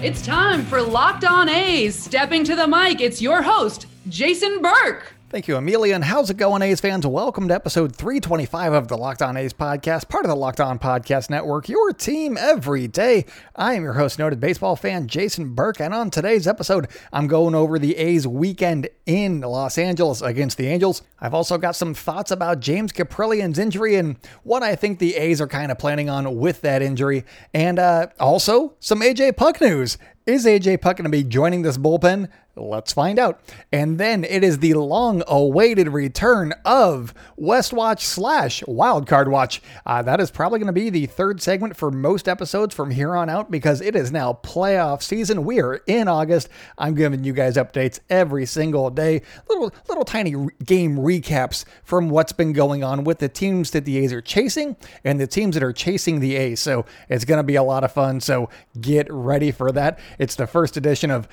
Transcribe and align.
It's 0.00 0.24
time 0.24 0.64
for 0.64 0.80
Locked 0.80 1.24
On 1.24 1.48
A's. 1.48 2.00
Stepping 2.00 2.44
to 2.44 2.54
the 2.54 2.68
mic, 2.68 3.00
it's 3.00 3.20
your 3.20 3.42
host, 3.42 3.86
Jason 4.08 4.62
Burke. 4.62 5.12
Thank 5.30 5.46
you, 5.46 5.56
Amelia. 5.56 5.94
And 5.94 6.04
how's 6.04 6.30
it 6.30 6.38
going, 6.38 6.62
A's 6.62 6.80
fans? 6.80 7.06
Welcome 7.06 7.48
to 7.48 7.54
episode 7.54 7.94
325 7.94 8.72
of 8.72 8.88
the 8.88 8.96
Locked 8.96 9.20
On 9.20 9.36
A's 9.36 9.52
podcast, 9.52 10.08
part 10.08 10.24
of 10.24 10.30
the 10.30 10.34
Locked 10.34 10.58
On 10.58 10.78
Podcast 10.78 11.28
Network, 11.28 11.68
your 11.68 11.92
team 11.92 12.38
every 12.38 12.88
day. 12.88 13.26
I 13.54 13.74
am 13.74 13.82
your 13.82 13.92
host, 13.92 14.18
noted 14.18 14.40
baseball 14.40 14.74
fan 14.74 15.06
Jason 15.06 15.52
Burke. 15.52 15.82
And 15.82 15.92
on 15.92 16.08
today's 16.08 16.48
episode, 16.48 16.88
I'm 17.12 17.26
going 17.26 17.54
over 17.54 17.78
the 17.78 17.98
A's 17.98 18.26
weekend 18.26 18.88
in 19.04 19.42
Los 19.42 19.76
Angeles 19.76 20.22
against 20.22 20.56
the 20.56 20.66
Angels. 20.66 21.02
I've 21.20 21.34
also 21.34 21.58
got 21.58 21.76
some 21.76 21.92
thoughts 21.92 22.30
about 22.30 22.60
James 22.60 22.90
Kaprielian's 22.90 23.58
injury 23.58 23.96
and 23.96 24.16
what 24.44 24.62
I 24.62 24.76
think 24.76 24.98
the 24.98 25.14
A's 25.16 25.42
are 25.42 25.46
kind 25.46 25.70
of 25.70 25.76
planning 25.76 26.08
on 26.08 26.38
with 26.38 26.62
that 26.62 26.80
injury. 26.80 27.26
And 27.52 27.78
uh, 27.78 28.06
also 28.18 28.76
some 28.80 29.02
AJ 29.02 29.36
Puk 29.36 29.60
news. 29.60 29.98
Is 30.28 30.44
AJ 30.44 30.82
Puk 30.82 30.98
going 30.98 31.04
to 31.04 31.08
be 31.08 31.24
joining 31.24 31.62
this 31.62 31.78
bullpen? 31.78 32.28
Let's 32.54 32.92
find 32.92 33.18
out. 33.18 33.40
And 33.72 33.98
then 33.98 34.24
it 34.24 34.42
is 34.42 34.58
the 34.58 34.74
long 34.74 35.22
awaited 35.26 35.88
return 35.88 36.52
of 36.64 37.14
West 37.36 37.72
Watch 37.72 38.04
slash 38.04 38.62
Wildcard 38.64 39.28
Watch. 39.28 39.62
Uh, 39.86 40.02
that 40.02 40.20
is 40.20 40.30
probably 40.30 40.58
going 40.58 40.66
to 40.66 40.72
be 40.72 40.90
the 40.90 41.06
third 41.06 41.40
segment 41.40 41.76
for 41.76 41.90
most 41.90 42.28
episodes 42.28 42.74
from 42.74 42.90
here 42.90 43.14
on 43.14 43.28
out 43.28 43.50
because 43.50 43.80
it 43.80 43.94
is 43.94 44.10
now 44.10 44.38
playoff 44.42 45.02
season. 45.02 45.44
We 45.44 45.60
are 45.60 45.76
in 45.86 46.08
August. 46.08 46.48
I'm 46.76 46.94
giving 46.94 47.24
you 47.24 47.32
guys 47.32 47.56
updates 47.56 48.00
every 48.10 48.46
single 48.46 48.90
day. 48.90 49.22
Little, 49.48 49.72
little 49.88 50.04
tiny 50.04 50.34
re- 50.34 50.52
game 50.64 50.96
recaps 50.96 51.64
from 51.84 52.10
what's 52.10 52.32
been 52.32 52.52
going 52.52 52.82
on 52.82 53.04
with 53.04 53.18
the 53.18 53.28
teams 53.28 53.70
that 53.70 53.84
the 53.84 53.98
A's 53.98 54.12
are 54.12 54.20
chasing 54.20 54.76
and 55.04 55.20
the 55.20 55.26
teams 55.26 55.54
that 55.54 55.62
are 55.62 55.72
chasing 55.72 56.20
the 56.20 56.36
A's. 56.36 56.60
So 56.60 56.84
it's 57.08 57.24
going 57.24 57.38
to 57.38 57.44
be 57.44 57.56
a 57.56 57.62
lot 57.62 57.84
of 57.84 57.92
fun. 57.92 58.20
So 58.20 58.50
get 58.80 59.06
ready 59.10 59.52
for 59.52 59.70
that. 59.72 59.98
It's 60.18 60.34
the 60.34 60.46
first 60.46 60.76
edition 60.76 61.10
of 61.10 61.28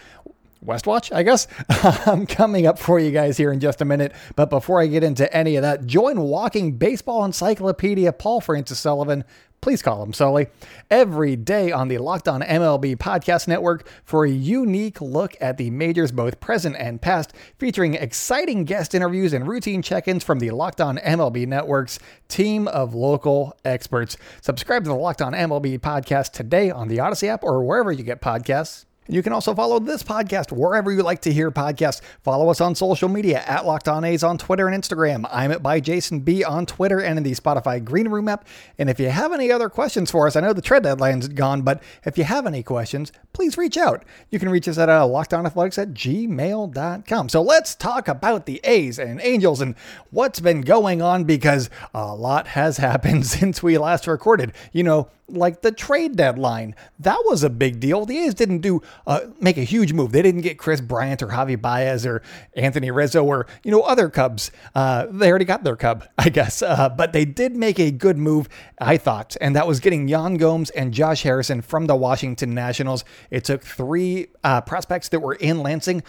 Westwatch, 0.65 1.13
I 1.13 1.23
guess. 1.23 1.47
I'm 2.07 2.25
coming 2.25 2.65
up 2.65 2.79
for 2.79 2.99
you 2.99 3.11
guys 3.11 3.37
here 3.37 3.51
in 3.51 3.59
just 3.59 3.81
a 3.81 3.85
minute. 3.85 4.13
But 4.35 4.49
before 4.49 4.81
I 4.81 4.87
get 4.87 5.03
into 5.03 5.31
any 5.35 5.55
of 5.55 5.61
that, 5.61 5.85
join 5.85 6.19
Walking 6.19 6.73
Baseball 6.77 7.23
Encyclopedia 7.23 8.11
Paul 8.13 8.41
Francis 8.41 8.79
Sullivan. 8.79 9.23
Please 9.65 9.81
call 9.81 10.03
him 10.03 10.13
Sully. 10.13 10.45
Every 10.91 11.35
day 11.35 11.71
on 11.71 11.87
the 11.87 11.97
Locked 11.97 12.27
On 12.27 12.43
MLB 12.43 12.97
Podcast 12.97 13.47
Network 13.47 13.89
for 14.03 14.23
a 14.23 14.29
unique 14.29 15.01
look 15.01 15.35
at 15.41 15.57
the 15.57 15.71
majors, 15.71 16.11
both 16.11 16.39
present 16.39 16.75
and 16.77 17.01
past, 17.01 17.33
featuring 17.57 17.95
exciting 17.95 18.65
guest 18.65 18.93
interviews 18.93 19.33
and 19.33 19.47
routine 19.47 19.81
check 19.81 20.07
ins 20.07 20.23
from 20.23 20.37
the 20.37 20.51
Locked 20.51 20.81
On 20.81 20.99
MLB 20.99 21.47
Network's 21.47 21.97
team 22.27 22.67
of 22.67 22.93
local 22.93 23.57
experts. 23.65 24.17
Subscribe 24.39 24.83
to 24.83 24.89
the 24.89 24.95
Locked 24.95 25.23
On 25.23 25.33
MLB 25.33 25.79
Podcast 25.79 26.33
today 26.33 26.69
on 26.69 26.87
the 26.87 26.99
Odyssey 26.99 27.27
app 27.27 27.43
or 27.43 27.63
wherever 27.63 27.91
you 27.91 28.03
get 28.03 28.21
podcasts. 28.21 28.85
You 29.07 29.21
can 29.21 29.33
also 29.33 29.53
follow 29.53 29.77
this 29.77 30.01
podcast 30.01 30.51
wherever 30.51 30.91
you 30.91 31.03
like 31.03 31.21
to 31.21 31.33
hear 31.33 31.51
podcasts. 31.51 32.01
Follow 32.23 32.49
us 32.49 32.59
on 32.59 32.73
social 32.73 33.07
media 33.07 33.43
at 33.45 33.63
Locked 33.63 33.87
On 33.87 34.03
A's 34.03 34.23
on 34.23 34.39
Twitter 34.39 34.67
and 34.67 34.83
Instagram. 34.83 35.29
I'm 35.31 35.51
at 35.51 35.61
by 35.61 35.79
Jason 35.79 36.21
B 36.21 36.43
on 36.43 36.65
Twitter 36.65 36.99
and 36.99 37.17
in 37.17 37.23
the 37.23 37.33
Spotify 37.33 37.83
Green 37.83 38.07
Room 38.07 38.27
app. 38.27 38.47
And 38.79 38.89
if 38.89 38.99
you 38.99 39.09
have 39.09 39.31
any 39.31 39.51
other 39.51 39.69
questions 39.69 40.09
for 40.09 40.25
us, 40.25 40.35
I 40.35 40.39
know 40.39 40.53
the 40.53 40.61
trade 40.61 40.83
deadline's 40.83 41.27
gone, 41.27 41.61
but 41.61 41.83
if 42.03 42.17
you 42.17 42.23
have 42.23 42.47
any 42.47 42.63
questions, 42.63 43.11
please 43.31 43.59
reach 43.59 43.77
out. 43.77 44.03
You 44.31 44.39
can 44.39 44.49
reach 44.49 44.67
us 44.67 44.79
at 44.79 44.89
uh, 44.89 45.03
lockedonathletics 45.03 45.77
at 45.77 45.93
gmail.com. 45.93 47.29
So 47.29 47.43
let's 47.43 47.75
talk 47.75 48.07
about 48.07 48.47
the 48.47 48.59
A's 48.63 48.97
and 48.97 49.21
Angels 49.21 49.61
and 49.61 49.75
what's 50.09 50.39
been 50.39 50.61
going 50.61 51.03
on 51.03 51.25
because 51.25 51.69
a 51.93 52.15
lot 52.15 52.47
has 52.47 52.77
happened 52.77 53.27
since 53.27 53.61
we 53.61 53.77
last 53.77 54.07
recorded. 54.07 54.53
You 54.73 54.81
know, 54.83 55.09
like 55.27 55.61
the 55.61 55.71
trade 55.71 56.15
deadline. 56.15 56.75
That 56.99 57.21
was 57.25 57.43
a 57.43 57.49
big 57.49 57.79
deal. 57.79 58.05
The 58.05 58.17
A's 58.19 58.33
didn't 58.33 58.59
do 58.59 58.81
uh, 59.07 59.21
make 59.39 59.57
a 59.57 59.63
huge 59.63 59.93
move. 59.93 60.11
They 60.11 60.21
didn't 60.21 60.41
get 60.41 60.57
Kris 60.57 60.81
Bryant 60.81 61.21
or 61.23 61.27
Javi 61.27 61.59
Baez 61.59 62.05
or 62.05 62.21
Anthony 62.55 62.91
Rizzo 62.91 63.23
or 63.23 63.47
you 63.63 63.71
know 63.71 63.81
other 63.81 64.09
Cubs. 64.09 64.51
Uh, 64.73 65.07
they 65.09 65.29
already 65.29 65.45
got 65.45 65.63
their 65.63 65.75
Cub, 65.75 66.05
I 66.17 66.29
guess. 66.29 66.61
Uh, 66.61 66.89
but 66.89 67.13
they 67.13 67.25
did 67.25 67.55
make 67.55 67.79
a 67.79 67.91
good 67.91 68.17
move, 68.17 68.47
I 68.79 68.97
thought, 68.97 69.35
and 69.41 69.55
that 69.55 69.67
was 69.67 69.79
getting 69.79 70.07
Yan 70.07 70.35
Gomes 70.35 70.69
and 70.71 70.93
Josh 70.93 71.23
Harrison 71.23 71.61
from 71.61 71.87
the 71.87 71.95
Washington 71.95 72.53
Nationals. 72.53 73.03
It 73.31 73.43
took 73.43 73.63
three 73.63 74.27
uh, 74.43 74.61
prospects 74.61 75.09
that 75.09 75.19
were 75.19 75.35
in 75.35 75.61
Lansing 75.61 76.03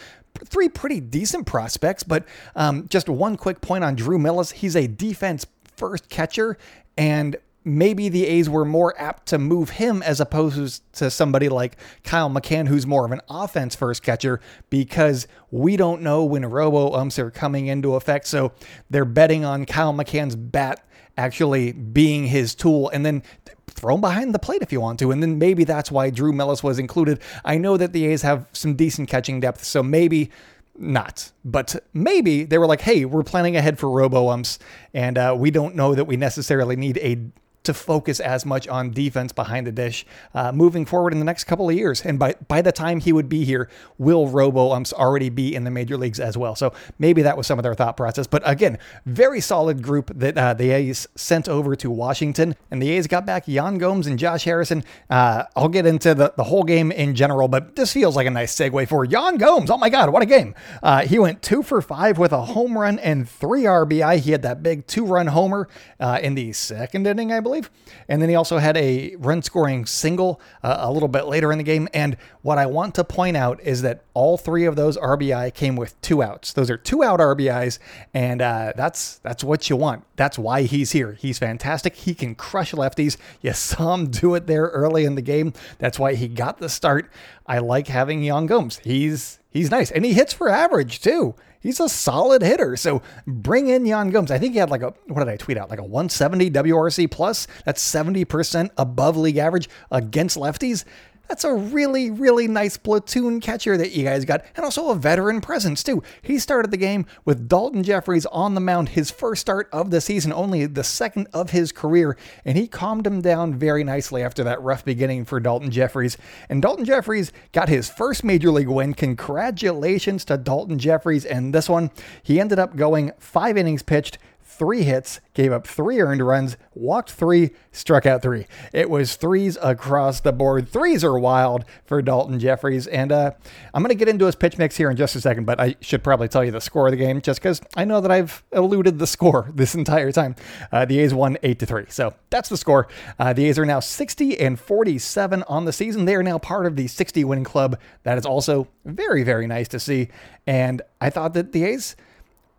three 0.45 0.69
pretty 0.69 1.01
decent 1.01 1.47
prospects, 1.47 2.03
but 2.03 2.27
um, 2.55 2.87
just 2.89 3.09
one 3.09 3.39
quick 3.39 3.63
point 3.63 3.83
on 3.83 3.95
Drew 3.95 4.19
Millas. 4.19 4.53
He's 4.53 4.77
a 4.77 4.87
defense 4.87 5.47
first 5.77 6.11
catcher, 6.11 6.59
and 6.97 7.37
maybe 7.67 8.09
the 8.09 8.25
A's 8.27 8.49
were 8.49 8.65
more 8.65 8.95
apt 8.97 9.27
to 9.27 9.39
move 9.39 9.71
him 9.71 10.01
as 10.03 10.21
opposed 10.21 10.83
to 10.95 11.11
somebody 11.11 11.49
like 11.49 11.77
Kyle 12.05 12.31
McCann, 12.31 12.69
who's 12.69 12.87
more 12.87 13.05
of 13.05 13.11
an 13.11 13.21
offense 13.29 13.75
first 13.75 14.05
catcher, 14.05 14.41
because 14.71 15.27
we 15.51 15.77
don't 15.77 16.01
know 16.01 16.25
when 16.25 16.47
robo 16.47 16.93
umps 16.93 17.19
are 17.19 17.31
coming 17.31 17.67
into 17.67 17.97
effect. 17.97 18.29
So 18.29 18.53
they're 18.89 19.05
betting 19.05 19.45
on 19.45 19.67
Kyle 19.67 19.93
McCann's 19.93 20.37
bat 20.37 20.87
actually 21.19 21.73
being 21.73 22.27
his 22.27 22.55
tool 22.55 22.89
and 22.91 23.05
then 23.05 23.23
throw 23.67 23.97
him 23.97 24.01
behind 24.01 24.33
the 24.33 24.39
plate 24.39 24.63
if 24.63 24.71
you 24.71 24.81
want 24.81 25.01
to. 25.01 25.11
And 25.11 25.21
then 25.21 25.39
maybe 25.39 25.65
that's 25.65 25.91
why 25.91 26.11
Drew 26.11 26.33
Millas 26.33 26.63
was 26.63 26.79
included. 26.79 27.21
I 27.45 27.59
know 27.59 27.77
that 27.77 27.93
the 27.93 28.07
A's 28.07 28.23
have 28.23 28.47
some 28.53 28.77
decent 28.77 29.09
catching 29.09 29.41
depth, 29.41 29.65
so 29.65 29.83
maybe 29.83 30.31
not, 30.79 31.33
but 31.45 31.83
maybe 31.93 32.45
they 32.45 32.59
were 32.59 32.67
like, 32.67 32.83
hey, 32.83 33.07
we're 33.07 33.23
planning 33.23 33.57
ahead 33.57 33.79
for 33.79 33.91
robo 33.91 34.29
umps, 34.29 34.59
and 34.93 35.17
uh, 35.17 35.35
we 35.37 35.51
don't 35.51 35.75
know 35.75 35.95
that 35.95 36.05
we 36.05 36.17
necessarily 36.17 36.77
need 36.77 36.99
a 36.99 37.19
to 37.67 37.75
focus 37.75 38.21
as 38.21 38.47
much 38.47 38.67
on 38.69 38.91
defense 38.91 39.33
behind 39.33 39.67
the 39.67 39.73
dish 39.73 40.07
uh, 40.35 40.53
moving 40.53 40.85
forward 40.85 41.13
in 41.13 41.19
the 41.19 41.25
next 41.25 41.45
couple 41.45 41.69
of 41.69 41.75
years. 41.75 42.03
And 42.05 42.19
by 42.19 42.35
by 42.49 42.63
the 42.63 42.73
time 42.73 43.01
he 43.01 43.13
would 43.13 43.29
be 43.29 43.45
here, 43.45 43.69
will 43.99 44.29
robo 44.29 44.73
umps 44.73 44.93
already 44.93 45.29
be 45.29 45.55
in 45.55 45.65
the 45.65 45.71
major 45.71 45.97
leagues 45.97 46.19
as 46.21 46.37
well? 46.37 46.55
So 46.55 46.73
maybe 46.99 47.23
that 47.23 47.37
was 47.37 47.47
some 47.47 47.59
of 47.59 47.63
their 47.63 47.75
thought 47.75 47.97
process. 47.97 48.27
But 48.27 48.43
again, 48.49 48.79
very 49.05 49.41
solid 49.41 49.83
group 49.83 50.11
that 50.15 50.37
uh, 50.39 50.55
the 50.55 50.71
A's 50.71 51.07
sent 51.15 51.49
over 51.49 51.77
to 51.77 51.91
Washington, 51.91 52.55
and 52.71 52.81
the 52.83 52.91
A's 52.91 53.07
got 53.07 53.27
back 53.27 53.47
Yan 53.47 53.79
Gomes 53.79 54.07
and 54.07 54.19
Josh 54.19 54.45
Harrison. 54.45 54.85
Uh, 55.11 55.45
I'll 55.55 55.69
get 55.69 55.87
into 55.87 56.15
the, 56.15 56.33
the 56.37 56.45
whole 56.45 56.65
game 56.65 56.91
in 56.93 57.15
general, 57.15 57.49
but 57.49 57.77
this 57.77 57.93
feels 57.93 58.17
like 58.17 58.27
a 58.27 58.31
nice 58.31 58.55
segue 58.55 58.89
for 58.89 59.05
Yan 59.05 59.37
Gomes. 59.37 59.71
Oh 59.71 59.79
my 59.79 59.91
God, 59.91 60.11
what 60.11 60.23
a 60.23 60.27
game! 60.27 60.55
Uh, 60.83 61.03
he 61.03 61.19
went 61.19 61.43
two 61.43 61.63
for 61.63 61.83
five 61.83 62.19
with 62.19 62.33
a 62.33 62.43
home 62.43 62.79
run 62.79 62.99
and 62.99 63.29
three 63.29 63.63
RBI. 63.63 64.21
He 64.21 64.33
had 64.33 64.43
that 64.43 64.63
big 64.63 64.87
two 64.87 65.05
run 65.05 65.29
homer 65.29 65.69
uh, 65.99 66.19
in 66.23 66.35
the 66.35 66.53
second 66.53 67.07
inning, 67.07 67.33
I 67.33 67.41
believe 67.41 67.56
believe. 67.61 67.71
And 68.09 68.23
then 68.23 68.29
he 68.29 68.35
also 68.35 68.59
had 68.59 68.77
a 68.77 69.17
run 69.17 69.43
scoring 69.43 69.87
single 69.87 70.41
uh, 70.63 70.77
a 70.81 70.93
little 70.93 71.09
bit 71.09 71.27
later 71.27 71.51
in 71.51 71.59
the 71.59 71.65
game. 71.65 71.89
And 71.93 72.17
what 72.43 72.59
I 72.59 72.67
want 72.67 72.95
to 72.97 73.05
point 73.05 73.37
out 73.37 73.61
is 73.63 73.83
that 73.83 74.05
all 74.15 74.37
three 74.37 74.65
of 74.65 74.77
those 74.77 74.97
RBI 74.97 75.53
came 75.55 75.77
with 75.77 76.01
two 76.03 76.23
outs. 76.23 76.53
Those 76.53 76.71
are 76.71 76.77
two 76.77 77.03
out 77.03 77.21
RBIs, 77.21 77.79
and 78.15 78.41
uh, 78.41 78.73
that's 78.77 79.19
that's 79.19 79.43
what 79.43 79.69
you 79.69 79.77
want. 79.77 80.05
That's 80.17 80.39
why 80.39 80.63
he's 80.63 80.93
here. 80.93 81.13
He's 81.13 81.39
fantastic. 81.39 81.97
He 81.97 82.15
can 82.15 82.35
crush 82.35 82.73
lefties. 82.73 83.17
You 83.41 83.53
saw 83.53 83.95
him 83.95 84.11
do 84.11 84.35
it 84.35 84.47
there 84.47 84.67
early 84.67 85.05
in 85.05 85.15
the 85.15 85.23
game. 85.23 85.53
That's 85.79 85.99
why 85.99 86.15
he 86.15 86.29
got 86.29 86.59
the 86.59 86.69
start. 86.69 87.11
I 87.47 87.59
like 87.59 87.89
having 87.89 88.23
Yan 88.23 88.47
Gomes. 88.47 88.79
He's 88.79 89.41
he's 89.51 89.71
nice, 89.71 89.91
and 89.91 90.05
he 90.05 90.13
hits 90.13 90.33
for 90.33 90.49
average 90.49 91.01
too 91.01 91.35
he's 91.61 91.81
a 91.81 91.89
solid 91.89 92.43
hitter. 92.43 92.77
So 92.77 93.03
bring 93.27 93.69
in 93.69 93.87
Yan 93.87 94.11
Gomes. 94.11 94.31
I 94.31 94.39
think 94.39 94.53
he 94.53 94.59
had 94.59 94.71
like 94.71 94.83
a, 94.83 94.95
what 95.07 95.25
did 95.25 95.29
I 95.29 95.37
tweet 95.37 95.59
out? 95.59 95.71
Like 95.71 95.79
a 95.79 95.85
170 95.85 96.51
WRC 96.51 97.11
plus. 97.11 97.47
That's 97.65 97.83
70% 97.83 98.71
above 98.77 99.17
league 99.17 99.37
average 99.39 99.69
against 99.91 100.37
lefties. 100.37 100.85
That's 101.29 101.45
a 101.45 101.55
really, 101.55 102.11
really 102.11 102.49
nice 102.49 102.77
platoon 102.77 103.41
catcher 103.41 103.77
that 103.77 103.93
you 103.93 104.05
guys 104.05 104.25
got, 104.25 104.45
and 104.55 104.65
also 104.65 104.91
a 104.91 104.95
veteran 104.95 105.41
presence, 105.41 105.83
too. 105.83 106.03
He 106.23 106.39
started 106.39 106.71
the 106.71 106.77
game 106.77 107.07
with 107.25 107.49
Dalton 107.49 107.83
Jeffries 107.83 108.27
on 108.27 108.55
the 108.55 108.61
mound, 108.61 108.91
his 108.91 109.11
first 109.11 109.41
start 109.41 109.69
of 109.73 109.91
the 109.91 110.01
season, 110.01 110.33
only 110.33 110.67
the 110.67 110.85
second 110.85 111.29
of 111.33 111.51
his 111.51 111.73
career, 111.73 112.17
and 112.45 112.57
he 112.57 112.69
calmed 112.69 113.07
him 113.07 113.21
down 113.21 113.55
very 113.55 113.85
nicely 113.85 114.23
after 114.23 114.45
that 114.45 114.63
rough 114.63 114.85
beginning 114.85 115.25
for 115.25 115.41
Dalton 115.41 115.71
Jeffries. 115.71 116.17
And 116.49 116.63
Dalton 116.63 116.85
Jeffries 116.85 117.33
got 117.53 117.69
his 117.69 117.89
first 117.89 118.25
major 118.25 118.51
league 118.51 118.69
win. 118.69 118.95
Congratulations 118.95 120.25
to 120.27 120.37
Dalton 120.37 120.79
Jeffries. 120.79 121.25
And 121.25 121.55
this 121.55 121.69
one, 121.69 121.91
he 122.23 122.41
ended 122.41 122.59
up 122.59 122.77
going 122.77 123.13
five 123.19 123.57
innings 123.57 123.83
pitched, 123.83 124.19
three 124.57 124.83
hits, 124.83 125.21
gave 125.35 125.53
up 125.53 125.67
three 125.67 126.01
earned 126.01 126.23
runs, 126.23 126.57
walked 126.75 127.13
three, 127.13 127.51
struck 127.73 128.07
out 128.07 128.23
three. 128.23 128.47
It 128.73 128.89
was 128.89 129.17
threes 129.17 129.59
across 129.63 130.21
the 130.21 130.33
board. 130.33 130.69
Threes 130.69 131.05
are 131.05 131.19
wild 131.19 131.65
for 131.85 132.01
Dalton 132.03 132.39
Jeffries. 132.39 132.87
And 132.87 133.13
uh, 133.13 133.33
I'm 133.75 133.83
going 133.83 133.91
to 133.91 133.95
get 133.95 134.09
into 134.09 134.27
his 134.27 134.35
pitch 134.35 134.59
mix 134.59 134.77
here 134.77 134.91
in 134.91 134.97
just 134.97 135.15
a 135.15 135.21
second, 135.21 135.45
but 135.45 135.61
I 135.61 135.77
should 135.81 136.03
probably 136.03 136.29
tell 136.29 136.45
you 136.45 136.51
the 136.51 136.61
score 136.61 136.87
of 136.87 136.93
the 136.93 136.97
game 136.97 137.21
just 137.21 137.41
because 137.41 137.61
I 137.77 137.85
know 137.85 138.01
that 138.01 138.11
I've 138.11 138.43
eluded 138.53 138.99
the 138.99 139.07
score 139.07 139.51
this 139.55 139.75
entire 139.75 140.13
time. 140.13 140.37
Uh, 140.73 140.85
the 140.85 140.99
A's 141.01 141.13
won 141.13 141.37
8 141.43 141.59
to 141.59 141.67
3. 141.67 141.85
So 141.89 142.15
that's 142.31 142.49
the 142.49 142.57
score. 142.57 142.89
Uh, 143.19 143.33
the 143.33 143.47
A's 143.47 143.59
are 143.59 143.67
now 143.67 143.81
60 143.81 144.41
and 144.41 144.59
47 144.59 145.43
on 145.45 145.65
the 145.65 145.73
season. 145.73 146.05
They 146.05 146.15
are 146.15 146.23
now 146.23 146.39
part 146.39 146.67
of 146.67 146.77
the 146.77 146.87
60 146.87 147.25
win 147.25 147.45
club. 147.45 147.79
That 148.05 148.19
is 148.19 148.27
also 148.27 148.69
very, 148.85 149.23
very 149.23 149.47
nice 149.47 149.69
to 149.69 149.81
see. 149.81 150.09
And 150.47 150.83
I 151.01 151.11
thought 151.11 151.35
that 151.35 151.53
the 151.53 151.65
A's 151.65 151.97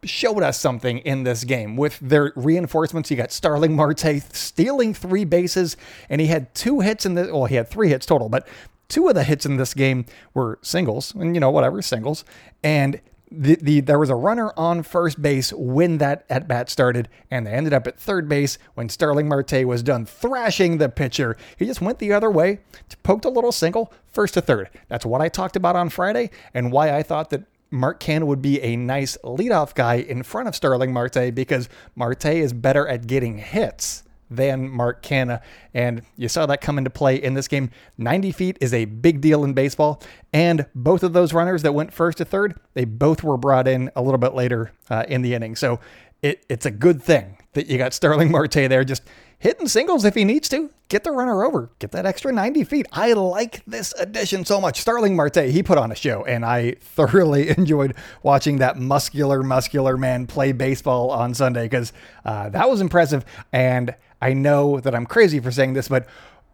showed 0.03 0.43
us 0.43 0.59
something 0.59 0.99
in 0.99 1.23
this 1.23 1.43
game 1.43 1.75
with 1.75 1.99
their 1.99 2.31
reinforcements. 2.35 3.09
You 3.09 3.17
got 3.17 3.31
Starling 3.31 3.75
Marte 3.75 4.21
stealing 4.31 4.93
three 4.93 5.25
bases, 5.25 5.77
and 6.09 6.21
he 6.21 6.27
had 6.27 6.53
two 6.53 6.81
hits 6.81 7.05
in 7.05 7.15
the 7.15 7.29
well, 7.31 7.45
he 7.45 7.55
had 7.55 7.67
three 7.67 7.89
hits 7.89 8.05
total, 8.05 8.29
but 8.29 8.47
two 8.87 9.07
of 9.07 9.15
the 9.15 9.23
hits 9.23 9.45
in 9.45 9.57
this 9.57 9.73
game 9.73 10.05
were 10.33 10.59
singles, 10.61 11.13
and 11.15 11.35
you 11.35 11.39
know 11.39 11.51
whatever 11.51 11.81
singles, 11.81 12.23
and. 12.63 13.01
The, 13.29 13.57
the 13.61 13.81
there 13.81 13.99
was 13.99 14.09
a 14.09 14.15
runner 14.15 14.53
on 14.55 14.83
first 14.83 15.21
base 15.21 15.51
when 15.51 15.97
that 15.97 16.25
at 16.29 16.47
bat 16.47 16.69
started, 16.69 17.09
and 17.29 17.45
they 17.45 17.51
ended 17.51 17.73
up 17.73 17.85
at 17.85 17.99
third 17.99 18.29
base 18.29 18.57
when 18.75 18.87
Starling 18.87 19.27
Marte 19.27 19.65
was 19.65 19.83
done 19.83 20.05
thrashing 20.05 20.77
the 20.77 20.87
pitcher. 20.87 21.35
He 21.57 21.65
just 21.65 21.81
went 21.81 21.99
the 21.99 22.13
other 22.13 22.31
way, 22.31 22.59
poked 23.03 23.25
a 23.25 23.29
little 23.29 23.51
single, 23.51 23.91
first 24.07 24.35
to 24.35 24.41
third. 24.41 24.69
That's 24.87 25.05
what 25.05 25.19
I 25.19 25.27
talked 25.27 25.57
about 25.57 25.75
on 25.75 25.89
Friday, 25.89 26.29
and 26.53 26.71
why 26.71 26.95
I 26.95 27.03
thought 27.03 27.29
that 27.31 27.43
Mark 27.69 27.99
Canha 27.99 28.25
would 28.25 28.41
be 28.41 28.61
a 28.61 28.75
nice 28.75 29.17
leadoff 29.23 29.73
guy 29.75 29.95
in 29.95 30.23
front 30.23 30.47
of 30.47 30.55
Starling 30.55 30.93
Marte 30.93 31.33
because 31.33 31.69
Marte 31.95 32.25
is 32.25 32.53
better 32.53 32.87
at 32.87 33.07
getting 33.07 33.37
hits 33.37 34.03
than 34.29 34.69
Mark 34.69 35.01
Canha. 35.01 35.41
And 35.73 36.01
you 36.15 36.27
saw 36.27 36.45
that 36.45 36.61
come 36.61 36.77
into 36.77 36.89
play 36.89 37.15
in 37.15 37.33
this 37.33 37.47
game. 37.47 37.71
90 37.97 38.31
feet 38.31 38.57
is 38.59 38.73
a 38.73 38.85
big 38.85 39.21
deal 39.21 39.43
in 39.43 39.53
baseball. 39.53 40.01
And 40.33 40.65
both 40.75 41.03
of 41.03 41.13
those 41.13 41.33
runners 41.33 41.61
that 41.61 41.73
went 41.73 41.93
first 41.93 42.17
to 42.19 42.25
third, 42.25 42.59
they 42.73 42.85
both 42.85 43.23
were 43.23 43.37
brought 43.37 43.67
in 43.67 43.89
a 43.95 44.01
little 44.01 44.17
bit 44.17 44.33
later 44.33 44.71
uh, 44.89 45.05
in 45.07 45.21
the 45.21 45.33
inning. 45.33 45.55
So 45.55 45.79
it, 46.21 46.45
it's 46.49 46.65
a 46.65 46.71
good 46.71 47.01
thing 47.01 47.37
that 47.53 47.67
you 47.67 47.77
got 47.77 47.93
Starling 47.93 48.31
Marte 48.31 48.53
there 48.53 48.83
just 48.83 49.03
hitting 49.39 49.67
singles 49.67 50.05
if 50.05 50.15
he 50.15 50.23
needs 50.23 50.49
to. 50.49 50.69
Get 50.89 51.03
the 51.03 51.11
runner 51.11 51.43
over, 51.43 51.69
get 51.79 51.91
that 51.91 52.05
extra 52.05 52.31
90 52.31 52.63
feet. 52.63 52.85
I 52.93 53.11
like 53.11 53.61
this 53.65 53.93
addition 53.99 54.45
so 54.45 54.61
much. 54.61 54.79
Starling 54.79 55.17
Marte, 55.17 55.49
he 55.49 55.61
put 55.61 55.77
on 55.77 55.91
a 55.91 55.95
show, 55.95 56.23
and 56.23 56.45
I 56.45 56.71
thoroughly 56.79 57.49
enjoyed 57.49 57.93
watching 58.23 58.59
that 58.59 58.77
muscular, 58.77 59.43
muscular 59.43 59.97
man 59.97 60.27
play 60.27 60.53
baseball 60.53 61.11
on 61.11 61.33
Sunday 61.33 61.65
because 61.65 61.91
uh, 62.23 62.47
that 62.49 62.69
was 62.69 62.79
impressive. 62.79 63.25
And 63.51 63.95
I 64.21 64.31
know 64.31 64.79
that 64.79 64.95
I'm 64.95 65.05
crazy 65.05 65.41
for 65.41 65.51
saying 65.51 65.73
this, 65.73 65.89
but 65.89 66.07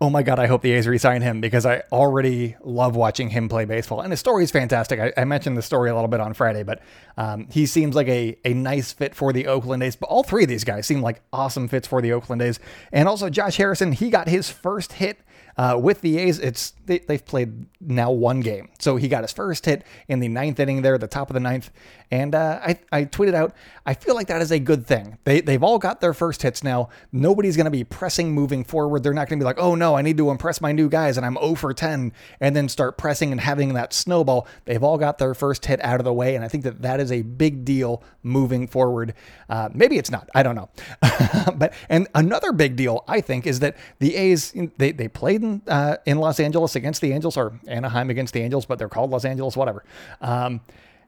oh 0.04 0.10
my 0.10 0.22
God, 0.22 0.38
I 0.38 0.48
hope 0.48 0.64
the 0.64 0.74
A's 0.74 0.86
resign 0.86 1.22
him 1.22 1.40
because 1.40 1.66
I 1.66 1.84
already 1.90 2.58
love 2.62 2.94
watching 2.94 3.30
him 3.30 3.48
play 3.48 3.64
baseball. 3.64 4.02
And 4.02 4.12
his 4.12 4.20
story 4.20 4.44
is 4.44 4.52
fantastic. 4.52 5.00
I, 5.00 5.14
I 5.16 5.24
mentioned 5.24 5.56
the 5.56 5.62
story 5.62 5.90
a 5.90 5.96
little 5.96 6.10
bit 6.10 6.20
on 6.20 6.34
Friday, 6.34 6.64
but 6.64 6.82
um, 7.16 7.48
he 7.50 7.66
seems 7.66 7.96
like 7.96 8.10
a, 8.10 8.38
a 8.44 8.54
nice 8.54 8.92
fit 8.92 9.16
for 9.16 9.32
the 9.32 9.48
Oakland 9.48 9.82
A's. 9.82 9.96
But 9.96 10.08
all 10.08 10.22
three 10.22 10.44
of 10.44 10.50
these 10.50 10.66
guys 10.66 10.86
seem 10.86 11.02
like 11.02 11.22
awesome 11.32 11.70
fits 11.70 11.88
for 11.88 12.02
the 12.02 12.12
Oakland 12.12 12.42
A's. 12.42 12.60
And 12.92 13.08
also, 13.08 13.30
Josh 13.30 13.56
Harrison, 13.56 13.94
he 13.94 14.10
got 14.10 14.28
his 14.28 14.50
first 14.50 14.92
hit 14.92 15.20
uh, 15.58 15.78
with 15.80 16.02
the 16.02 16.18
A's, 16.18 16.40
it's 16.40 16.74
they, 16.86 17.02
have 17.08 17.26
played 17.26 17.66
now 17.80 18.12
one 18.12 18.42
game, 18.42 18.70
so 18.80 18.96
he 18.96 19.08
got 19.08 19.24
his 19.24 19.32
first 19.32 19.66
hit 19.66 19.84
in 20.08 20.20
the 20.20 20.28
ninth 20.28 20.60
inning 20.60 20.82
there, 20.82 20.98
the 20.98 21.08
top 21.08 21.30
of 21.30 21.34
the 21.34 21.40
ninth, 21.40 21.70
and 22.12 22.34
uh, 22.34 22.60
I, 22.62 22.80
I 22.92 23.06
tweeted 23.06 23.34
out, 23.34 23.56
I 23.86 23.94
feel 23.94 24.16
like 24.16 24.28
that 24.28 24.42
is 24.42 24.52
a 24.52 24.60
good 24.60 24.86
thing. 24.86 25.18
They 25.24 25.42
they've 25.42 25.62
all 25.62 25.78
got 25.80 26.02
their 26.02 26.14
first 26.14 26.42
hits 26.42 26.64
now. 26.64 26.90
Nobody's 27.12 27.56
going 27.56 27.66
to 27.66 27.72
be 27.72 27.84
pressing 27.84 28.32
moving 28.32 28.64
forward. 28.64 29.04
They're 29.04 29.14
not 29.14 29.30
going 29.30 29.40
to 29.40 29.44
be 29.44 29.46
like, 29.46 29.60
oh 29.60 29.76
no, 29.76 29.96
I 29.96 30.02
need 30.02 30.18
to 30.18 30.32
impress 30.32 30.60
my 30.60 30.72
new 30.72 30.90
guys, 30.90 31.18
and 31.18 31.26
I'm 31.26 31.36
0 31.36 31.56
for 31.56 31.74
10, 31.74 32.14
and 32.40 32.56
then 32.56 32.68
start 32.68 32.98
pressing 32.98 33.32
and 33.32 33.40
having 33.40 33.74
that 33.76 33.94
snowball. 33.94 34.48
They've 34.66 34.84
all 34.84 34.98
got 34.98 35.20
their 35.20 35.34
first 35.34 35.66
hit 35.66 35.84
out 35.84 36.00
of 36.00 36.04
the 36.04 36.14
way, 36.14 36.36
and 36.36 36.44
I 36.44 36.48
think 36.48 36.64
that 36.64 36.82
that 36.82 37.00
is 37.00 37.12
a 37.12 37.22
big 37.22 37.64
deal 37.64 38.02
moving 38.24 38.68
forward. 38.68 39.14
Uh, 39.50 39.70
maybe 39.74 39.98
it's 39.98 40.10
not, 40.10 40.30
I 40.34 40.42
don't 40.42 40.56
know, 40.56 40.70
but 41.56 41.74
and 41.90 42.08
another 42.16 42.52
big 42.52 42.76
deal 42.76 43.04
I 43.08 43.22
think 43.22 43.46
is 43.46 43.60
that 43.60 43.78
the 44.00 44.16
A's 44.16 44.54
they 44.78 44.92
they 44.92 45.08
played 45.08 45.43
in, 45.44 45.62
uh, 45.68 45.98
in 46.06 46.18
Los 46.18 46.40
Angeles 46.40 46.76
against 46.76 47.02
the 47.02 47.12
Angels 47.12 47.38
or 47.38 47.60
Anaheim 47.68 48.10
against 48.10 48.34
the 48.34 48.42
Angels, 48.42 48.66
but 48.66 48.80
they're 48.80 48.90
called 48.90 49.12
Los 49.12 49.26
Angeles, 49.26 49.56
whatever. 49.56 49.84
Um, 50.22 50.62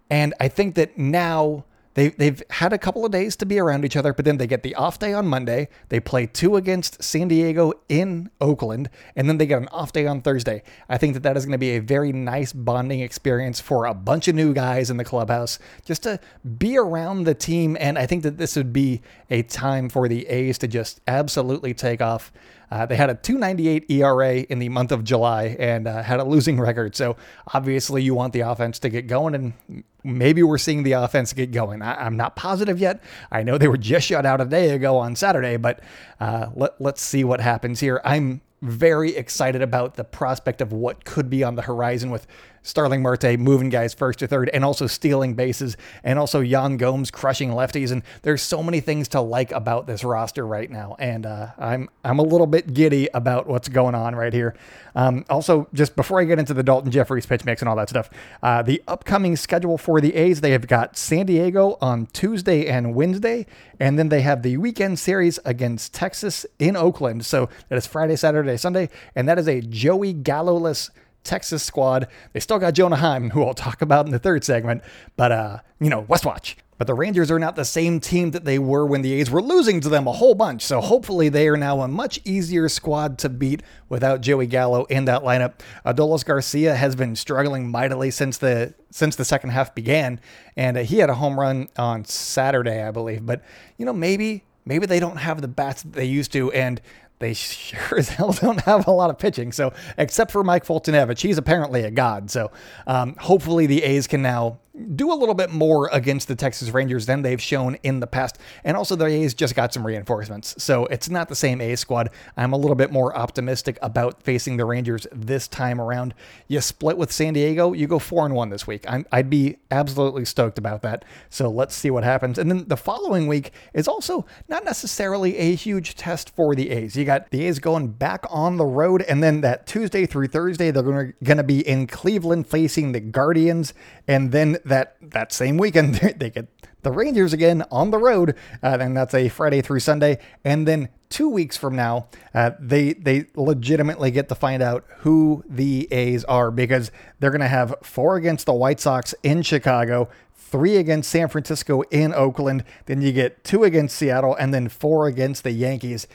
and 0.10 0.34
I 0.40 0.48
think 0.48 0.76
that 0.76 0.98
now 0.98 1.66
they, 1.96 2.10
they've 2.10 2.44
had 2.50 2.74
a 2.74 2.78
couple 2.78 3.06
of 3.06 3.12
days 3.12 3.38
to 3.38 3.46
be 3.46 3.58
around 3.58 3.86
each 3.86 3.96
other, 3.96 4.14
but 4.14 4.26
then 4.26 4.38
they 4.38 4.48
get 4.48 4.64
the 4.64 4.76
off 4.76 5.00
day 5.00 5.14
on 5.14 5.28
Monday. 5.28 5.70
They 5.88 6.02
play 6.02 6.26
two 6.26 6.58
against 6.58 7.02
San 7.02 7.30
Diego 7.30 7.72
in 7.88 8.30
Oakland, 8.42 8.90
and 9.16 9.30
then 9.30 9.38
they 9.38 9.46
get 9.46 9.62
an 9.62 9.70
off 9.70 9.94
day 9.94 10.06
on 10.06 10.22
Thursday. 10.22 10.62
I 10.90 10.98
think 10.98 11.14
that 11.14 11.24
that 11.24 11.38
is 11.38 11.46
going 11.46 11.54
to 11.54 11.58
be 11.58 11.78
a 11.78 11.80
very 11.80 12.12
nice 12.12 12.52
bonding 12.52 13.00
experience 13.00 13.62
for 13.62 13.86
a 13.86 13.94
bunch 13.94 14.28
of 14.28 14.36
new 14.36 14.54
guys 14.54 14.90
in 14.90 14.98
the 14.98 15.06
clubhouse 15.06 15.58
just 15.86 16.04
to 16.04 16.20
be 16.58 16.78
around 16.78 17.24
the 17.24 17.34
team. 17.34 17.78
And 17.80 17.98
I 17.98 18.06
think 18.06 18.24
that 18.24 18.38
this 18.38 18.58
would 18.58 18.74
be 18.74 19.02
a 19.30 19.44
time 19.44 19.88
for 19.88 20.10
the 20.10 20.28
A's 20.28 20.58
to 20.60 20.68
just 20.68 21.00
absolutely 21.08 21.74
take 21.74 22.02
off. 22.02 22.32
Uh, 22.72 22.86
they 22.86 22.96
had 22.96 23.10
a 23.10 23.16
298 23.16 23.90
ERA 23.90 24.36
in 24.38 24.60
the 24.60 24.70
month 24.70 24.92
of 24.92 25.04
July 25.04 25.56
and 25.60 25.88
uh, 25.88 26.02
had 26.02 26.20
a 26.20 26.24
losing 26.24 26.60
record. 26.60 26.96
So 26.96 27.16
obviously, 27.54 28.02
you 28.04 28.14
want 28.14 28.34
the 28.34 28.42
offense 28.42 28.80
to 28.80 28.90
get 28.90 29.08
going, 29.08 29.36
and 29.36 29.84
maybe 30.04 30.44
we're 30.44 30.58
seeing 30.58 30.84
the 30.84 30.94
offense 30.94 31.34
get 31.34 31.52
going. 31.52 31.82
I, 31.82 32.06
am 32.06 32.18
not 32.18 32.36
positive 32.36 32.80
yet. 32.80 33.04
I 33.32 33.44
know 33.44 33.58
they 33.58 33.68
were 33.68 33.78
just 33.78 34.08
shut 34.08 34.26
out 34.26 34.42
a 34.42 34.46
day 34.46 34.70
ago 34.70 34.98
on 34.98 35.16
Saturday, 35.16 35.58
but 35.58 35.82
uh, 36.20 36.50
let, 36.56 36.80
let's 36.80 37.02
see 37.02 37.24
what 37.24 37.42
happens 37.42 37.80
here. 37.80 38.02
I'm 38.04 38.42
very 38.66 39.16
excited 39.16 39.62
about 39.62 39.96
the 39.96 40.04
prospect 40.04 40.62
of 40.62 40.72
what 40.72 41.06
could 41.06 41.30
be 41.30 41.44
on 41.44 41.56
the 41.56 41.62
horizon 41.62 42.10
with 42.10 42.28
Starling 42.66 43.04
Marte 43.04 43.40
moving 43.40 43.70
guys 43.70 43.94
first 43.94 44.20
to 44.20 44.28
third 44.28 44.50
and 44.50 44.66
also 44.66 44.88
stealing 44.88 45.36
bases 45.36 45.78
and 46.04 46.18
also 46.18 46.40
Yan 46.40 46.78
Gomes 46.78 47.12
crushing 47.12 47.52
lefties. 47.52 47.92
And 47.92 48.02
there's 48.24 48.42
so 48.42 48.64
many 48.64 48.80
things 48.80 49.08
to 49.10 49.22
like 49.22 49.52
about 49.52 49.86
this 49.86 50.04
roster 50.04 50.46
right 50.48 50.70
now. 50.70 50.96
And 50.98 51.28
uh, 51.28 51.50
I'm 51.60 51.90
I'm 52.04 52.18
a 52.18 52.24
little 52.24 52.48
bit 52.48 52.74
giddy 52.74 53.08
about 53.14 53.46
what's 53.46 53.70
going 53.70 53.94
on 53.94 54.16
right 54.16 54.34
here. 54.34 54.56
Um, 54.96 55.26
also, 55.30 55.68
just 55.74 55.96
before 55.96 56.20
I 56.20 56.24
get 56.24 56.40
into 56.40 56.54
the 56.54 56.64
Dalton 56.64 56.90
Jeffries 56.90 57.26
pitch 57.26 57.46
mix 57.46 57.62
and 57.62 57.70
all 57.70 57.76
that 57.76 57.90
stuff, 57.90 58.10
uh, 58.42 58.64
the 58.64 58.82
upcoming 58.88 59.36
schedule 59.36 59.78
for 59.78 60.02
the 60.02 60.16
A's, 60.16 60.42
they 60.42 60.52
have 60.52 60.68
got 60.68 60.98
San 60.98 61.26
Diego 61.26 61.78
on 61.82 62.08
Tuesday 62.08 62.66
and 62.68 62.96
Wednesday, 62.96 63.46
and 63.80 64.00
then 64.00 64.10
they 64.10 64.22
have 64.22 64.42
the 64.42 64.58
weekend 64.58 64.98
series 64.98 65.38
against 65.46 65.94
Texas 65.94 66.46
in 66.60 66.76
Oakland. 66.76 67.26
So 67.26 67.50
that 67.70 67.76
is 67.76 67.86
Friday, 67.86 68.16
Saturday, 68.16 68.55
Sunday, 68.58 68.90
and 69.16 69.28
that 69.28 69.40
is 69.40 69.48
a 69.48 69.62
Joey 69.62 70.14
Gallo-less 70.14 70.90
Texas 71.24 71.64
squad. 71.64 72.08
They 72.34 72.40
still 72.40 72.60
got 72.60 72.74
Jonah 72.76 72.98
Heim, 72.98 73.32
who 73.32 73.44
I'll 73.44 73.54
talk 73.54 73.82
about 73.82 74.06
in 74.06 74.12
the 74.12 74.20
third 74.20 74.44
segment, 74.44 74.84
but, 75.16 75.32
uh, 75.32 75.60
you 75.80 75.90
know, 75.90 76.04
Westwatch. 76.04 76.56
But 76.78 76.88
the 76.88 76.94
Rangers 76.94 77.32
are 77.32 77.40
not 77.40 77.56
the 77.56 77.64
same 77.64 78.02
team 78.02 78.32
that 78.32 78.44
they 78.44 78.60
were 78.60 78.86
when 78.86 79.02
the 79.02 79.14
A's 79.14 79.32
were 79.32 79.42
losing 79.42 79.80
to 79.80 79.88
them 79.88 80.08
a 80.08 80.12
whole 80.12 80.36
bunch. 80.36 80.62
So 80.62 80.82
hopefully 80.82 81.30
they 81.30 81.48
are 81.48 81.56
now 81.56 81.80
a 81.82 81.88
much 81.88 82.20
easier 82.26 82.68
squad 82.68 83.18
to 83.20 83.30
beat 83.30 83.64
without 83.88 84.20
Joey 84.20 84.46
Gallo 84.46 84.84
in 84.86 85.06
that 85.06 85.24
lineup. 85.24 85.62
Adolis 85.86 86.26
Garcia 86.26 86.76
has 86.76 86.94
been 86.96 87.16
struggling 87.16 87.72
mightily 87.72 88.12
since 88.12 88.38
the 88.38 88.74
since 88.92 89.16
the 89.16 89.24
second 89.24 89.52
half 89.52 89.74
began, 89.74 90.20
and 90.58 90.78
uh, 90.78 90.82
he 90.82 90.98
had 90.98 91.10
a 91.10 91.16
home 91.16 91.40
run 91.40 91.70
on 91.78 92.04
Saturday, 92.04 92.84
I 92.84 92.92
believe. 92.92 93.26
But 93.26 93.42
you 93.78 93.86
know, 93.86 93.94
maybe 93.94 94.44
maybe 94.66 94.86
they 94.86 95.00
don't 95.00 95.18
have 95.18 95.42
the 95.42 95.48
bats 95.48 95.84
that 95.84 95.94
they 95.94 96.06
used 96.06 96.34
to, 96.34 96.52
and 96.52 96.82
they 97.26 97.34
sure 97.34 97.98
as 97.98 98.10
hell 98.10 98.32
don't 98.42 98.62
have 98.62 98.88
a 98.88 98.92
lot 98.92 99.10
of 99.10 99.18
pitching. 99.18 99.52
So, 99.52 99.74
except 99.98 100.32
for 100.32 100.44
Mike 100.44 100.66
Foltynewicz, 100.66 101.22
he's 101.22 101.38
apparently 101.38 101.84
a 101.84 101.92
god. 101.92 102.30
So, 102.30 102.52
um, 102.86 103.16
hopefully, 103.16 103.66
the 103.66 103.84
A's 103.84 104.08
can 104.08 104.22
now 104.22 104.60
do 104.96 105.12
a 105.12 105.16
little 105.16 105.36
bit 105.36 105.52
more 105.52 105.90
against 105.92 106.28
the 106.28 106.36
Texas 106.36 106.70
Rangers 106.70 107.06
than 107.06 107.22
they've 107.22 107.42
shown 107.42 107.76
in 107.84 108.00
the 108.00 108.08
past. 108.08 108.38
And 108.64 108.76
also, 108.76 108.96
the 108.96 109.06
A's 109.06 109.34
just 109.34 109.56
got 109.56 109.74
some 109.74 109.86
reinforcements. 109.86 110.62
So 110.62 110.86
it's 110.88 111.10
not 111.10 111.30
the 111.30 111.36
same 111.36 111.62
A 111.62 111.76
squad. 111.76 112.10
I'm 112.38 112.54
a 112.54 112.58
little 112.58 112.76
bit 112.76 112.92
more 112.92 113.16
optimistic 113.16 113.78
about 113.82 114.22
facing 114.24 114.58
the 114.58 114.66
Rangers 114.66 115.08
this 115.12 115.48
time 115.48 115.80
around. 115.80 116.14
You 116.48 116.62
split 116.62 116.98
with 116.98 117.12
San 117.12 117.34
Diego, 117.34 117.74
you 117.74 117.88
go 117.88 118.00
4 118.00 118.26
and 118.26 118.36
1 118.36 118.50
this 118.50 118.68
week. 118.68 118.86
i 118.88 119.04
would 119.14 119.30
be 119.30 119.58
absolutely 119.72 120.26
stoked 120.26 120.58
about 120.58 120.82
that. 120.82 121.06
So 121.30 121.50
let's 121.50 121.76
see 121.76 121.90
what 121.90 122.04
happens. 122.04 122.38
And 122.38 122.50
then 122.50 122.68
the 122.68 122.78
following 122.78 123.28
week 123.28 123.52
is 123.74 123.88
also 123.88 124.26
not 124.48 124.66
necessarily 124.66 125.38
a 125.38 125.56
huge 125.56 125.96
test 125.96 126.36
for 126.36 126.56
the 126.56 126.70
A's. 126.70 126.96
You 126.96 127.06
got 127.06 127.32
the 127.32 127.46
A's 127.46 127.60
going 127.60 127.90
back 127.90 128.26
on 128.30 128.58
the 128.58 128.66
road, 128.66 129.02
and 129.04 129.24
then 129.24 129.42
that 129.42 129.68
Tuesday 129.68 130.06
through 130.06 130.28
Thursday, 130.28 130.72
they're 130.72 131.14
going 131.24 131.38
to 131.38 131.44
be 131.44 131.66
in 131.68 131.88
Cleveland 131.88 132.48
facing 132.48 132.92
the 132.92 133.00
Guardians. 133.00 133.74
And 134.08 134.32
then 134.32 134.58
that 134.66 134.98
that 135.02 135.32
same 135.32 135.58
weekend 135.58 135.96
they 136.18 136.30
get 136.30 136.48
the 136.86 136.92
Rangers 136.92 137.34
again 137.34 137.64
on 137.72 137.90
the 137.90 137.98
road, 137.98 138.36
uh, 138.62 138.78
and 138.80 138.96
that's 138.96 139.16
a 139.16 139.28
Friday 139.28 139.62
through 139.62 139.80
Sunday. 139.80 140.20
And 140.44 140.68
then 140.68 140.90
two 141.10 141.28
weeks 141.28 141.58
from 141.58 141.76
now, 141.76 142.10
uh, 142.34 142.52
they 142.60 142.94
they 142.94 143.26
legitimately 143.36 144.12
get 144.12 144.30
to 144.30 144.36
find 144.36 144.62
out 144.62 144.86
who 145.00 145.44
the 145.50 145.88
A's 145.92 146.24
are 146.26 146.52
because 146.52 146.92
they're 147.20 147.32
going 147.32 147.42
to 147.42 147.48
have 147.48 147.74
four 147.82 148.18
against 148.18 148.46
the 148.46 148.54
White 148.54 148.80
Sox 148.80 149.16
in 149.24 149.42
Chicago, 149.42 150.10
three 150.36 150.78
against 150.78 151.10
San 151.10 151.28
Francisco 151.28 151.82
in 151.90 152.14
Oakland, 152.14 152.64
then 152.86 153.02
you 153.02 153.12
get 153.12 153.44
two 153.44 153.64
against 153.64 153.96
Seattle, 153.96 154.36
and 154.36 154.54
then 154.54 154.70
four 154.70 155.08
against 155.08 155.44
the 155.44 155.52
Yankees 155.52 156.08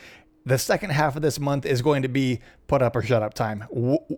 the 0.47 0.59
second 0.59 0.91
half 0.91 1.17
of 1.17 1.23
this 1.23 1.39
month 1.39 1.67
is 1.67 1.83
going 1.83 2.03
to 2.03 2.09
be 2.09 2.41
put 2.67 2.83
up 2.83 2.97
or 2.97 3.03
shut 3.03 3.23
up 3.23 3.35
time. 3.35 3.65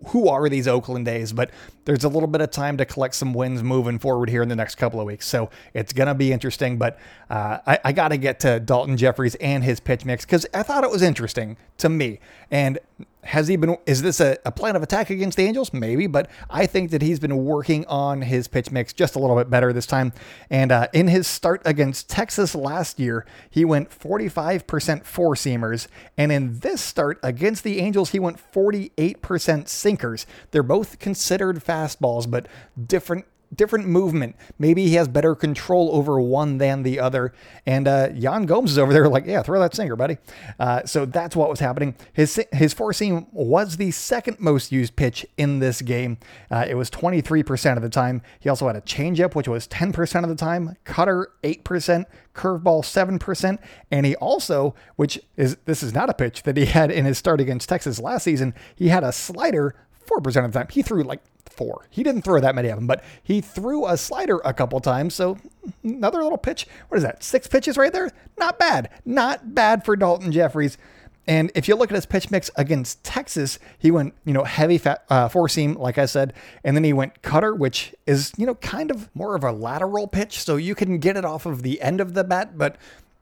who 0.07 0.29
are 0.29 0.47
these 0.47 0.67
Oakland 0.67 1.07
A's? 1.07 1.33
But 1.33 1.51
there's 1.85 2.03
a 2.03 2.09
little 2.09 2.27
bit 2.27 2.41
of 2.41 2.51
time 2.51 2.77
to 2.77 2.85
collect 2.85 3.15
some 3.15 3.33
wins 3.33 3.61
moving 3.61 3.99
forward 3.99 4.29
here 4.29 4.41
in 4.41 4.49
the 4.49 4.55
next 4.55 4.75
couple 4.75 4.99
of 4.99 5.05
weeks. 5.05 5.27
So 5.27 5.49
it's 5.73 5.91
going 5.91 6.07
to 6.07 6.13
be 6.13 6.31
interesting. 6.31 6.77
But 6.77 6.97
uh, 7.29 7.59
I, 7.67 7.79
I 7.85 7.91
got 7.91 8.09
to 8.09 8.17
get 8.17 8.39
to 8.41 8.59
Dalton 8.59 8.95
Jeffries 8.95 9.35
and 9.35 9.63
his 9.63 9.79
pitch 9.79 10.05
mix 10.05 10.25
because 10.25 10.45
I 10.53 10.63
thought 10.63 10.83
it 10.83 10.91
was 10.91 11.01
interesting 11.01 11.57
to 11.77 11.89
me. 11.89 12.19
And 12.49 12.79
has 13.23 13.47
he 13.47 13.55
been 13.55 13.77
is 13.85 14.01
this 14.01 14.19
a, 14.19 14.37
a, 14.45 14.51
plan 14.51 14.75
of 14.75 14.83
attack 14.83 15.09
against 15.09 15.37
the 15.37 15.43
angels? 15.43 15.73
Maybe 15.73 16.07
but 16.07 16.29
i 16.49 16.65
think 16.65 16.91
that 16.91 17.01
he's 17.01 17.19
been 17.19 17.45
working 17.45 17.85
on 17.87 18.21
his 18.21 18.47
pitch 18.47 18.71
mix 18.71 18.93
just 18.93 19.15
a 19.15 19.19
little 19.19 19.35
bit 19.35 19.49
better 19.49 19.73
this 19.73 19.85
time. 19.85 20.13
And 20.49 20.71
uh, 20.71 20.87
in 20.93 21.07
his 21.07 21.27
start 21.27 21.61
against 21.65 22.09
texas 22.09 22.55
last 22.55 22.99
year 22.99 23.25
he 23.49 23.65
went 23.65 23.89
45% 23.89 25.05
four 25.05 25.35
seamers 25.35 25.87
and 26.17 26.31
in 26.31 26.59
this 26.59 26.81
start 26.81 27.19
against 27.23 27.63
the 27.63 27.79
angels 27.79 28.11
he 28.11 28.19
went 28.19 28.39
48% 28.53 29.67
sinkers. 29.67 30.25
They're 30.51 30.63
both 30.63 30.99
considered 30.99 31.63
fastballs 31.63 32.29
but 32.29 32.47
different 32.87 33.25
different 33.55 33.87
movement. 33.87 34.35
Maybe 34.59 34.87
he 34.87 34.95
has 34.95 35.07
better 35.07 35.35
control 35.35 35.89
over 35.93 36.19
one 36.19 36.57
than 36.57 36.83
the 36.83 36.99
other. 36.99 37.33
And 37.65 37.87
uh, 37.87 38.09
Yan 38.13 38.45
Gomes 38.45 38.71
is 38.71 38.77
over 38.77 38.93
there 38.93 39.07
like, 39.07 39.25
yeah, 39.25 39.41
throw 39.41 39.59
that 39.59 39.75
sinker, 39.75 39.95
buddy. 39.95 40.17
Uh, 40.59 40.83
so 40.85 41.05
that's 41.05 41.35
what 41.35 41.49
was 41.49 41.59
happening. 41.59 41.95
His 42.13 42.41
his 42.51 42.73
four 42.73 42.93
seam 42.93 43.27
was 43.31 43.77
the 43.77 43.91
second 43.91 44.39
most 44.39 44.71
used 44.71 44.95
pitch 44.95 45.25
in 45.37 45.59
this 45.59 45.81
game. 45.81 46.17
Uh, 46.49 46.65
it 46.67 46.75
was 46.75 46.89
23% 46.89 47.77
of 47.77 47.83
the 47.83 47.89
time. 47.89 48.21
He 48.39 48.49
also 48.49 48.67
had 48.67 48.75
a 48.75 48.81
changeup, 48.81 49.35
which 49.35 49.47
was 49.47 49.67
10% 49.67 50.23
of 50.23 50.29
the 50.29 50.35
time, 50.35 50.75
cutter 50.83 51.29
8%, 51.43 52.05
curveball 52.33 52.83
7%, 53.19 53.57
and 53.91 54.05
he 54.05 54.15
also, 54.15 54.75
which 54.95 55.19
is 55.37 55.57
this 55.65 55.83
is 55.83 55.93
not 55.93 56.09
a 56.09 56.13
pitch 56.13 56.43
that 56.43 56.57
he 56.57 56.65
had 56.65 56.91
in 56.91 57.05
his 57.05 57.17
start 57.17 57.39
against 57.39 57.69
Texas 57.69 57.99
last 57.99 58.23
season, 58.23 58.53
he 58.75 58.89
had 58.89 59.03
a 59.03 59.11
slider 59.11 59.75
4% 60.05 60.45
of 60.45 60.51
the 60.51 60.59
time. 60.59 60.67
He 60.69 60.81
threw 60.81 61.03
like 61.03 61.21
four. 61.55 61.87
He 61.89 62.03
didn't 62.03 62.23
throw 62.23 62.39
that 62.39 62.55
many 62.55 62.69
of 62.69 62.77
them, 62.77 62.87
but 62.87 63.03
he 63.21 63.41
threw 63.41 63.87
a 63.87 63.97
slider 63.97 64.41
a 64.43 64.53
couple 64.53 64.79
times. 64.79 65.13
So 65.13 65.37
another 65.83 66.23
little 66.23 66.37
pitch. 66.37 66.67
What 66.87 66.97
is 66.97 67.03
that? 67.03 67.23
Six 67.23 67.47
pitches 67.47 67.77
right 67.77 67.93
there? 67.93 68.11
Not 68.37 68.59
bad. 68.59 68.89
Not 69.05 69.53
bad 69.53 69.85
for 69.85 69.95
Dalton 69.95 70.31
Jeffries. 70.31 70.77
And 71.25 71.51
if 71.55 71.67
you 71.67 71.75
look 71.75 71.89
at 71.89 71.95
his 71.95 72.05
pitch 72.05 72.31
mix 72.31 72.51
against 72.57 73.01
Texas, 73.03 73.57
he 73.79 73.91
went, 73.91 74.13
you 74.25 74.33
know, 74.33 74.43
heavy 74.43 74.77
fat, 74.77 75.05
uh, 75.09 75.29
four 75.29 75.47
seam, 75.47 75.75
like 75.75 75.97
I 75.97 76.05
said, 76.05 76.33
and 76.65 76.75
then 76.75 76.83
he 76.83 76.91
went 76.91 77.21
cutter, 77.21 77.55
which 77.55 77.95
is, 78.05 78.33
you 78.37 78.45
know, 78.45 78.55
kind 78.55 78.91
of 78.91 79.09
more 79.15 79.35
of 79.35 79.43
a 79.43 79.51
lateral 79.51 80.07
pitch. 80.07 80.41
So 80.41 80.57
you 80.57 80.75
can 80.75 80.97
get 80.97 81.15
it 81.15 81.23
off 81.23 81.45
of 81.45 81.63
the 81.63 81.81
end 81.81 82.01
of 82.01 82.13
the 82.13 82.25
bat, 82.25 82.57
but 82.57 82.75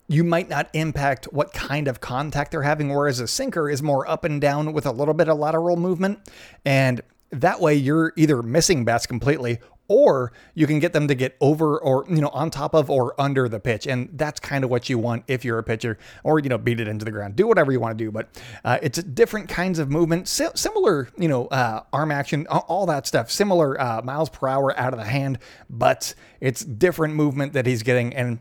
you 0.08 0.24
might 0.24 0.50
not 0.50 0.68
impact 0.74 1.26
what 1.26 1.54
kind 1.54 1.88
of 1.88 2.02
contact 2.02 2.52
they're 2.52 2.64
having. 2.64 2.90
Whereas 2.90 3.20
a 3.20 3.28
sinker 3.28 3.70
is 3.70 3.84
more 3.84 4.10
up 4.10 4.24
and 4.24 4.42
down 4.42 4.74
with 4.74 4.88
a 4.88 4.92
little 4.92 5.14
bit 5.14 5.30
of 5.30 5.38
lateral 5.38 5.78
movement. 5.78 6.20
And 6.66 7.02
that 7.32 7.60
way 7.60 7.76
you're 7.76 8.14
either 8.16 8.42
missing 8.42 8.86
bats 8.86 9.06
completely 9.06 9.60
or 9.92 10.32
you 10.54 10.66
can 10.68 10.80
get 10.80 10.94
them 10.94 11.10
to 11.10 11.14
get 11.14 11.36
over 11.42 11.78
or 11.78 12.06
you 12.10 12.22
know 12.22 12.30
on 12.30 12.50
top 12.50 12.74
of 12.74 12.90
or 12.90 13.20
under 13.20 13.50
the 13.50 13.60
pitch. 13.60 13.86
And 13.88 14.10
that's 14.14 14.40
kind 14.40 14.64
of 14.64 14.70
what 14.70 14.90
you 14.90 14.98
want 14.98 15.26
if 15.28 15.44
you're 15.44 15.58
a 15.60 15.64
pitcher 15.64 15.98
or 16.24 16.40
you 16.40 16.48
know 16.48 16.58
beat 16.58 16.80
it 16.80 16.88
into 16.88 17.04
the 17.04 17.12
ground. 17.12 17.36
Do 17.36 17.46
whatever 17.46 17.74
you 17.74 17.80
want 17.82 17.98
to 17.98 18.04
do 18.04 18.10
but 18.10 18.30
uh, 18.64 18.80
it's 18.82 19.04
different 19.04 19.50
kinds 19.50 19.80
of 19.80 19.90
movement. 19.90 20.30
Si- 20.30 20.48
similar 20.56 21.10
you 21.18 21.28
know 21.28 21.48
uh, 21.48 21.84
arm 21.92 22.12
action 22.12 22.48
all 22.48 22.86
that 22.86 23.06
stuff. 23.06 23.30
Similar 23.30 23.80
uh, 23.80 24.02
miles 24.02 24.30
per 24.30 24.48
hour 24.48 24.78
out 24.80 24.94
of 24.94 25.00
the 25.00 25.06
hand 25.06 25.40
but 25.70 26.16
it's 26.40 26.64
different 26.64 27.16
movement 27.16 27.52
that 27.54 27.66
he's 27.66 27.84
getting. 27.84 28.16
And 28.16 28.40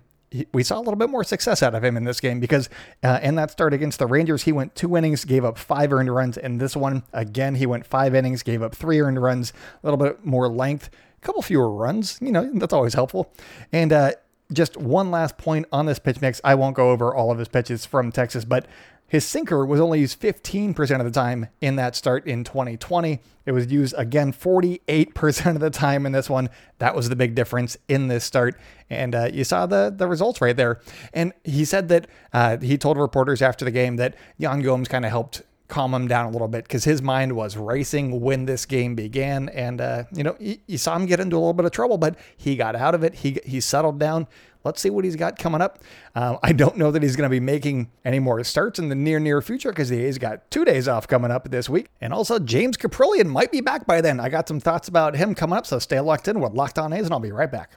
we 0.53 0.63
saw 0.63 0.79
a 0.79 0.81
little 0.83 0.97
bit 0.97 1.11
more 1.11 1.25
success 1.25 1.63
out 1.63 1.75
of 1.75 1.83
him 1.83 1.97
in 1.97 2.05
this 2.05 2.21
game 2.21 2.39
because 2.39 2.69
uh, 3.03 3.19
in 3.23 3.35
that 3.35 3.51
start 3.51 3.75
against 3.75 3.99
the 3.99 4.07
Rangers, 4.07 4.45
he 4.45 4.53
went 4.53 4.75
two 4.75 4.97
innings, 4.97 5.25
gave 5.25 5.45
up 5.45 5.59
five 5.59 5.93
earned 5.93 6.15
runs. 6.15 6.37
In 6.37 6.59
this 6.59 6.77
one, 6.77 7.03
again, 7.13 7.57
he 7.57 7.67
went 7.67 7.87
five 7.87 8.15
innings, 8.15 8.43
gave 8.43 8.63
up 8.63 8.75
three 8.75 9.01
earned 9.01 9.21
runs, 9.21 9.53
a 9.83 9.87
little 9.87 9.99
bit 9.99 10.25
more 10.25 10.49
length, 10.49 10.89
a 11.17 11.27
couple 11.27 11.43
fewer 11.43 11.71
runs. 11.71 12.19
You 12.21 12.33
know, 12.33 12.51
that's 12.55 12.73
always 12.73 12.95
helpful. 12.95 13.33
And 13.73 13.93
uh, 13.93 14.13
just 14.53 14.77
one 14.77 15.11
last 15.11 15.39
point 15.39 15.67
on 15.73 15.87
this 15.87 15.99
pitch 15.99 16.21
mix. 16.21 16.41
I 16.45 16.55
won't 16.55 16.77
go 16.77 16.91
over 16.91 17.15
all 17.15 17.31
of 17.31 17.39
his 17.39 17.49
pitches 17.49 17.87
from 17.87 18.13
Texas, 18.13 18.45
but 18.45 18.67
his 19.11 19.25
sinker 19.25 19.67
was 19.67 19.81
only 19.81 19.99
used 19.99 20.21
15% 20.21 21.01
of 21.01 21.05
the 21.05 21.11
time 21.11 21.49
in 21.61 21.75
that 21.77 21.97
start 21.97 22.27
in 22.29 22.45
2020. 22.45 23.21
It 23.45 23.51
was 23.51 23.67
used 23.67 23.93
again 23.99 24.33
48% 24.33 25.47
of 25.57 25.61
the 25.61 25.69
time 25.69 26.07
in 26.07 26.13
this 26.13 26.31
one. 26.31 26.49
That 26.79 26.95
was 26.95 27.09
the 27.09 27.17
big 27.17 27.35
difference 27.35 27.77
in 27.89 28.07
this 28.07 28.25
start. 28.25 28.57
And 28.89 29.17
uh, 29.17 29.29
you 29.33 29.43
saw 29.43 29.67
the, 29.67 29.93
the 29.95 30.07
results 30.07 30.41
right 30.41 30.57
there. 30.57 30.81
And 31.13 31.33
he 31.43 31.65
said 31.65 31.89
that 31.89 32.07
uh, 32.33 32.59
he 32.59 32.79
told 32.79 32.99
reporters 32.99 33.43
after 33.43 33.65
the 33.65 33.73
game 33.73 33.97
that 33.97 34.15
Yan 34.39 34.61
Gomes 34.63 34.87
kind 34.87 35.05
of 35.05 35.11
helped 35.11 35.43
calm 35.71 35.95
him 35.95 36.09
down 36.09 36.27
a 36.27 36.31
little 36.31 36.49
bit 36.49 36.65
because 36.65 36.85
his 36.85 37.01
mind 37.01 37.33
was 37.35 37.57
racing 37.57 38.21
when 38.21 38.45
this 38.45 38.67
game 38.67 38.95
began. 38.95 39.49
And, 39.51 39.81
uh, 39.81 40.05
you 40.13 40.23
know, 40.23 40.37
you, 40.39 40.77
saw 40.77 40.97
him 40.97 41.07
get 41.07 41.21
into 41.21 41.37
a 41.37 41.39
little 41.39 41.55
bit 41.55 41.65
of 41.65 41.71
trouble, 41.71 41.97
but 41.97 42.17
he 42.37 42.57
got 42.57 42.77
out 42.77 42.95
of 42.95 43.03
it. 43.03 43.15
He, 43.15 43.39
he 43.47 43.61
settled 43.61 43.99
down. 43.99 44.27
Let's 44.63 44.83
see 44.83 44.91
what 44.91 45.05
he's 45.05 45.17
got 45.17 45.39
coming 45.39 45.63
up. 45.63 45.79
Uh, 46.15 46.37
I 46.43 46.53
don't 46.53 46.77
know 46.77 46.91
that 46.91 47.03
he's 47.03 47.17
going 47.17 47.29
to 47.29 47.31
be 47.31 47.41
making 47.41 47.91
any 48.05 48.19
more 48.19 48.43
starts 48.45 48.79
in 48.79 48.91
the 48.91 48.95
near, 48.95 49.19
near 49.19 49.41
future 49.41 49.71
because 49.71 49.89
the 49.89 50.05
A's 50.05 50.19
got 50.19 50.51
two 50.51 50.67
days 50.67 50.87
off 50.87 51.09
coming 51.09 51.31
up 51.31 51.51
this 51.51 51.69
week. 51.71 51.87
And 52.01 52.13
also, 52.13 52.39
James 52.39 52.77
Kaprielian 52.77 53.27
might 53.27 53.53
be 53.53 53.63
back 53.63 53.87
by 53.87 54.03
then. 54.03 54.21
I 54.21 54.29
got 54.29 54.49
some 54.49 54.61
thoughts 54.61 54.89
about 54.89 55.17
him 55.17 55.35
coming 55.35 55.57
up, 55.57 55.67
so 55.67 55.79
stay 55.79 55.99
locked 56.01 56.29
in 56.29 56.41
with 56.41 56.53
Locked 56.53 56.79
On 56.79 56.93
A's, 56.93 57.05
and 57.05 57.13
I'll 57.13 57.21
be 57.21 57.33
right 57.33 57.51
back. 57.51 57.71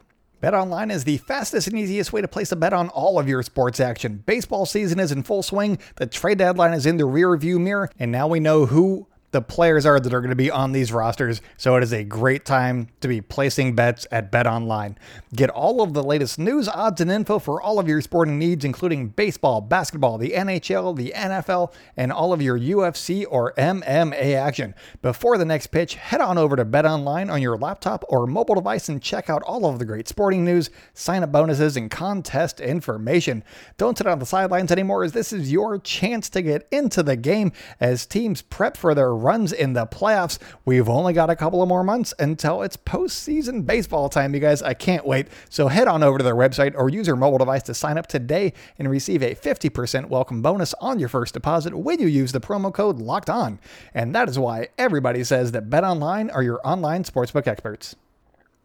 BetOnline 0.44 0.92
is 0.92 1.06
the 1.06 1.20
fastest 1.20 1.68
and 1.68 1.80
easiest 1.80 2.12
way 2.12 2.20
to 2.20 2.28
place 2.28 2.52
a 2.52 2.58
bet 2.58 2.74
on 2.74 2.90
all 2.90 3.18
of 3.18 3.30
your 3.30 3.42
sports 3.44 3.80
action. 3.80 4.24
Baseball 4.26 4.66
season 4.66 5.00
is 5.00 5.10
in 5.10 5.24
full 5.24 5.42
swing, 5.42 5.80
the 5.96 6.06
trade 6.06 6.40
deadline 6.40 6.74
is 6.74 6.86
in 6.86 6.98
the 6.98 7.06
rearview 7.06 7.62
mirror, 7.62 7.90
and 7.98 8.12
now 8.12 8.28
we 8.28 8.42
know 8.42 8.66
who 8.66 9.08
the 9.34 9.42
players 9.42 9.86
are 9.86 10.00
that 10.00 10.14
are 10.14 10.22
going 10.22 10.30
to 10.30 10.36
be 10.36 10.52
on 10.52 10.72
these 10.72 10.94
rosters. 10.94 11.42
So 11.58 11.76
it 11.76 11.84
is 11.84 11.92
a 11.92 12.04
great 12.04 12.46
time 12.46 12.88
to 13.02 13.08
be 13.08 13.20
placing 13.20 13.76
bets 13.76 14.06
at 14.12 14.32
Bet 14.32 14.46
Online. 14.48 14.98
Get 15.36 15.50
all 15.50 15.82
of 15.82 15.94
the 15.94 16.04
latest 16.04 16.38
news, 16.38 16.70
odds, 16.70 17.02
and 17.02 17.12
info 17.12 17.40
for 17.40 17.60
all 17.60 17.80
of 17.80 17.88
your 17.88 18.00
sporting 18.00 18.38
needs, 18.38 18.64
including 18.64 19.10
baseball, 19.10 19.60
basketball, 19.60 20.20
the 20.20 20.32
NHL, 20.32 20.96
the 20.96 21.12
NFL, 21.16 21.74
and 21.98 22.12
all 22.12 22.32
of 22.32 22.44
your 22.44 22.58
UFC 22.58 23.26
or 23.28 23.54
MMA 23.54 24.36
action. 24.36 24.76
Before 25.02 25.40
the 25.40 25.46
next 25.46 25.68
pitch, 25.68 25.96
head 25.96 26.22
on 26.22 26.38
over 26.38 26.56
to 26.56 26.64
Bet 26.64 26.86
Online 26.86 27.32
on 27.32 27.42
your 27.42 27.58
laptop 27.58 28.06
or 28.10 28.28
mobile 28.28 28.56
device 28.56 28.88
and 28.88 29.02
check 29.02 29.32
out 29.32 29.42
all 29.42 29.66
of 29.66 29.80
the 29.80 29.86
great 29.86 30.08
sporting 30.08 30.46
news, 30.46 30.70
sign 30.94 31.24
up 31.24 31.32
bonuses, 31.32 31.76
and 31.76 31.90
contest 31.90 32.60
information. 32.60 33.44
Don't 33.78 33.98
sit 33.98 34.06
on 34.06 34.20
the 34.20 34.28
sidelines 34.28 34.72
anymore, 34.72 35.04
as 35.04 35.14
this 35.14 35.34
is 35.34 35.52
your 35.52 35.80
chance 35.80 36.30
to 36.30 36.44
get 36.44 36.68
into 36.72 37.02
the 37.02 37.16
game 37.16 37.52
as 37.80 38.06
teams 38.06 38.44
prep 38.44 38.78
for 38.78 38.94
their 38.94 39.23
runs 39.24 39.54
in 39.54 39.74
the 39.74 39.88
playoffs. 39.88 40.38
We've 40.66 40.90
only 40.90 41.14
got 41.14 41.30
a 41.30 41.36
couple 41.36 41.62
of 41.62 41.70
more 41.70 41.84
months 41.84 42.14
until 42.20 42.62
it's 42.62 42.78
postseason 42.78 43.66
baseball 43.66 44.10
time, 44.10 44.34
you 44.34 44.40
guys. 44.40 44.62
I 44.62 44.74
can't 44.74 45.06
wait. 45.06 45.28
So 45.50 45.70
head 45.70 45.88
on 45.88 46.04
over 46.04 46.18
to 46.18 46.24
their 46.24 46.36
website 46.36 46.74
or 46.76 46.90
use 46.90 47.08
your 47.08 47.16
mobile 47.16 47.38
device 47.38 47.64
to 47.64 47.74
sign 47.74 47.98
up 47.98 48.08
today 48.08 48.54
and 48.78 48.90
receive 48.90 49.24
a 49.24 49.34
50% 49.34 50.10
welcome 50.10 50.42
bonus 50.42 50.74
on 50.76 51.00
your 51.00 51.10
first 51.10 51.34
deposit 51.34 51.74
when 51.76 52.00
you 52.00 52.08
use 52.08 52.32
the 52.32 52.42
promo 52.42 52.74
code 52.74 53.00
locked 53.00 53.30
on. 53.30 53.60
And 53.94 54.14
that 54.14 54.30
is 54.30 54.38
why 54.38 54.68
everybody 54.78 55.24
says 55.24 55.54
that 55.54 55.70
Bet 55.70 55.84
Online 55.84 56.30
are 56.30 56.44
your 56.44 56.60
online 56.68 57.04
sportsbook 57.04 57.48
experts. 57.48 57.96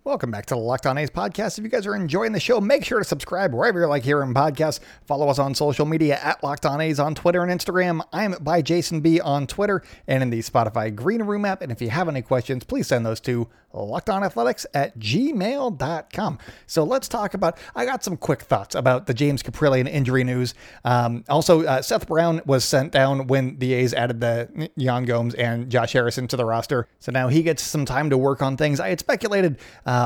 Welcome 0.08 0.30
back 0.30 0.46
to 0.46 0.54
the 0.54 0.60
Locked 0.60 0.86
On 0.86 0.96
A's 0.96 1.10
podcast. 1.10 1.58
If 1.58 1.64
you 1.64 1.68
guys 1.68 1.86
are 1.86 1.94
enjoying 1.94 2.32
the 2.32 2.40
show, 2.40 2.62
make 2.62 2.82
sure 2.82 2.98
to 2.98 3.04
subscribe 3.04 3.52
wherever 3.52 3.78
you're 3.78 3.88
like 3.88 4.04
hearing 4.04 4.32
podcasts. 4.32 4.80
Follow 5.04 5.28
us 5.28 5.38
on 5.38 5.54
social 5.54 5.84
media 5.84 6.18
at 6.22 6.42
Locked 6.42 6.64
On 6.64 6.80
A's 6.80 6.98
on 6.98 7.14
Twitter 7.14 7.42
and 7.42 7.52
Instagram. 7.52 8.00
I'm 8.10 8.34
by 8.40 8.62
Jason 8.62 9.02
B 9.02 9.20
on 9.20 9.46
Twitter 9.46 9.82
and 10.06 10.22
in 10.22 10.30
the 10.30 10.38
Spotify 10.38 10.94
Green 10.94 11.20
Room 11.24 11.44
app. 11.44 11.60
And 11.60 11.70
if 11.70 11.82
you 11.82 11.90
have 11.90 12.08
any 12.08 12.22
questions, 12.22 12.64
please 12.64 12.86
send 12.86 13.04
those 13.04 13.20
to 13.20 13.48
lockedonathletics 13.74 14.66
at 14.74 14.98
gmail.com. 14.98 16.38
So 16.66 16.84
let's 16.84 17.08
talk 17.08 17.34
about, 17.34 17.58
I 17.74 17.84
got 17.84 18.02
some 18.02 18.16
quick 18.16 18.42
thoughts 18.42 18.74
about 18.74 19.06
the 19.06 19.14
James 19.14 19.42
Kaprielian 19.42 19.88
injury 19.88 20.24
news. 20.24 20.54
Um, 20.84 21.24
also, 21.28 21.64
uh, 21.64 21.82
Seth 21.82 22.06
Brown 22.06 22.40
was 22.46 22.64
sent 22.64 22.92
down 22.92 23.26
when 23.26 23.58
the 23.58 23.74
A's 23.74 23.92
added 23.94 24.20
the 24.20 24.70
Yan 24.76 25.04
Gomes 25.04 25.34
and 25.34 25.70
Josh 25.70 25.92
Harrison 25.92 26.26
to 26.28 26.36
the 26.36 26.44
roster. 26.44 26.88
So 26.98 27.12
now 27.12 27.28
he 27.28 27.42
gets 27.42 27.62
some 27.62 27.84
time 27.84 28.10
to 28.10 28.18
work 28.18 28.42
on 28.42 28.56
things. 28.56 28.80
I 28.80 28.88
had 28.88 29.00
speculated, 29.00 29.58
uh, 29.84 29.97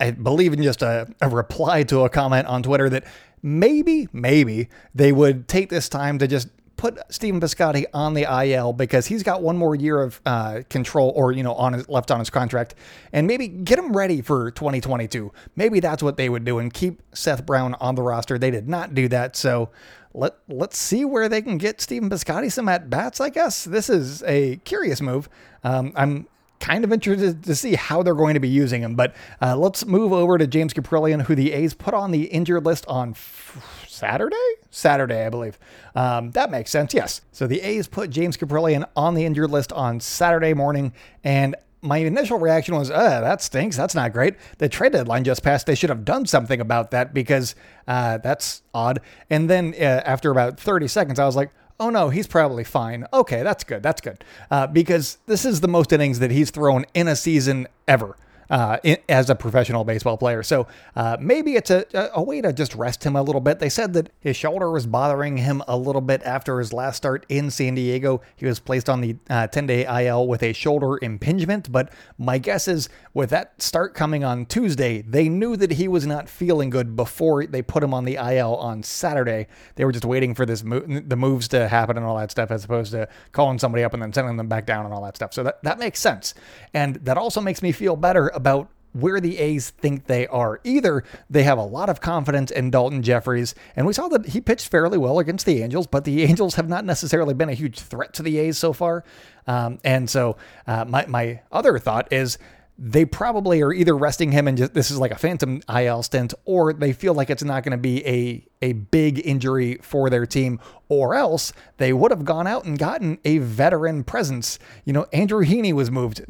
I 0.00 0.10
believe 0.12 0.52
in 0.52 0.62
just 0.62 0.82
a, 0.82 1.08
a 1.20 1.28
reply 1.28 1.82
to 1.84 2.04
a 2.04 2.08
comment 2.08 2.46
on 2.46 2.62
Twitter 2.62 2.88
that 2.88 3.04
maybe, 3.42 4.08
maybe 4.12 4.68
they 4.94 5.12
would 5.12 5.48
take 5.48 5.70
this 5.70 5.88
time 5.88 6.18
to 6.18 6.28
just 6.28 6.48
put 6.76 6.96
Stephen 7.12 7.40
Piscotty 7.40 7.84
on 7.92 8.14
the 8.14 8.22
IL 8.22 8.72
because 8.72 9.06
he's 9.06 9.24
got 9.24 9.42
one 9.42 9.58
more 9.58 9.74
year 9.74 10.00
of 10.00 10.20
uh, 10.24 10.62
control 10.70 11.12
or, 11.16 11.32
you 11.32 11.42
know, 11.42 11.54
on 11.54 11.72
his, 11.72 11.88
left 11.88 12.10
on 12.10 12.20
his 12.20 12.30
contract 12.30 12.76
and 13.12 13.26
maybe 13.26 13.48
get 13.48 13.78
him 13.78 13.94
ready 13.94 14.22
for 14.22 14.52
2022. 14.52 15.32
Maybe 15.56 15.80
that's 15.80 16.02
what 16.02 16.16
they 16.16 16.28
would 16.28 16.44
do 16.44 16.58
and 16.58 16.72
keep 16.72 17.02
Seth 17.12 17.44
Brown 17.44 17.74
on 17.74 17.96
the 17.96 18.02
roster. 18.02 18.38
They 18.38 18.52
did 18.52 18.68
not 18.68 18.94
do 18.94 19.08
that. 19.08 19.34
So 19.34 19.70
let, 20.14 20.36
let's 20.48 20.78
see 20.78 21.04
where 21.04 21.28
they 21.28 21.42
can 21.42 21.58
get 21.58 21.80
Stephen 21.80 22.08
Piscotty 22.08 22.50
some 22.50 22.68
at 22.68 22.88
bats, 22.88 23.20
I 23.20 23.30
guess. 23.30 23.64
This 23.64 23.90
is 23.90 24.22
a 24.22 24.56
curious 24.58 25.00
move. 25.00 25.28
Um, 25.64 25.92
I'm 25.96 26.28
kind 26.60 26.84
of 26.84 26.92
interested 26.92 27.42
to 27.44 27.54
see 27.54 27.74
how 27.74 28.02
they're 28.02 28.14
going 28.14 28.34
to 28.34 28.40
be 28.40 28.48
using 28.48 28.82
him. 28.82 28.94
But 28.94 29.14
uh, 29.40 29.56
let's 29.56 29.86
move 29.86 30.12
over 30.12 30.38
to 30.38 30.46
James 30.46 30.74
Kaprielian, 30.74 31.22
who 31.22 31.34
the 31.34 31.52
A's 31.52 31.74
put 31.74 31.94
on 31.94 32.10
the 32.10 32.24
injured 32.24 32.64
list 32.64 32.86
on 32.86 33.10
f- 33.10 33.84
Saturday? 33.88 34.36
Saturday, 34.70 35.24
I 35.24 35.28
believe. 35.28 35.58
Um, 35.94 36.30
that 36.32 36.50
makes 36.50 36.70
sense, 36.70 36.94
yes. 36.94 37.20
So 37.32 37.46
the 37.46 37.60
A's 37.60 37.88
put 37.88 38.10
James 38.10 38.36
Kaprielian 38.36 38.86
on 38.96 39.14
the 39.14 39.24
injured 39.24 39.50
list 39.50 39.72
on 39.72 40.00
Saturday 40.00 40.54
morning, 40.54 40.92
and 41.24 41.54
my 41.80 41.98
initial 41.98 42.38
reaction 42.38 42.74
was, 42.74 42.90
uh, 42.90 43.20
that 43.20 43.40
stinks. 43.40 43.76
That's 43.76 43.94
not 43.94 44.12
great. 44.12 44.34
The 44.58 44.68
trade 44.68 44.92
deadline 44.92 45.24
just 45.24 45.42
passed. 45.42 45.66
They 45.66 45.74
should 45.74 45.90
have 45.90 46.04
done 46.04 46.26
something 46.26 46.60
about 46.60 46.90
that 46.90 47.14
because 47.14 47.54
uh, 47.86 48.18
that's 48.18 48.62
odd. 48.74 49.00
And 49.30 49.48
then 49.48 49.74
uh, 49.78 50.02
after 50.04 50.30
about 50.30 50.58
30 50.58 50.88
seconds, 50.88 51.18
I 51.18 51.24
was 51.24 51.36
like, 51.36 51.50
oh 51.80 51.90
no, 51.90 52.08
he's 52.08 52.26
probably 52.26 52.64
fine. 52.64 53.06
Okay, 53.12 53.42
that's 53.42 53.64
good. 53.64 53.82
That's 53.82 54.00
good. 54.00 54.24
Uh, 54.50 54.66
because 54.66 55.18
this 55.26 55.44
is 55.44 55.60
the 55.60 55.68
most 55.68 55.92
innings 55.92 56.18
that 56.18 56.30
he's 56.30 56.50
thrown 56.50 56.84
in 56.94 57.08
a 57.08 57.16
season 57.16 57.68
ever 57.86 58.16
uh, 58.50 58.78
as 59.08 59.30
a 59.30 59.34
professional 59.34 59.84
baseball 59.84 60.16
player. 60.16 60.42
So 60.42 60.66
uh, 60.96 61.16
maybe 61.20 61.54
it's 61.54 61.70
a, 61.70 61.84
a 62.14 62.22
way 62.22 62.40
to 62.40 62.52
just 62.52 62.74
rest 62.74 63.04
him 63.04 63.16
a 63.16 63.22
little 63.22 63.40
bit. 63.40 63.58
They 63.58 63.68
said 63.68 63.92
that 63.94 64.10
his 64.20 64.36
shoulder 64.36 64.70
was 64.70 64.86
bothering 64.86 65.38
him 65.38 65.62
a 65.68 65.76
little 65.76 66.00
bit 66.00 66.22
after 66.22 66.58
his 66.58 66.72
last 66.72 66.96
start 66.96 67.26
in 67.28 67.50
San 67.50 67.74
Diego. 67.74 68.20
He 68.36 68.46
was 68.46 68.58
placed 68.58 68.88
on 68.88 69.00
the 69.00 69.16
10 69.28 69.28
uh, 69.30 69.46
day 69.46 70.06
IL 70.06 70.26
with 70.26 70.42
a 70.42 70.52
shoulder 70.52 70.98
impingement. 71.02 71.70
But 71.70 71.92
my 72.16 72.38
guess 72.38 72.68
is 72.68 72.88
with 73.14 73.30
that 73.30 73.60
start 73.60 73.94
coming 73.94 74.24
on 74.24 74.46
Tuesday, 74.46 75.02
they 75.02 75.28
knew 75.28 75.56
that 75.56 75.72
he 75.72 75.88
was 75.88 76.06
not 76.06 76.28
feeling 76.28 76.70
good 76.70 76.96
before 76.96 77.46
they 77.46 77.62
put 77.62 77.82
him 77.82 77.92
on 77.92 78.04
the 78.04 78.14
IL 78.14 78.54
on 78.56 78.82
Saturday. 78.82 79.46
They 79.74 79.84
were 79.84 79.92
just 79.92 80.04
waiting 80.04 80.34
for 80.34 80.46
this 80.46 80.64
mo- 80.64 80.80
the 80.80 81.16
moves 81.16 81.48
to 81.48 81.68
happen 81.68 81.96
and 81.96 82.06
all 82.06 82.16
that 82.16 82.30
stuff, 82.30 82.50
as 82.50 82.64
opposed 82.64 82.92
to 82.92 83.08
calling 83.32 83.58
somebody 83.58 83.84
up 83.84 83.92
and 83.92 84.02
then 84.02 84.12
sending 84.12 84.36
them 84.36 84.48
back 84.48 84.66
down 84.66 84.84
and 84.84 84.94
all 84.94 85.02
that 85.04 85.16
stuff. 85.16 85.34
So 85.34 85.42
that, 85.42 85.62
that 85.62 85.78
makes 85.78 86.00
sense. 86.00 86.34
And 86.72 86.96
that 86.96 87.18
also 87.18 87.40
makes 87.40 87.62
me 87.62 87.72
feel 87.72 87.96
better 87.96 88.30
about 88.38 88.70
where 88.92 89.20
the 89.20 89.38
A's 89.38 89.70
think 89.70 90.06
they 90.06 90.26
are. 90.28 90.60
Either 90.64 91.04
they 91.28 91.42
have 91.42 91.58
a 91.58 91.62
lot 91.62 91.90
of 91.90 92.00
confidence 92.00 92.50
in 92.50 92.70
Dalton 92.70 93.02
Jeffries, 93.02 93.54
and 93.76 93.86
we 93.86 93.92
saw 93.92 94.08
that 94.08 94.26
he 94.26 94.40
pitched 94.40 94.68
fairly 94.68 94.96
well 94.96 95.18
against 95.18 95.44
the 95.44 95.62
Angels, 95.62 95.86
but 95.88 96.04
the 96.04 96.22
Angels 96.22 96.54
have 96.54 96.68
not 96.68 96.84
necessarily 96.84 97.34
been 97.34 97.48
a 97.48 97.54
huge 97.54 97.80
threat 97.80 98.14
to 98.14 98.22
the 98.22 98.38
A's 98.38 98.56
so 98.56 98.72
far. 98.72 99.04
Um, 99.46 99.78
and 99.82 100.08
so 100.08 100.36
uh, 100.66 100.84
my, 100.84 101.04
my 101.06 101.40
other 101.50 101.78
thought 101.78 102.12
is 102.12 102.38
they 102.78 103.04
probably 103.04 103.60
are 103.60 103.72
either 103.72 103.96
resting 103.96 104.30
him 104.30 104.46
and 104.46 104.56
just, 104.56 104.72
this 104.72 104.90
is 104.90 104.98
like 104.98 105.10
a 105.10 105.18
phantom 105.18 105.60
IL 105.68 106.02
stint, 106.04 106.32
or 106.44 106.72
they 106.72 106.92
feel 106.92 107.12
like 107.12 107.28
it's 107.28 107.42
not 107.42 107.64
going 107.64 107.72
to 107.72 107.78
be 107.78 108.06
a 108.06 108.46
a 108.60 108.72
big 108.72 109.24
injury 109.24 109.78
for 109.82 110.10
their 110.10 110.26
team, 110.26 110.60
or 110.88 111.14
else 111.14 111.52
they 111.76 111.92
would 111.92 112.10
have 112.10 112.24
gone 112.24 112.46
out 112.46 112.64
and 112.64 112.78
gotten 112.78 113.18
a 113.24 113.38
veteran 113.38 114.04
presence. 114.04 114.58
You 114.84 114.92
know, 114.92 115.06
Andrew 115.12 115.44
Heaney 115.44 115.72
was 115.72 115.90
moved. 115.90 116.22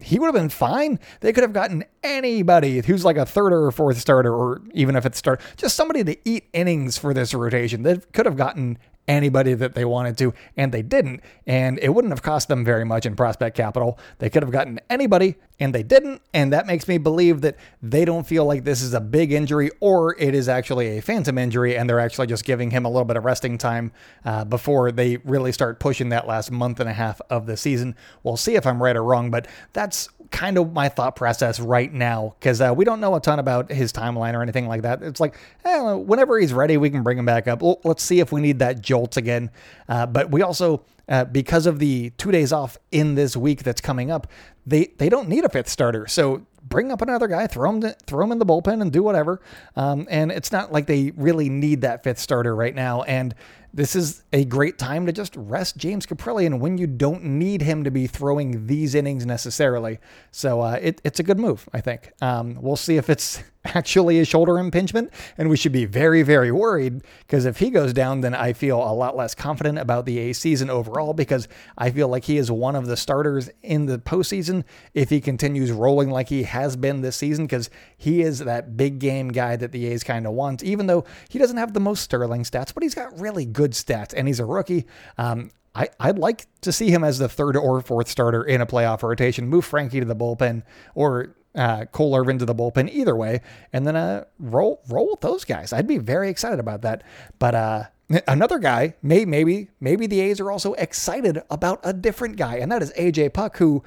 He 0.00 0.18
would 0.18 0.26
have 0.26 0.34
been 0.34 0.50
fine. 0.50 1.00
They 1.20 1.32
could 1.32 1.42
have 1.42 1.52
gotten 1.52 1.84
anybody 2.02 2.80
who's 2.80 3.04
like 3.04 3.16
a 3.16 3.26
third 3.26 3.52
or 3.52 3.70
fourth 3.70 3.98
starter, 3.98 4.34
or 4.34 4.62
even 4.72 4.96
if 4.96 5.06
it's 5.06 5.18
start, 5.18 5.40
just 5.56 5.76
somebody 5.76 6.04
to 6.04 6.16
eat 6.28 6.44
innings 6.52 6.98
for 6.98 7.14
this 7.14 7.34
rotation. 7.34 7.82
They 7.82 7.98
could 8.12 8.26
have 8.26 8.36
gotten 8.36 8.78
anybody 9.08 9.54
that 9.54 9.74
they 9.74 9.84
wanted 9.84 10.16
to, 10.18 10.32
and 10.56 10.72
they 10.72 10.82
didn't. 10.82 11.20
And 11.46 11.78
it 11.80 11.90
wouldn't 11.90 12.12
have 12.12 12.22
cost 12.22 12.48
them 12.48 12.64
very 12.64 12.84
much 12.84 13.06
in 13.06 13.16
prospect 13.16 13.56
capital. 13.56 13.98
They 14.18 14.30
could 14.30 14.42
have 14.42 14.52
gotten 14.52 14.80
anybody, 14.88 15.36
and 15.60 15.74
they 15.74 15.82
didn't. 15.82 16.20
And 16.32 16.52
that 16.52 16.66
makes 16.66 16.88
me 16.88 16.98
believe 16.98 17.40
that 17.42 17.56
they 17.82 18.04
don't 18.04 18.26
feel 18.26 18.44
like 18.44 18.64
this 18.64 18.82
is 18.82 18.94
a 18.94 19.00
big 19.00 19.32
injury 19.32 19.70
or 19.80 20.18
it 20.18 20.34
is 20.34 20.48
actually 20.48 20.98
a 20.98 21.02
phantom 21.02 21.38
injury, 21.38 21.76
and 21.76 21.88
they're 21.88 22.00
actually 22.00 22.26
just 22.26 22.44
giving 22.44 22.70
him 22.70 22.84
a 22.84 22.88
little 22.88 23.04
bit 23.04 23.16
of 23.16 23.24
resting 23.24 23.58
time 23.58 23.92
uh, 24.24 24.44
before 24.44 24.92
they 24.92 25.18
really 25.18 25.52
start 25.52 25.80
pushing 25.80 26.08
that 26.10 26.26
last 26.26 26.50
month 26.50 26.80
and 26.80 26.88
a 26.88 26.92
half 26.92 27.20
of 27.30 27.46
the 27.46 27.56
season. 27.56 27.94
We'll 28.22 28.36
see 28.36 28.56
if 28.56 28.66
I'm 28.66 28.82
right 28.82 28.96
or 28.96 29.04
wrong, 29.04 29.30
but 29.30 29.46
that's 29.72 30.08
kind 30.30 30.58
of 30.58 30.72
my 30.72 30.88
thought 30.88 31.14
process 31.14 31.60
right 31.60 31.92
now 31.92 32.34
because 32.40 32.60
uh, 32.60 32.74
we 32.76 32.84
don't 32.84 33.00
know 33.00 33.14
a 33.14 33.20
ton 33.20 33.38
about 33.38 33.70
his 33.70 33.92
timeline 33.92 34.34
or 34.34 34.42
anything 34.42 34.66
like 34.66 34.82
that. 34.82 35.02
It's 35.02 35.20
like, 35.20 35.36
eh, 35.64 35.92
whenever 35.92 36.38
he's 36.38 36.52
ready, 36.52 36.76
we 36.76 36.90
can 36.90 37.04
bring 37.04 37.18
him 37.18 37.24
back 37.24 37.46
up. 37.46 37.62
Let's 37.84 38.02
see 38.02 38.18
if 38.18 38.32
we 38.32 38.40
need 38.40 38.58
that 38.58 38.80
jolt 38.80 39.16
again. 39.16 39.50
Uh, 39.88 40.06
but 40.06 40.30
we 40.30 40.42
also, 40.42 40.84
uh, 41.08 41.24
because 41.24 41.66
of 41.66 41.78
the 41.78 42.10
two 42.10 42.30
days 42.30 42.52
off 42.52 42.78
in 42.90 43.14
this 43.14 43.36
week 43.36 43.62
that's 43.62 43.80
coming 43.80 44.10
up, 44.10 44.26
they 44.66 44.86
they 44.98 45.08
don't 45.08 45.28
need 45.28 45.44
a 45.44 45.48
fifth 45.48 45.68
starter. 45.68 46.06
So 46.06 46.46
bring 46.64 46.90
up 46.90 47.02
another 47.02 47.28
guy, 47.28 47.46
throw 47.46 47.70
him 47.70 47.80
to, 47.82 47.96
throw 48.06 48.24
him 48.24 48.32
in 48.32 48.38
the 48.38 48.46
bullpen, 48.46 48.80
and 48.80 48.92
do 48.92 49.02
whatever. 49.02 49.40
Um, 49.76 50.06
and 50.10 50.32
it's 50.32 50.50
not 50.50 50.72
like 50.72 50.86
they 50.86 51.12
really 51.16 51.48
need 51.48 51.82
that 51.82 52.02
fifth 52.02 52.18
starter 52.18 52.54
right 52.54 52.74
now. 52.74 53.02
And 53.02 53.34
this 53.74 53.96
is 53.96 54.22
a 54.32 54.44
great 54.44 54.78
time 54.78 55.04
to 55.06 55.12
just 55.12 55.34
rest 55.34 55.76
James 55.76 56.06
Kaprielian 56.06 56.60
when 56.60 56.78
you 56.78 56.86
don't 56.86 57.24
need 57.24 57.60
him 57.60 57.82
to 57.82 57.90
be 57.90 58.06
throwing 58.06 58.68
these 58.68 58.94
innings 58.94 59.26
necessarily. 59.26 59.98
So 60.30 60.60
uh, 60.60 60.78
it, 60.80 61.00
it's 61.02 61.18
a 61.18 61.24
good 61.24 61.40
move, 61.40 61.68
I 61.72 61.80
think. 61.80 62.12
Um, 62.22 62.56
we'll 62.62 62.76
see 62.76 62.96
if 62.98 63.10
it's 63.10 63.42
actually 63.64 64.20
a 64.20 64.24
shoulder 64.24 64.58
impingement, 64.58 65.12
and 65.36 65.50
we 65.50 65.56
should 65.56 65.72
be 65.72 65.86
very, 65.86 66.22
very 66.22 66.52
worried 66.52 67.02
because 67.26 67.46
if 67.46 67.58
he 67.58 67.68
goes 67.70 67.92
down, 67.92 68.20
then 68.20 68.32
I 68.32 68.52
feel 68.52 68.78
a 68.78 68.94
lot 68.94 69.16
less 69.16 69.34
confident 69.34 69.78
about 69.78 70.06
the 70.06 70.18
A 70.20 70.32
season 70.34 70.70
overall 70.70 71.12
because 71.12 71.48
I 71.76 71.90
feel 71.90 72.06
like 72.06 72.24
he 72.24 72.36
is 72.36 72.52
one 72.52 72.76
of 72.76 72.86
the 72.86 72.96
starters 72.96 73.50
in 73.60 73.86
the 73.86 73.98
postseason 73.98 74.62
if 74.92 75.10
he 75.10 75.20
continues 75.20 75.72
rolling 75.72 76.10
like 76.10 76.28
he 76.28 76.44
has 76.54 76.76
been 76.76 77.02
this 77.02 77.16
season 77.16 77.44
because 77.44 77.68
he 77.96 78.22
is 78.22 78.38
that 78.38 78.76
big 78.76 78.98
game 78.98 79.28
guy 79.28 79.56
that 79.56 79.72
the 79.72 79.86
A's 79.86 80.02
kind 80.02 80.26
of 80.26 80.32
want, 80.32 80.62
even 80.62 80.86
though 80.86 81.04
he 81.28 81.38
doesn't 81.38 81.56
have 81.56 81.74
the 81.74 81.80
most 81.80 82.02
sterling 82.02 82.44
stats, 82.44 82.72
but 82.72 82.82
he's 82.82 82.94
got 82.94 83.18
really 83.18 83.44
good 83.44 83.72
stats 83.72 84.14
and 84.16 84.26
he's 84.26 84.40
a 84.40 84.44
rookie. 84.44 84.86
Um, 85.18 85.50
I, 85.74 85.88
I'd 85.98 86.18
like 86.18 86.46
to 86.60 86.72
see 86.72 86.90
him 86.90 87.02
as 87.02 87.18
the 87.18 87.28
third 87.28 87.56
or 87.56 87.80
fourth 87.80 88.08
starter 88.08 88.44
in 88.44 88.60
a 88.60 88.66
playoff 88.66 89.02
rotation. 89.02 89.48
Move 89.48 89.64
Frankie 89.64 90.00
to 90.00 90.06
the 90.06 90.14
bullpen 90.16 90.62
or 90.94 91.34
uh, 91.54 91.84
Cole 91.86 92.16
Irvin 92.16 92.38
to 92.38 92.44
the 92.44 92.54
bullpen, 92.54 92.90
either 92.90 93.16
way, 93.16 93.40
and 93.72 93.86
then 93.86 93.96
uh, 93.96 94.24
roll 94.38 94.82
roll 94.88 95.10
with 95.10 95.20
those 95.20 95.44
guys. 95.44 95.72
I'd 95.72 95.86
be 95.86 95.98
very 95.98 96.28
excited 96.28 96.60
about 96.60 96.82
that. 96.82 97.02
But 97.38 97.54
uh, 97.54 97.84
another 98.26 98.58
guy, 98.58 98.94
may, 99.02 99.24
maybe 99.24 99.68
maybe 99.80 100.06
the 100.06 100.20
A's 100.20 100.40
are 100.40 100.50
also 100.50 100.74
excited 100.74 101.42
about 101.50 101.80
a 101.82 101.92
different 101.92 102.36
guy, 102.36 102.56
and 102.56 102.70
that 102.72 102.82
is 102.82 102.92
AJ 102.92 103.34
Puk, 103.34 103.56
who 103.58 103.82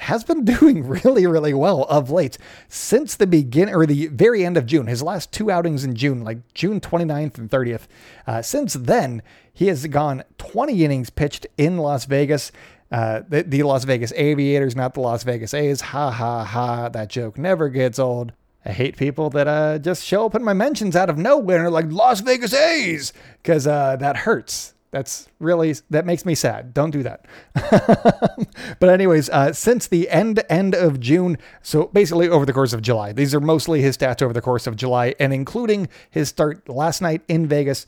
has 0.00 0.24
been 0.24 0.44
doing 0.58 0.86
really, 0.86 1.26
really 1.26 1.54
well 1.54 1.84
of 1.84 2.10
late 2.10 2.38
since 2.68 3.14
the 3.14 3.26
beginning 3.26 3.74
or 3.74 3.86
the 3.86 4.06
very 4.08 4.44
end 4.44 4.56
of 4.56 4.66
June. 4.66 4.86
His 4.86 5.02
last 5.02 5.32
two 5.32 5.50
outings 5.50 5.84
in 5.84 5.94
June, 5.94 6.22
like 6.22 6.38
June 6.54 6.80
29th 6.80 7.38
and 7.38 7.50
30th. 7.50 7.86
Uh, 8.26 8.42
since 8.42 8.74
then, 8.74 9.22
he 9.52 9.66
has 9.66 9.86
gone 9.86 10.24
20 10.38 10.84
innings 10.84 11.10
pitched 11.10 11.46
in 11.56 11.76
Las 11.78 12.04
Vegas. 12.06 12.50
Uh, 12.90 13.22
the, 13.28 13.42
the 13.42 13.62
Las 13.62 13.84
Vegas 13.84 14.12
Aviators, 14.16 14.74
not 14.74 14.94
the 14.94 15.00
Las 15.00 15.22
Vegas 15.22 15.54
A's. 15.54 15.80
Ha 15.80 16.10
ha 16.10 16.44
ha. 16.44 16.88
That 16.88 17.08
joke 17.08 17.38
never 17.38 17.68
gets 17.68 17.98
old. 17.98 18.32
I 18.64 18.72
hate 18.72 18.96
people 18.96 19.30
that 19.30 19.48
uh, 19.48 19.78
just 19.78 20.04
show 20.04 20.26
up 20.26 20.34
in 20.34 20.44
my 20.44 20.52
mentions 20.52 20.94
out 20.94 21.08
of 21.08 21.16
nowhere 21.16 21.70
like 21.70 21.86
Las 21.90 22.20
Vegas 22.20 22.52
A's 22.52 23.12
because 23.42 23.66
uh, 23.66 23.96
that 23.96 24.18
hurts. 24.18 24.74
That's 24.90 25.28
really 25.38 25.74
that 25.90 26.04
makes 26.04 26.24
me 26.24 26.34
sad. 26.34 26.74
Don't 26.74 26.90
do 26.90 27.04
that. 27.04 27.24
but 28.80 28.88
anyways, 28.88 29.30
uh, 29.30 29.52
since 29.52 29.86
the 29.86 30.08
end 30.08 30.42
end 30.48 30.74
of 30.74 30.98
June, 30.98 31.38
so 31.62 31.86
basically 31.86 32.28
over 32.28 32.44
the 32.44 32.52
course 32.52 32.72
of 32.72 32.82
July, 32.82 33.12
these 33.12 33.32
are 33.34 33.40
mostly 33.40 33.82
his 33.82 33.96
stats 33.96 34.20
over 34.20 34.32
the 34.32 34.40
course 34.40 34.66
of 34.66 34.74
July, 34.74 35.14
and 35.20 35.32
including 35.32 35.88
his 36.10 36.28
start 36.28 36.68
last 36.68 37.00
night 37.00 37.22
in 37.28 37.46
Vegas. 37.46 37.86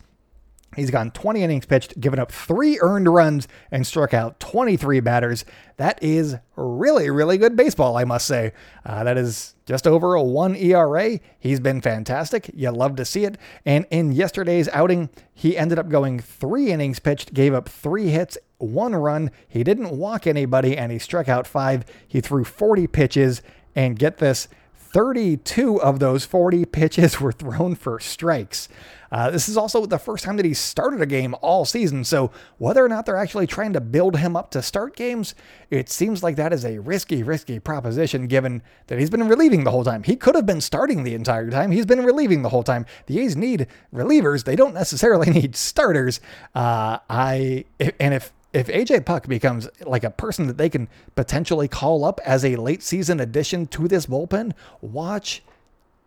He's 0.74 0.90
gone 0.90 1.10
20 1.10 1.42
innings 1.42 1.66
pitched, 1.66 2.00
given 2.00 2.18
up 2.18 2.32
three 2.32 2.78
earned 2.80 3.08
runs, 3.08 3.46
and 3.70 3.86
struck 3.86 4.14
out 4.14 4.40
23 4.40 5.00
batters. 5.00 5.44
That 5.76 6.02
is 6.02 6.36
really, 6.56 7.10
really 7.10 7.38
good 7.38 7.56
baseball, 7.56 7.96
I 7.96 8.04
must 8.04 8.26
say. 8.26 8.52
Uh, 8.84 9.04
that 9.04 9.18
is 9.18 9.54
just 9.66 9.86
over 9.86 10.14
a 10.14 10.22
1 10.22 10.56
ERA. 10.56 11.20
He's 11.38 11.60
been 11.60 11.80
fantastic. 11.80 12.50
You 12.54 12.70
love 12.70 12.96
to 12.96 13.04
see 13.04 13.24
it. 13.24 13.36
And 13.66 13.86
in 13.90 14.12
yesterday's 14.12 14.68
outing, 14.68 15.10
he 15.34 15.56
ended 15.56 15.78
up 15.78 15.88
going 15.88 16.20
three 16.20 16.72
innings 16.72 16.98
pitched, 16.98 17.34
gave 17.34 17.54
up 17.54 17.68
three 17.68 18.08
hits, 18.08 18.38
one 18.58 18.94
run. 18.94 19.30
He 19.48 19.64
didn't 19.64 19.96
walk 19.96 20.26
anybody, 20.26 20.76
and 20.76 20.90
he 20.92 20.98
struck 20.98 21.28
out 21.28 21.46
five. 21.46 21.84
He 22.06 22.20
threw 22.20 22.44
40 22.44 22.86
pitches, 22.86 23.42
and 23.74 23.98
get 23.98 24.18
this 24.18 24.48
32 24.92 25.80
of 25.80 26.00
those 26.00 26.24
40 26.24 26.64
pitches 26.66 27.20
were 27.20 27.32
thrown 27.32 27.74
for 27.74 27.98
strikes. 27.98 28.68
Uh, 29.10 29.30
this 29.30 29.46
is 29.46 29.58
also 29.58 29.84
the 29.84 29.98
first 29.98 30.24
time 30.24 30.38
that 30.38 30.46
he 30.46 30.54
started 30.54 31.02
a 31.02 31.06
game 31.06 31.34
all 31.42 31.66
season, 31.66 32.02
so 32.02 32.30
whether 32.56 32.82
or 32.82 32.88
not 32.88 33.04
they're 33.04 33.16
actually 33.16 33.46
trying 33.46 33.74
to 33.74 33.80
build 33.80 34.16
him 34.16 34.34
up 34.34 34.50
to 34.50 34.62
start 34.62 34.96
games, 34.96 35.34
it 35.68 35.90
seems 35.90 36.22
like 36.22 36.36
that 36.36 36.50
is 36.50 36.64
a 36.64 36.78
risky, 36.78 37.22
risky 37.22 37.58
proposition 37.58 38.26
given 38.26 38.62
that 38.86 38.98
he's 38.98 39.10
been 39.10 39.28
relieving 39.28 39.64
the 39.64 39.70
whole 39.70 39.84
time. 39.84 40.02
He 40.02 40.16
could 40.16 40.34
have 40.34 40.46
been 40.46 40.62
starting 40.62 41.04
the 41.04 41.14
entire 41.14 41.50
time, 41.50 41.72
he's 41.72 41.84
been 41.84 42.02
relieving 42.02 42.40
the 42.40 42.48
whole 42.48 42.62
time. 42.62 42.86
The 43.06 43.20
A's 43.20 43.36
need 43.36 43.66
relievers, 43.94 44.44
they 44.44 44.56
don't 44.56 44.72
necessarily 44.72 45.30
need 45.30 45.56
starters. 45.56 46.20
Uh, 46.54 46.98
I 47.10 47.66
And 48.00 48.14
if 48.14 48.32
if 48.52 48.66
AJ 48.66 49.06
Puk 49.06 49.26
becomes 49.28 49.68
like 49.80 50.04
a 50.04 50.10
person 50.10 50.46
that 50.46 50.58
they 50.58 50.68
can 50.68 50.88
potentially 51.14 51.68
call 51.68 52.04
up 52.04 52.20
as 52.24 52.44
a 52.44 52.56
late 52.56 52.82
season 52.82 53.20
addition 53.20 53.66
to 53.68 53.88
this 53.88 54.06
bullpen, 54.06 54.52
watch 54.80 55.42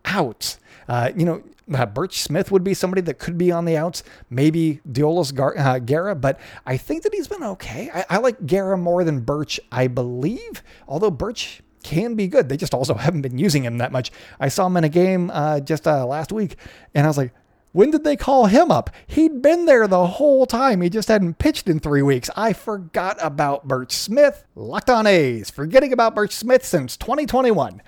out. 0.04 0.56
Uh, 0.88 1.10
you 1.16 1.24
know, 1.24 1.42
uh, 1.74 1.84
Burch 1.86 2.20
Smith 2.20 2.52
would 2.52 2.62
be 2.62 2.74
somebody 2.74 3.02
that 3.02 3.18
could 3.18 3.36
be 3.36 3.50
on 3.50 3.64
the 3.64 3.76
outs, 3.76 4.04
maybe 4.30 4.80
Deolis 4.90 5.34
Gar- 5.34 5.58
uh, 5.58 5.78
Guerra, 5.80 6.14
but 6.14 6.38
I 6.64 6.76
think 6.76 7.02
that 7.02 7.12
he's 7.12 7.26
been 7.26 7.42
okay. 7.42 7.90
I, 7.92 8.04
I 8.10 8.16
like 8.18 8.46
Guerra 8.46 8.76
more 8.76 9.02
than 9.02 9.20
Burch, 9.20 9.58
I 9.72 9.88
believe, 9.88 10.62
although 10.86 11.10
Burch 11.10 11.62
can 11.82 12.14
be 12.14 12.28
good. 12.28 12.48
They 12.48 12.56
just 12.56 12.74
also 12.74 12.94
haven't 13.06 13.22
been 13.22 13.38
using 13.38 13.64
him 13.64 13.78
that 13.78 13.90
much. 13.90 14.12
I 14.38 14.48
saw 14.48 14.66
him 14.66 14.76
in 14.76 14.84
a 14.84 14.88
game 14.88 15.30
uh, 15.32 15.60
just 15.60 15.88
uh, 15.88 16.06
last 16.06 16.30
week, 16.30 16.56
and 16.94 17.04
I 17.04 17.08
was 17.08 17.18
like, 17.18 17.32
when 17.76 17.90
did 17.90 18.04
they 18.04 18.16
call 18.16 18.46
him 18.46 18.70
up? 18.70 18.88
He'd 19.06 19.42
been 19.42 19.66
there 19.66 19.86
the 19.86 20.06
whole 20.06 20.46
time. 20.46 20.80
He 20.80 20.88
just 20.88 21.08
hadn't 21.08 21.38
pitched 21.38 21.68
in 21.68 21.78
three 21.78 22.00
weeks. 22.00 22.30
I 22.34 22.54
forgot 22.54 23.18
about 23.20 23.68
Burch 23.68 23.92
Smith. 23.92 24.46
Locked 24.54 24.88
on 24.88 25.06
A's. 25.06 25.50
Forgetting 25.50 25.92
about 25.92 26.14
Burch 26.14 26.32
Smith 26.32 26.64
since 26.64 26.96
2021. 26.96 27.82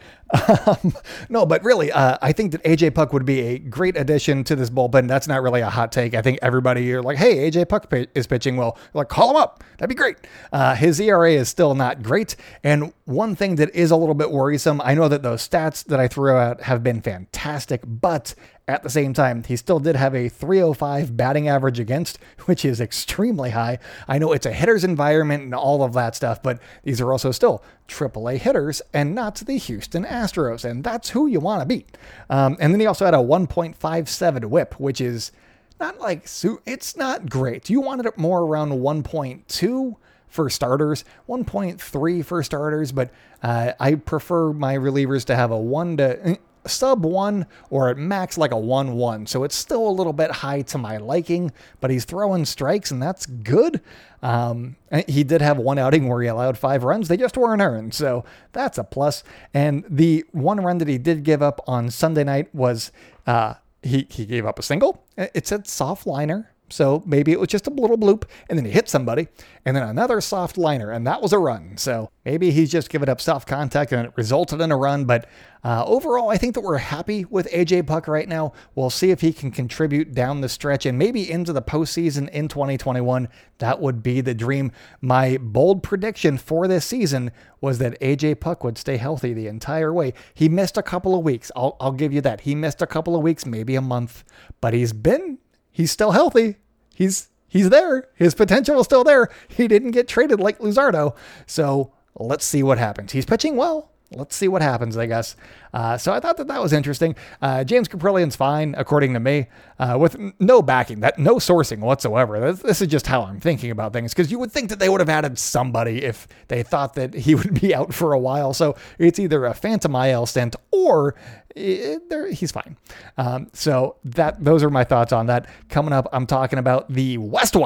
Um, 0.66 0.94
no, 1.28 1.46
but 1.46 1.64
really, 1.64 1.90
uh, 1.90 2.18
I 2.20 2.32
think 2.32 2.52
that 2.52 2.62
AJ 2.64 2.94
Puk 2.94 3.12
would 3.12 3.24
be 3.24 3.40
a 3.40 3.58
great 3.58 3.96
addition 3.96 4.44
to 4.44 4.56
this 4.56 4.70
bullpen. 4.70 5.08
That's 5.08 5.26
not 5.26 5.42
really 5.42 5.60
a 5.60 5.70
hot 5.70 5.92
take. 5.92 6.14
I 6.14 6.22
think 6.22 6.38
everybody 6.42 6.84
you're 6.84 7.02
like, 7.02 7.16
hey, 7.16 7.50
AJ 7.50 7.68
Puk 7.68 7.92
is 8.14 8.26
pitching 8.26 8.56
well. 8.56 8.76
You're 8.78 9.00
like, 9.00 9.08
call 9.08 9.30
him 9.30 9.36
up. 9.36 9.64
That'd 9.78 9.88
be 9.88 9.94
great. 9.94 10.16
Uh, 10.52 10.74
his 10.74 11.00
ERA 11.00 11.32
is 11.32 11.48
still 11.48 11.74
not 11.74 12.02
great. 12.02 12.36
And 12.62 12.92
one 13.04 13.36
thing 13.36 13.56
that 13.56 13.74
is 13.74 13.90
a 13.90 13.96
little 13.96 14.14
bit 14.14 14.30
worrisome, 14.30 14.80
I 14.84 14.94
know 14.94 15.08
that 15.08 15.22
those 15.22 15.48
stats 15.48 15.84
that 15.84 16.00
I 16.00 16.08
threw 16.08 16.32
out 16.32 16.62
have 16.62 16.82
been 16.82 17.00
fantastic, 17.00 17.80
but 17.86 18.34
at 18.68 18.82
the 18.82 18.90
same 18.90 19.14
time, 19.14 19.42
he 19.44 19.56
still 19.56 19.80
did 19.80 19.96
have 19.96 20.14
a 20.14 20.28
305 20.28 21.16
batting 21.16 21.48
average 21.48 21.80
against, 21.80 22.18
which 22.44 22.66
is 22.66 22.82
extremely 22.82 23.50
high. 23.50 23.78
I 24.06 24.18
know 24.18 24.32
it's 24.32 24.44
a 24.44 24.52
hitter's 24.52 24.84
environment 24.84 25.44
and 25.44 25.54
all 25.54 25.82
of 25.82 25.94
that 25.94 26.14
stuff, 26.14 26.42
but 26.42 26.60
these 26.82 27.00
are 27.00 27.10
also 27.10 27.30
still 27.30 27.62
AAA 27.88 28.38
hitters 28.38 28.83
and 28.92 29.14
not 29.14 29.37
the 29.37 29.57
Houston 29.57 30.05
Astros, 30.05 30.64
and 30.64 30.85
that's 30.85 31.11
who 31.11 31.27
you 31.27 31.40
want 31.40 31.62
to 31.62 31.66
beat. 31.66 31.96
Um, 32.31 32.57
and 32.61 32.72
then 32.72 32.81
he 32.81 32.87
also 32.87 33.05
had 33.05 33.14
a 33.14 33.18
1.57 33.18 34.44
whip, 34.44 34.79
which 34.79 35.01
is 35.01 35.33
not 35.81 35.98
like, 35.98 36.29
it's 36.66 36.96
not 36.96 37.31
great. 37.31 37.70
You 37.70 37.81
wanted 37.81 38.07
it 38.07 38.18
more 38.18 38.42
around 38.42 38.70
1.2 38.70 39.96
for 40.29 40.51
starters, 40.51 41.05
1.3 41.29 42.24
for 42.24 42.42
starters, 42.42 42.92
but 42.92 43.11
uh, 43.42 43.72
I 43.81 43.94
prefer 43.94 44.53
my 44.53 44.77
relievers 44.77 45.24
to 45.27 45.37
have 45.37 45.51
a 45.51 45.59
1 45.59 45.96
to 45.96 46.38
sub 46.66 47.05
one 47.05 47.47
or 47.71 47.90
at 47.90 47.97
max 47.97 48.38
like 48.38 48.53
a 48.53 48.59
1 48.59 48.92
1. 48.92 49.27
So 49.27 49.44
it's 49.44 49.55
still 49.55 49.87
a 49.87 49.90
little 49.90 50.12
bit 50.12 50.31
high 50.31 50.62
to 50.62 50.79
my 50.79 50.97
liking, 50.97 51.53
but 51.81 51.90
he's 51.90 52.05
throwing 52.05 52.44
strikes 52.44 52.90
and 52.90 53.03
that's 53.03 53.27
good. 53.27 53.81
Um, 54.23 54.77
he 55.07 55.23
did 55.25 55.40
have 55.40 55.59
one 55.59 55.79
outing 55.79 56.09
where 56.09 56.21
he 56.23 56.29
allowed 56.29 56.59
five 56.59 56.85
runs. 56.85 57.09
They 57.09 57.16
just 57.16 57.37
weren't 57.37 57.62
earned. 57.62 57.94
So 57.94 58.25
that's 58.53 58.79
a 58.79 58.85
plus. 58.85 59.23
And 59.55 59.85
the 59.88 60.25
one 60.33 60.61
run 60.61 60.79
that 60.79 60.88
he 60.88 60.99
did 60.99 61.23
give 61.23 61.42
up 61.42 61.61
on 61.66 61.90
Sunday 61.90 62.25
night 62.25 62.53
was 62.55 62.90
uh, 63.27 63.55
he, 63.83 64.07
he 64.11 64.27
gave 64.27 64.44
up 64.44 64.59
a 64.59 64.62
single. 64.62 65.05
It 65.16 65.47
said 65.47 65.66
soft 65.66 66.07
liner. 66.07 66.51
So 66.70 67.02
maybe 67.07 67.33
it 67.33 67.40
was 67.40 67.48
just 67.48 67.66
a 67.66 67.70
little 67.70 67.98
bloop, 67.98 68.24
and 68.48 68.59
then 68.59 68.64
he 68.64 68.70
hit 68.70 68.88
somebody, 68.88 69.28
and 69.64 69.76
then 69.76 69.83
another 69.83 70.20
soft 70.20 70.59
liner, 70.59 70.90
and 70.90 71.07
that 71.07 71.22
was 71.22 71.33
a 71.33 71.38
run. 71.38 71.76
So 71.76 72.11
maybe 72.24 72.50
he's 72.50 72.70
just 72.70 72.90
given 72.90 73.09
up 73.09 73.20
soft 73.20 73.48
contact 73.48 73.92
and 73.92 74.07
it 74.07 74.12
resulted 74.16 74.61
in 74.61 74.70
a 74.70 74.76
run. 74.76 75.04
But 75.07 75.26
uh, 75.64 75.85
overall, 75.87 76.31
I 76.31 76.37
think 76.37 76.54
that 76.54 76.61
we're 76.61 76.78
happy 76.78 77.24
with 77.24 77.50
AJ 77.50 77.87
Puk 77.87 78.07
right 78.07 78.28
now. 78.28 78.52
We'll 78.74 78.90
see 78.90 79.11
if 79.11 79.20
he 79.20 79.33
can 79.33 79.50
contribute 79.50 80.14
down 80.14 80.40
the 80.40 80.48
stretch 80.48 80.87
and 80.87 80.98
maybe 80.98 81.31
into 81.31 81.52
the 81.52 81.62
postseason 81.62 82.28
in 82.31 82.48
2021. 82.48 83.28
That 83.59 83.81
would 83.81 84.02
be 84.02 84.20
the 84.20 84.35
dream. 84.35 84.72
My 85.00 85.38
bold 85.38 85.83
prediction 85.83 86.38
for 86.38 86.68
this 86.68 86.85
season 86.85 87.33
was 87.61 87.78
that 87.78 88.00
AJ 88.00 88.40
Puk 88.40 88.62
would 88.62 88.78
stay 88.78 88.98
healthy 88.98 89.33
the 89.33 89.46
entire 89.46 89.92
way. 89.92 90.14
He 90.35 90.48
missed 90.48 90.76
a 90.76 90.83
couple 90.83 91.14
of 91.14 91.24
weeks. 91.24 91.50
I'll, 91.57 91.76
I'll 91.81 91.92
give 91.92 92.12
you 92.12 92.20
that. 92.20 92.42
He 92.42 92.54
missed 92.54 92.83
a 92.83 92.87
couple 92.87 93.16
of 93.16 93.22
weeks, 93.22 93.44
maybe 93.44 93.74
a 93.74 93.81
month, 93.81 94.22
but 94.61 94.74
he's 94.74 94.92
been 94.92 95.38
he's 95.78 95.92
still 95.92 96.10
healthy. 96.10 96.56
He's 96.94 97.28
he's 97.46 97.70
there. 97.70 98.08
His 98.16 98.34
potential 98.34 98.80
is 98.80 98.84
still 98.84 99.04
there. 99.04 99.28
He 99.46 99.68
didn't 99.68 99.92
get 99.92 100.08
traded 100.08 100.40
like 100.40 100.58
Luzardo. 100.58 101.16
So 101.46 101.92
let's 102.16 102.44
see 102.44 102.64
what 102.64 102.78
happens. 102.78 103.12
He's 103.12 103.24
pitching 103.24 103.56
well 103.56 103.92
let's 104.11 104.35
see 104.35 104.49
what 104.49 104.62
happens, 104.62 104.97
I 104.97 105.07
guess. 105.07 105.37
Uh, 105.73 105.99
so 105.99 106.12
I 106.12 106.21
thought 106.21 106.38
that 106.38 106.49
that 106.49 106.62
was 106.62 106.73
interesting. 106.73 107.14
Uh, 107.42 107.62
James 107.64 107.88
Kaprielian's 107.88 108.37
fine, 108.37 108.75
according 108.79 109.12
to 109.14 109.21
me, 109.21 109.47
uh, 109.79 109.97
with 110.01 110.16
no 110.40 110.62
backing, 110.62 111.01
that 111.01 111.18
no 111.18 111.37
sourcing 111.37 111.81
whatsoever. 111.81 112.40
This, 112.40 112.62
this 112.62 112.81
is 112.81 112.88
just 112.88 113.07
how 113.07 113.23
I'm 113.23 113.40
thinking 113.40 113.71
about 113.71 113.92
things, 113.92 114.14
because 114.14 114.31
you 114.31 114.38
would 114.38 114.51
think 114.51 114.71
that 114.71 114.79
they 114.79 114.88
would 114.88 115.01
have 115.01 115.11
added 115.11 115.38
somebody 115.38 116.03
if 116.03 116.27
they 116.49 116.62
thought 116.62 116.94
that 116.94 117.14
he 117.14 117.35
would 117.35 117.61
be 117.61 117.75
out 117.75 117.92
for 117.92 118.12
a 118.12 118.18
while. 118.18 118.55
So 118.55 118.77
it's 118.99 119.18
either 119.18 119.44
a 119.44 119.55
phantom 119.55 119.94
IL 119.94 120.27
stint 120.27 120.57
or 120.71 121.14
it, 121.55 122.35
he's 122.35 122.53
fine. 122.53 122.77
Um, 123.16 123.49
so 123.53 123.97
that 124.05 124.42
those 124.42 124.62
are 124.62 124.71
my 124.71 124.85
thoughts 124.85 125.12
on 125.12 125.27
that. 125.27 125.47
Coming 125.68 125.92
up, 125.92 126.09
I'm 126.12 126.27
talking 126.27 126.59
about 126.59 126.92
the 126.92 127.18
West 127.18 127.57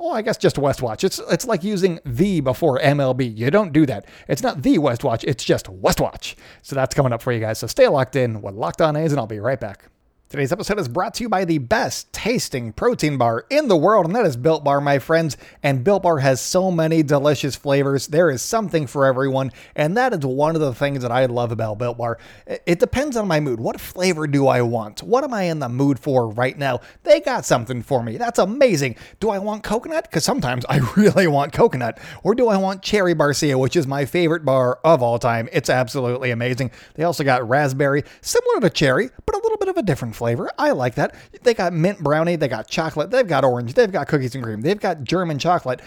Oh, 0.00 0.12
I 0.12 0.22
guess 0.22 0.36
just 0.36 0.56
Westwatch. 0.56 1.02
It's 1.02 1.20
it's 1.30 1.46
like 1.46 1.64
using 1.64 1.98
the 2.04 2.40
before 2.40 2.78
MLB. 2.78 3.36
You 3.36 3.50
don't 3.50 3.72
do 3.72 3.84
that. 3.86 4.06
It's 4.28 4.42
not 4.42 4.62
the 4.62 4.78
Westwatch. 4.78 5.24
It's 5.24 5.44
just 5.44 5.66
Westwatch. 5.66 6.36
So 6.62 6.76
that's 6.76 6.94
coming 6.94 7.12
up 7.12 7.20
for 7.20 7.32
you 7.32 7.40
guys. 7.40 7.58
So 7.58 7.66
stay 7.66 7.88
locked 7.88 8.14
in 8.16 8.40
with 8.40 8.54
Locked 8.54 8.80
On 8.80 8.94
A's, 8.96 9.12
and 9.12 9.18
I'll 9.18 9.26
be 9.26 9.40
right 9.40 9.58
back. 9.58 9.86
Today's 10.30 10.52
episode 10.52 10.78
is 10.78 10.88
brought 10.88 11.14
to 11.14 11.22
you 11.22 11.30
by 11.30 11.46
the 11.46 11.56
best 11.56 12.12
tasting 12.12 12.74
protein 12.74 13.16
bar 13.16 13.46
in 13.48 13.66
the 13.66 13.76
world, 13.78 14.04
and 14.04 14.14
that 14.14 14.26
is 14.26 14.36
Built 14.36 14.62
Bar, 14.62 14.78
my 14.78 14.98
friends. 14.98 15.38
And 15.62 15.82
Built 15.82 16.02
Bar 16.02 16.18
has 16.18 16.38
so 16.38 16.70
many 16.70 17.02
delicious 17.02 17.56
flavors. 17.56 18.08
There 18.08 18.28
is 18.28 18.42
something 18.42 18.86
for 18.86 19.06
everyone, 19.06 19.52
and 19.74 19.96
that 19.96 20.12
is 20.12 20.26
one 20.26 20.54
of 20.54 20.60
the 20.60 20.74
things 20.74 21.00
that 21.00 21.10
I 21.10 21.24
love 21.24 21.50
about 21.50 21.78
Built 21.78 21.96
Bar. 21.96 22.18
It 22.46 22.78
depends 22.78 23.16
on 23.16 23.26
my 23.26 23.40
mood. 23.40 23.58
What 23.58 23.80
flavor 23.80 24.26
do 24.26 24.48
I 24.48 24.60
want? 24.60 25.02
What 25.02 25.24
am 25.24 25.32
I 25.32 25.44
in 25.44 25.60
the 25.60 25.68
mood 25.70 25.98
for 25.98 26.28
right 26.28 26.58
now? 26.58 26.80
They 27.04 27.22
got 27.22 27.46
something 27.46 27.82
for 27.82 28.02
me. 28.02 28.18
That's 28.18 28.38
amazing. 28.38 28.96
Do 29.20 29.30
I 29.30 29.38
want 29.38 29.62
coconut? 29.62 30.10
Because 30.10 30.24
sometimes 30.24 30.66
I 30.68 30.76
really 30.98 31.26
want 31.26 31.54
coconut. 31.54 31.98
Or 32.22 32.34
do 32.34 32.48
I 32.48 32.58
want 32.58 32.82
cherry 32.82 33.14
barcia, 33.14 33.58
which 33.58 33.76
is 33.76 33.86
my 33.86 34.04
favorite 34.04 34.44
bar 34.44 34.78
of 34.84 35.02
all 35.02 35.18
time? 35.18 35.48
It's 35.52 35.70
absolutely 35.70 36.32
amazing. 36.32 36.70
They 36.96 37.04
also 37.04 37.24
got 37.24 37.48
raspberry, 37.48 38.04
similar 38.20 38.60
to 38.60 38.68
cherry, 38.68 39.08
but 39.24 39.34
a 39.34 39.38
little 39.38 39.56
bit 39.56 39.68
of 39.68 39.78
a 39.78 39.82
different 39.82 40.17
flavor. 40.18 40.50
I 40.58 40.72
like 40.72 40.96
that. 40.96 41.14
They 41.42 41.54
got 41.54 41.72
mint 41.72 42.00
brownie, 42.00 42.36
they 42.36 42.48
got 42.48 42.68
chocolate, 42.68 43.10
they've 43.10 43.26
got 43.26 43.44
orange, 43.44 43.74
they've 43.74 43.90
got 43.90 44.08
cookies 44.08 44.34
and 44.34 44.44
cream, 44.44 44.60
they've 44.60 44.78
got 44.78 45.04
German 45.04 45.38
chocolate. 45.38 45.80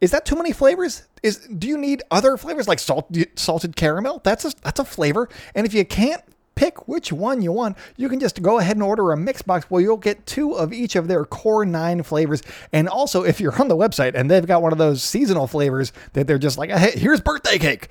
Is 0.00 0.10
that 0.10 0.24
too 0.24 0.36
many 0.36 0.52
flavors? 0.52 1.06
Is 1.22 1.46
do 1.46 1.68
you 1.68 1.78
need 1.78 2.02
other 2.10 2.36
flavors 2.36 2.66
like 2.66 2.78
salt, 2.78 3.14
salted 3.36 3.76
caramel? 3.76 4.20
That's 4.24 4.44
a 4.44 4.52
that's 4.62 4.80
a 4.80 4.84
flavor. 4.84 5.28
And 5.54 5.66
if 5.66 5.74
you 5.74 5.84
can't 5.84 6.22
pick 6.54 6.86
which 6.88 7.12
one 7.12 7.40
you 7.40 7.52
want, 7.52 7.76
you 7.96 8.08
can 8.08 8.20
just 8.20 8.42
go 8.42 8.58
ahead 8.58 8.76
and 8.76 8.82
order 8.82 9.12
a 9.12 9.16
mix 9.16 9.40
box 9.40 9.70
where 9.70 9.80
you'll 9.80 9.96
get 9.96 10.26
two 10.26 10.52
of 10.52 10.72
each 10.72 10.96
of 10.96 11.08
their 11.08 11.24
core 11.24 11.64
nine 11.64 12.02
flavors. 12.02 12.42
And 12.72 12.88
also, 12.88 13.24
if 13.24 13.40
you're 13.40 13.58
on 13.60 13.68
the 13.68 13.76
website 13.76 14.14
and 14.14 14.30
they've 14.30 14.46
got 14.46 14.60
one 14.60 14.72
of 14.72 14.78
those 14.78 15.02
seasonal 15.02 15.46
flavors 15.46 15.92
that 16.12 16.26
they're 16.26 16.38
just 16.38 16.58
like, 16.58 16.70
hey, 16.70 16.98
here's 16.98 17.20
birthday 17.20 17.58
cake, 17.58 17.88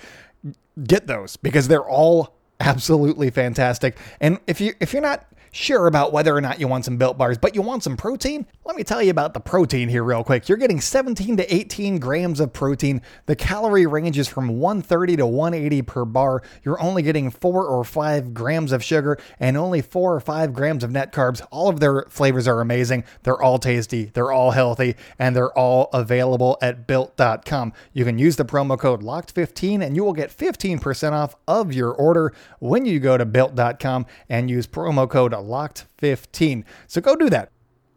get 0.84 1.08
those 1.08 1.36
because 1.38 1.68
they're 1.68 1.88
all 1.88 2.36
absolutely 2.60 3.30
fantastic. 3.30 3.98
And 4.20 4.40
if 4.48 4.62
you 4.62 4.74
if 4.80 4.94
you're 4.94 5.02
not 5.02 5.26
sure 5.52 5.88
about 5.88 6.14
whether 6.14 6.36
or 6.36 6.42
not 6.42 6.60
you 6.60 6.68
want 6.68 6.86
some 6.86 6.98
built 6.98 7.18
bars, 7.18 7.38
but 7.38 7.56
you 7.56 7.62
want 7.62 7.84
some 7.84 7.98
protein? 7.98 8.46
Let 8.66 8.76
me 8.76 8.84
tell 8.84 9.02
you 9.02 9.12
about 9.12 9.34
the 9.34 9.40
protein 9.40 9.90
here, 9.90 10.04
real 10.04 10.24
quick. 10.24 10.48
You're 10.48 10.58
getting 10.58 10.82
17 10.82 11.38
to 11.38 11.54
18 11.54 12.00
grams 12.00 12.40
of 12.40 12.54
protein. 12.54 13.02
The 13.26 13.36
calorie 13.36 13.86
range 13.86 14.18
is 14.18 14.28
from 14.28 14.60
130 14.60 15.18
to 15.18 15.26
180 15.26 15.82
per 15.84 16.06
bar. 16.06 16.44
You're 16.64 16.82
only 16.82 17.02
getting 17.02 17.32
four 17.32 17.66
or 17.66 17.84
five 17.84 18.34
grams 18.34 18.72
of 18.72 18.84
sugar 18.84 19.18
and 19.40 19.58
only 19.58 19.82
four 19.82 20.16
or 20.16 20.20
five 20.20 20.54
grams 20.54 20.84
of 20.84 20.92
net 20.92 21.12
carbs. 21.12 21.46
All 21.52 21.70
of 21.70 21.80
their 21.80 22.06
flavors 22.10 22.48
are 22.48 22.62
amazing. 22.62 23.04
They're 23.24 23.42
all 23.42 23.60
tasty, 23.60 24.06
they're 24.06 24.32
all 24.32 24.52
healthy, 24.52 24.96
and 25.18 25.36
they're 25.36 25.58
all 25.58 25.90
available 25.94 26.58
at 26.62 26.88
built.com. 26.88 27.74
You 27.94 28.06
can 28.06 28.20
use 28.20 28.36
the 28.36 28.46
promo 28.46 28.78
code 28.78 29.02
LOCKED15 29.02 29.84
and 29.84 29.96
you 29.96 30.04
will 30.04 30.14
get 30.14 30.30
15% 30.36 31.12
off 31.12 31.36
of 31.48 31.74
your 31.74 31.92
order 31.92 32.34
when 32.60 32.86
you 32.86 33.00
go 33.00 33.18
to 33.18 33.26
built.com 33.26 34.06
and 34.30 34.50
use 34.50 34.68
promo 34.68 35.10
code 35.10 35.34
locked 35.44 35.86
15. 35.98 36.66
So 36.88 37.02
go 37.02 37.16
do 37.16 37.30
that. 37.30 37.52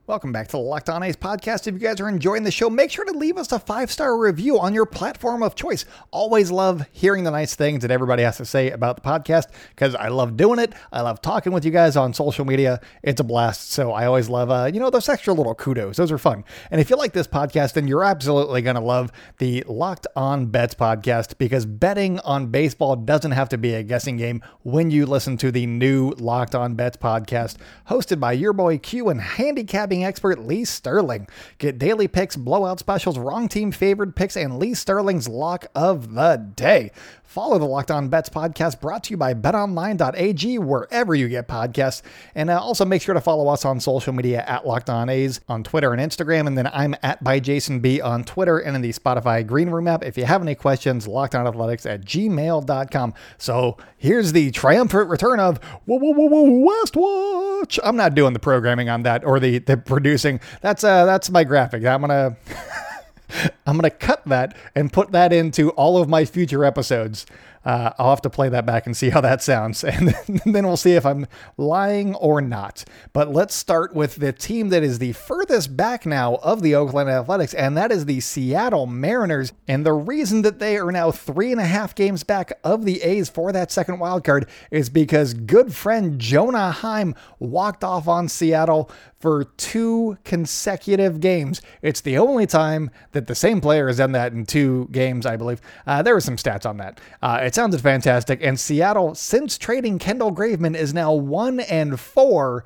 Welcome 0.08 0.32
back 0.32 0.48
to 0.48 0.52
the 0.52 0.58
Locked 0.58 0.88
On 0.88 1.00
A's 1.04 1.14
podcast. 1.14 1.68
If 1.68 1.74
you 1.74 1.78
guys 1.78 2.00
are 2.00 2.08
enjoying 2.08 2.42
the 2.42 2.50
show, 2.50 2.68
make 2.68 2.90
sure 2.90 3.04
to 3.04 3.12
leave 3.12 3.36
us 3.36 3.52
a 3.52 3.60
five 3.60 3.88
star 3.88 4.18
review 4.18 4.58
on 4.58 4.74
your 4.74 4.84
platform 4.84 5.44
of 5.44 5.54
choice. 5.54 5.84
Always 6.10 6.50
love 6.50 6.84
hearing 6.90 7.22
the 7.22 7.30
nice 7.30 7.54
things 7.54 7.82
that 7.82 7.92
everybody 7.92 8.24
has 8.24 8.36
to 8.38 8.44
say 8.44 8.72
about 8.72 8.96
the 8.96 9.02
podcast 9.02 9.44
because 9.70 9.94
I 9.94 10.08
love 10.08 10.36
doing 10.36 10.58
it. 10.58 10.72
I 10.92 11.02
love 11.02 11.22
talking 11.22 11.52
with 11.52 11.64
you 11.64 11.70
guys 11.70 11.96
on 11.96 12.14
social 12.14 12.44
media. 12.44 12.80
It's 13.04 13.20
a 13.20 13.24
blast. 13.24 13.70
So 13.70 13.92
I 13.92 14.06
always 14.06 14.28
love, 14.28 14.50
uh, 14.50 14.68
you 14.74 14.80
know, 14.80 14.90
those 14.90 15.08
extra 15.08 15.34
little 15.34 15.54
kudos. 15.54 15.98
Those 15.98 16.10
are 16.10 16.18
fun. 16.18 16.42
And 16.72 16.80
if 16.80 16.90
you 16.90 16.96
like 16.96 17.12
this 17.12 17.28
podcast, 17.28 17.74
then 17.74 17.86
you're 17.86 18.02
absolutely 18.02 18.60
going 18.60 18.74
to 18.74 18.82
love 18.82 19.12
the 19.38 19.62
Locked 19.68 20.08
On 20.16 20.46
Bets 20.46 20.74
podcast 20.74 21.38
because 21.38 21.64
betting 21.64 22.18
on 22.20 22.48
baseball 22.48 22.96
doesn't 22.96 23.30
have 23.30 23.50
to 23.50 23.56
be 23.56 23.74
a 23.74 23.84
guessing 23.84 24.16
game 24.16 24.42
when 24.62 24.90
you 24.90 25.06
listen 25.06 25.36
to 25.36 25.52
the 25.52 25.66
new 25.66 26.10
Locked 26.18 26.56
On 26.56 26.74
Bets 26.74 26.96
podcast 26.96 27.54
hosted 27.88 28.18
by 28.18 28.32
your 28.32 28.52
boy 28.52 28.78
Q 28.78 29.08
and 29.08 29.20
handicapping 29.20 29.91
expert 30.00 30.38
Lee 30.38 30.64
Sterling. 30.64 31.28
Get 31.58 31.78
daily 31.78 32.08
picks, 32.08 32.36
blowout 32.36 32.78
specials, 32.78 33.18
wrong 33.18 33.48
team 33.48 33.72
favored 33.72 34.16
picks, 34.16 34.36
and 34.36 34.58
Lee 34.58 34.72
Sterling's 34.74 35.28
lock 35.28 35.66
of 35.74 36.14
the 36.14 36.36
day. 36.56 36.90
Follow 37.32 37.58
the 37.58 37.64
Locked 37.64 37.90
On 37.90 38.10
Bets 38.10 38.28
podcast 38.28 38.78
brought 38.78 39.04
to 39.04 39.12
you 39.12 39.16
by 39.16 39.32
betonline.ag 39.32 40.58
wherever 40.58 41.14
you 41.14 41.30
get 41.30 41.48
podcasts. 41.48 42.02
And 42.34 42.50
uh, 42.50 42.60
also 42.60 42.84
make 42.84 43.00
sure 43.00 43.14
to 43.14 43.22
follow 43.22 43.48
us 43.48 43.64
on 43.64 43.80
social 43.80 44.12
media 44.12 44.44
at 44.46 44.66
Locked 44.66 44.90
On 44.90 45.08
A's 45.08 45.40
on 45.48 45.64
Twitter 45.64 45.94
and 45.94 46.02
Instagram. 46.02 46.46
And 46.46 46.58
then 46.58 46.66
I'm 46.66 46.94
at 47.02 47.24
by 47.24 47.40
Jason 47.40 47.80
B 47.80 48.02
on 48.02 48.24
Twitter 48.24 48.58
and 48.58 48.76
in 48.76 48.82
the 48.82 48.90
Spotify 48.92 49.46
Green 49.46 49.70
Room 49.70 49.88
app. 49.88 50.04
If 50.04 50.18
you 50.18 50.26
have 50.26 50.42
any 50.42 50.54
questions, 50.54 51.06
lockedonathletics 51.06 51.90
at 51.90 52.04
gmail.com. 52.04 53.14
So 53.38 53.78
here's 53.96 54.32
the 54.32 54.50
triumphant 54.50 55.08
return 55.08 55.40
of 55.40 55.56
whoa, 55.86 55.96
whoa, 55.96 56.12
whoa, 56.12 56.26
whoa, 56.26 56.84
Westwatch. 56.84 57.78
I'm 57.82 57.96
not 57.96 58.14
doing 58.14 58.34
the 58.34 58.40
programming 58.40 58.90
on 58.90 59.04
that 59.04 59.24
or 59.24 59.40
the, 59.40 59.58
the 59.58 59.81
producing. 59.84 60.40
That's 60.60 60.84
uh 60.84 61.04
that's 61.04 61.30
my 61.30 61.44
graphic. 61.44 61.84
I'm 61.84 62.00
gonna 62.00 62.36
I'm 63.66 63.78
going 63.78 63.90
to 63.90 63.96
cut 63.96 64.24
that 64.26 64.56
and 64.74 64.92
put 64.92 65.12
that 65.12 65.32
into 65.32 65.70
all 65.70 65.98
of 65.98 66.08
my 66.08 66.24
future 66.24 66.64
episodes. 66.64 67.26
Uh, 67.64 67.92
I'll 67.98 68.10
have 68.10 68.22
to 68.22 68.30
play 68.30 68.48
that 68.48 68.66
back 68.66 68.86
and 68.86 68.96
see 68.96 69.10
how 69.10 69.20
that 69.20 69.42
sounds. 69.42 69.84
And 69.92 70.14
then 70.44 70.66
we'll 70.66 70.76
see 70.76 70.92
if 70.92 71.06
I'm 71.06 71.26
lying 71.56 72.14
or 72.16 72.40
not. 72.40 72.84
But 73.12 73.32
let's 73.32 73.54
start 73.54 73.94
with 73.94 74.16
the 74.16 74.32
team 74.32 74.70
that 74.70 74.82
is 74.82 74.98
the 74.98 75.12
furthest 75.12 75.76
back 75.76 76.06
now 76.06 76.36
of 76.36 76.62
the 76.62 76.74
Oakland 76.74 77.10
Athletics, 77.10 77.54
and 77.54 77.76
that 77.76 77.92
is 77.92 78.06
the 78.06 78.20
Seattle 78.20 78.86
Mariners. 78.86 79.52
And 79.68 79.86
the 79.86 79.92
reason 79.92 80.42
that 80.42 80.58
they 80.58 80.78
are 80.78 80.90
now 80.90 81.10
three 81.10 81.52
and 81.52 81.60
a 81.60 81.64
half 81.64 81.94
games 81.94 82.24
back 82.24 82.52
of 82.64 82.84
the 82.84 83.02
A's 83.02 83.28
for 83.28 83.52
that 83.52 83.70
second 83.70 83.98
wild 83.98 84.24
card 84.24 84.48
is 84.70 84.88
because 84.88 85.34
good 85.34 85.74
friend 85.74 86.18
Jonah 86.18 86.70
Heim 86.72 87.14
walked 87.38 87.84
off 87.84 88.08
on 88.08 88.28
Seattle 88.28 88.90
for 89.22 89.44
two 89.44 90.18
consecutive 90.24 91.20
games. 91.20 91.62
It's 91.80 92.00
the 92.00 92.18
only 92.18 92.44
time 92.44 92.90
that 93.12 93.28
the 93.28 93.36
same 93.36 93.60
player 93.60 93.86
has 93.86 93.98
done 93.98 94.10
that 94.12 94.32
in 94.32 94.46
two 94.46 94.88
games, 94.90 95.26
I 95.26 95.36
believe. 95.36 95.60
Uh, 95.86 96.02
there 96.02 96.14
were 96.14 96.20
some 96.20 96.36
stats 96.36 96.68
on 96.68 96.78
that. 96.78 97.00
Uh, 97.22 97.38
it 97.52 97.56
sounded 97.56 97.82
fantastic. 97.82 98.42
And 98.42 98.58
Seattle, 98.58 99.14
since 99.14 99.58
trading 99.58 99.98
Kendall 99.98 100.32
Graveman, 100.32 100.74
is 100.74 100.94
now 100.94 101.12
one 101.12 101.60
and 101.60 102.00
four. 102.00 102.64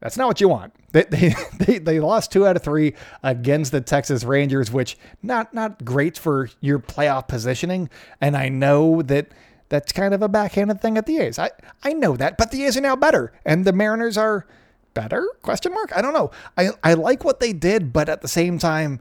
That's 0.00 0.16
not 0.16 0.26
what 0.26 0.40
you 0.40 0.48
want. 0.48 0.74
They, 0.92 1.04
they, 1.04 1.34
they, 1.58 1.78
they, 1.78 2.00
lost 2.00 2.32
two 2.32 2.46
out 2.46 2.54
of 2.54 2.62
three 2.62 2.92
against 3.22 3.72
the 3.72 3.80
Texas 3.80 4.24
Rangers, 4.24 4.70
which 4.70 4.98
not 5.22 5.54
not 5.54 5.86
great 5.86 6.18
for 6.18 6.50
your 6.60 6.78
playoff 6.78 7.28
positioning. 7.28 7.88
And 8.20 8.36
I 8.36 8.50
know 8.50 9.00
that 9.00 9.28
that's 9.70 9.90
kind 9.90 10.12
of 10.12 10.20
a 10.20 10.28
backhanded 10.28 10.82
thing 10.82 10.98
at 10.98 11.06
the 11.06 11.16
A's. 11.16 11.38
I, 11.38 11.50
I 11.82 11.94
know 11.94 12.14
that, 12.18 12.36
but 12.36 12.50
the 12.50 12.64
A's 12.64 12.76
are 12.76 12.82
now 12.82 12.94
better, 12.94 13.32
and 13.46 13.64
the 13.64 13.72
Mariners 13.72 14.18
are 14.18 14.46
better? 14.92 15.26
Question 15.40 15.72
mark. 15.72 15.96
I 15.96 16.02
don't 16.02 16.12
know. 16.12 16.30
I 16.58 16.70
I 16.84 16.92
like 16.92 17.24
what 17.24 17.40
they 17.40 17.54
did, 17.54 17.90
but 17.92 18.10
at 18.10 18.20
the 18.20 18.28
same 18.28 18.58
time, 18.58 19.00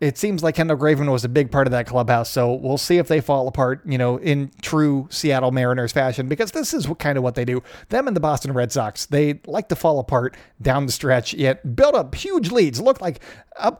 it 0.00 0.16
seems 0.16 0.42
like 0.44 0.54
Kendall 0.54 0.76
Graveman 0.76 1.10
was 1.10 1.24
a 1.24 1.28
big 1.28 1.50
part 1.50 1.66
of 1.66 1.72
that 1.72 1.86
clubhouse. 1.86 2.30
So 2.30 2.52
we'll 2.52 2.78
see 2.78 2.98
if 2.98 3.08
they 3.08 3.20
fall 3.20 3.48
apart, 3.48 3.80
you 3.84 3.98
know, 3.98 4.16
in 4.16 4.50
true 4.62 5.08
Seattle 5.10 5.50
Mariners 5.50 5.90
fashion, 5.90 6.28
because 6.28 6.52
this 6.52 6.72
is 6.72 6.88
what, 6.88 7.00
kind 7.00 7.18
of 7.18 7.24
what 7.24 7.34
they 7.34 7.44
do. 7.44 7.62
Them 7.88 8.06
and 8.06 8.14
the 8.14 8.20
Boston 8.20 8.52
Red 8.52 8.70
Sox, 8.70 9.06
they 9.06 9.40
like 9.46 9.68
to 9.70 9.76
fall 9.76 9.98
apart 9.98 10.36
down 10.62 10.86
the 10.86 10.92
stretch, 10.92 11.34
yet 11.34 11.74
build 11.74 11.96
up 11.96 12.14
huge 12.14 12.52
leads, 12.52 12.80
look 12.80 13.00
like 13.00 13.20